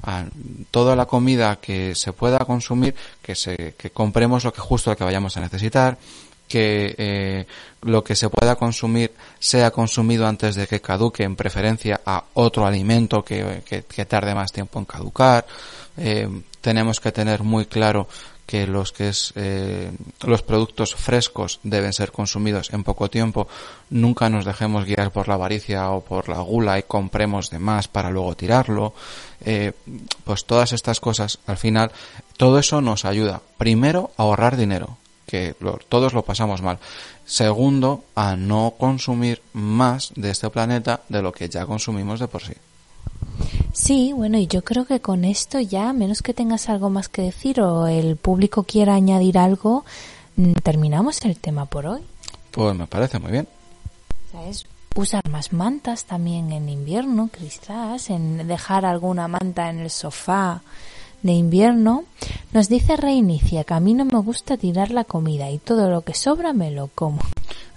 a 0.01 0.23
toda 0.71 0.95
la 0.95 1.05
comida 1.05 1.57
que 1.57 1.93
se 1.93 2.13
pueda 2.13 2.39
consumir, 2.39 2.95
que 3.21 3.35
se, 3.35 3.75
que 3.77 3.89
compremos 3.89 4.45
lo 4.45 4.53
que 4.53 4.61
justo 4.61 4.91
lo 4.91 4.95
que 4.95 5.03
vayamos 5.03 5.35
a 5.35 5.41
necesitar, 5.41 5.97
que 6.47 6.95
eh, 6.97 7.45
lo 7.81 8.01
que 8.01 8.15
se 8.15 8.29
pueda 8.29 8.55
consumir 8.55 9.11
sea 9.39 9.71
consumido 9.71 10.25
antes 10.25 10.55
de 10.55 10.67
que 10.67 10.79
caduque, 10.79 11.23
en 11.23 11.35
preferencia 11.35 11.99
a 12.05 12.23
otro 12.35 12.65
alimento 12.65 13.25
que, 13.25 13.61
tarde 14.07 14.33
más 14.33 14.53
tiempo 14.53 14.79
en 14.79 14.85
caducar. 14.85 15.45
Tenemos 16.61 16.99
que 16.99 17.11
tener 17.11 17.43
muy 17.43 17.65
claro 17.65 18.07
que 18.49 18.65
los 18.65 18.91
que 18.91 19.09
es 19.09 19.31
eh, 19.35 19.91
los 20.25 20.41
productos 20.41 20.95
frescos 20.95 21.59
deben 21.61 21.93
ser 21.93 22.11
consumidos 22.11 22.73
en 22.73 22.83
poco 22.83 23.07
tiempo 23.07 23.47
nunca 23.91 24.27
nos 24.27 24.43
dejemos 24.43 24.85
guiar 24.85 25.11
por 25.11 25.27
la 25.27 25.35
avaricia 25.35 25.91
o 25.91 26.01
por 26.01 26.29
la 26.29 26.39
gula 26.39 26.79
y 26.79 26.83
compremos 26.83 27.51
de 27.51 27.59
más 27.59 27.87
para 27.87 28.09
luego 28.09 28.33
tirarlo 28.33 28.95
eh, 29.45 29.73
pues 30.23 30.45
todas 30.45 30.73
estas 30.73 30.99
cosas 30.99 31.37
al 31.45 31.57
final 31.57 31.91
todo 32.37 32.57
eso 32.57 32.81
nos 32.81 33.05
ayuda 33.05 33.39
primero 33.59 34.09
a 34.17 34.23
ahorrar 34.23 34.57
dinero 34.57 34.97
que 35.27 35.55
lo, 35.59 35.77
todos 35.87 36.13
lo 36.13 36.23
pasamos 36.23 36.63
mal. 36.63 36.79
Segundo, 37.23 38.03
a 38.15 38.35
no 38.35 38.73
consumir 38.79 39.43
más 39.53 40.11
de 40.15 40.31
este 40.31 40.49
planeta 40.49 41.01
de 41.07 41.21
lo 41.21 41.31
que 41.31 41.47
ya 41.47 41.67
consumimos 41.67 42.19
de 42.19 42.27
por 42.27 42.41
sí. 42.41 42.53
Sí, 43.73 44.13
bueno, 44.13 44.37
y 44.37 44.47
yo 44.47 44.63
creo 44.63 44.85
que 44.85 44.99
con 44.99 45.25
esto 45.25 45.59
ya, 45.59 45.93
menos 45.93 46.21
que 46.21 46.33
tengas 46.33 46.69
algo 46.69 46.89
más 46.89 47.09
que 47.09 47.21
decir 47.21 47.61
o 47.61 47.87
el 47.87 48.17
público 48.17 48.63
quiera 48.63 48.95
añadir 48.95 49.37
algo, 49.37 49.85
terminamos 50.63 51.23
el 51.25 51.37
tema 51.37 51.65
por 51.65 51.85
hoy. 51.85 52.01
Pues 52.51 52.75
me 52.75 52.87
parece 52.87 53.19
muy 53.19 53.31
bien. 53.31 53.47
¿Sabes? 54.31 54.65
Usar 54.95 55.27
más 55.29 55.53
mantas 55.53 56.05
también 56.05 56.51
en 56.51 56.67
invierno, 56.67 57.29
quizás, 57.37 58.09
en 58.09 58.47
dejar 58.47 58.85
alguna 58.85 59.27
manta 59.27 59.69
en 59.69 59.79
el 59.79 59.89
sofá 59.89 60.61
de 61.21 61.33
invierno, 61.33 62.05
nos 62.53 62.69
dice 62.69 62.95
Reinicia 62.95 63.63
que 63.63 63.73
a 63.73 63.79
mí 63.79 63.93
no 63.93 64.05
me 64.05 64.19
gusta 64.19 64.57
tirar 64.57 64.91
la 64.91 65.03
comida 65.03 65.49
y 65.49 65.59
todo 65.59 65.89
lo 65.89 66.01
que 66.01 66.13
sobra 66.13 66.53
me 66.53 66.71
lo 66.71 66.87
como. 66.87 67.19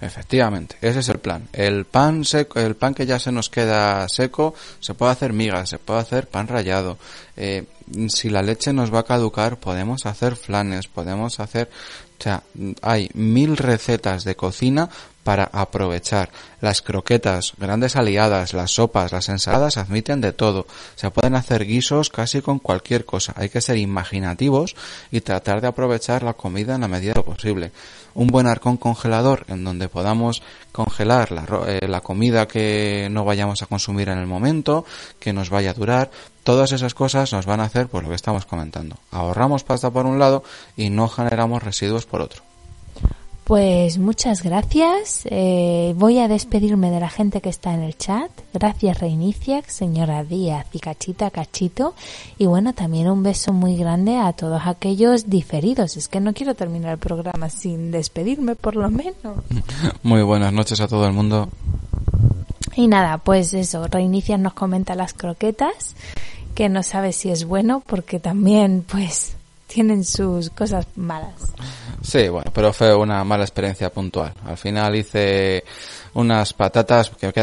Efectivamente, 0.03 0.75
ese 0.81 0.99
es 0.99 1.07
el 1.07 1.19
plan. 1.19 1.47
El 1.53 1.85
pan 1.85 2.25
seco, 2.25 2.59
el 2.59 2.75
pan 2.75 2.93
que 2.93 3.05
ya 3.05 3.19
se 3.19 3.31
nos 3.31 3.49
queda 3.49 4.07
seco, 4.09 4.53
se 4.81 4.93
puede 4.93 5.13
hacer 5.13 5.31
migas, 5.31 5.69
se 5.69 5.79
puede 5.79 6.01
hacer 6.01 6.27
pan 6.27 6.47
rallado. 6.47 6.97
Eh, 7.37 7.63
si 8.09 8.29
la 8.29 8.41
leche 8.41 8.73
nos 8.73 8.93
va 8.93 8.99
a 8.99 9.05
caducar, 9.05 9.57
podemos 9.61 10.05
hacer 10.05 10.35
flanes, 10.35 10.87
podemos 10.87 11.39
hacer, 11.39 11.69
o 12.19 12.23
sea, 12.23 12.43
hay 12.81 13.09
mil 13.13 13.55
recetas 13.55 14.25
de 14.25 14.35
cocina 14.35 14.89
para 15.23 15.45
aprovechar. 15.51 16.29
Las 16.61 16.81
croquetas, 16.81 17.53
grandes 17.57 17.95
aliadas, 17.95 18.53
las 18.53 18.71
sopas, 18.71 19.11
las 19.11 19.29
ensaladas 19.29 19.77
admiten 19.77 20.21
de 20.21 20.33
todo. 20.33 20.65
Se 20.95 21.11
pueden 21.11 21.35
hacer 21.35 21.65
guisos 21.65 22.09
casi 22.09 22.41
con 22.41 22.59
cualquier 22.59 23.05
cosa. 23.05 23.33
Hay 23.35 23.49
que 23.49 23.61
ser 23.61 23.77
imaginativos 23.77 24.75
y 25.11 25.21
tratar 25.21 25.61
de 25.61 25.67
aprovechar 25.67 26.23
la 26.23 26.33
comida 26.33 26.75
en 26.75 26.81
la 26.81 26.87
medida 26.87 27.13
de 27.13 27.19
lo 27.19 27.25
posible. 27.25 27.71
Un 28.13 28.27
buen 28.27 28.47
arcón 28.47 28.77
congelador 28.77 29.45
en 29.47 29.63
donde 29.63 29.89
podamos 29.89 30.43
congelar 30.71 31.31
la, 31.31 31.45
eh, 31.67 31.87
la 31.87 32.01
comida 32.01 32.47
que 32.47 33.07
no 33.09 33.25
vayamos 33.25 33.61
a 33.61 33.65
consumir 33.65 34.09
en 34.09 34.19
el 34.19 34.27
momento, 34.27 34.85
que 35.19 35.33
nos 35.33 35.49
vaya 35.49 35.71
a 35.71 35.73
durar. 35.73 36.11
Todas 36.43 36.73
esas 36.73 36.93
cosas 36.93 37.31
nos 37.33 37.45
van 37.45 37.61
a 37.61 37.65
hacer 37.65 37.87
pues 37.87 38.03
lo 38.03 38.09
que 38.09 38.15
estamos 38.15 38.45
comentando. 38.45 38.97
Ahorramos 39.11 39.63
pasta 39.63 39.89
por 39.89 40.05
un 40.05 40.19
lado 40.19 40.43
y 40.77 40.89
no 40.89 41.07
generamos 41.07 41.63
residuos 41.63 42.05
por 42.05 42.21
otro. 42.21 42.52
Pues 43.43 43.97
muchas 43.97 44.41
gracias. 44.41 45.23
Eh, 45.25 45.93
voy 45.97 46.19
a 46.19 46.29
despedirme 46.29 46.89
de 46.91 47.01
la 47.01 47.09
gente 47.09 47.41
que 47.41 47.49
está 47.49 47.73
en 47.73 47.81
el 47.81 47.97
chat. 47.97 48.31
Gracias 48.53 48.99
Reinicia, 49.01 49.61
señora 49.67 50.23
Díaz 50.23 50.65
y 50.71 50.79
Cachita 50.79 51.29
Cachito. 51.29 51.93
Y 52.37 52.45
bueno, 52.45 52.71
también 52.73 53.09
un 53.09 53.21
beso 53.21 53.51
muy 53.51 53.75
grande 53.75 54.17
a 54.17 54.31
todos 54.31 54.61
aquellos 54.65 55.29
diferidos. 55.29 55.97
Es 55.97 56.07
que 56.07 56.21
no 56.21 56.33
quiero 56.33 56.55
terminar 56.55 56.93
el 56.93 56.99
programa 56.99 57.49
sin 57.49 57.91
despedirme, 57.91 58.55
por 58.55 58.77
lo 58.77 58.89
menos. 58.89 59.15
Muy 60.03 60.21
buenas 60.21 60.53
noches 60.53 60.79
a 60.79 60.87
todo 60.87 61.05
el 61.05 61.11
mundo. 61.11 61.49
Y 62.75 62.87
nada, 62.87 63.17
pues 63.17 63.53
eso, 63.53 63.87
Reinicia 63.87 64.37
nos 64.37 64.53
comenta 64.53 64.95
las 64.95 65.13
croquetas, 65.13 65.95
que 66.55 66.69
no 66.69 66.81
sabe 66.81 67.11
si 67.11 67.29
es 67.29 67.43
bueno 67.43 67.83
porque 67.85 68.19
también 68.19 68.85
pues 68.89 69.35
tienen 69.73 70.03
sus 70.03 70.51
cosas 70.51 70.85
malas. 70.95 71.33
Sí, 72.03 72.27
bueno, 72.27 72.51
pero 72.53 72.71
fue 72.71 72.95
una 72.95 73.23
mala 73.23 73.43
experiencia 73.43 73.89
puntual. 73.89 74.31
Al 74.45 74.57
final 74.57 74.95
hice 74.95 75.63
unas 76.13 76.53
patatas 76.53 77.09
que 77.09 77.31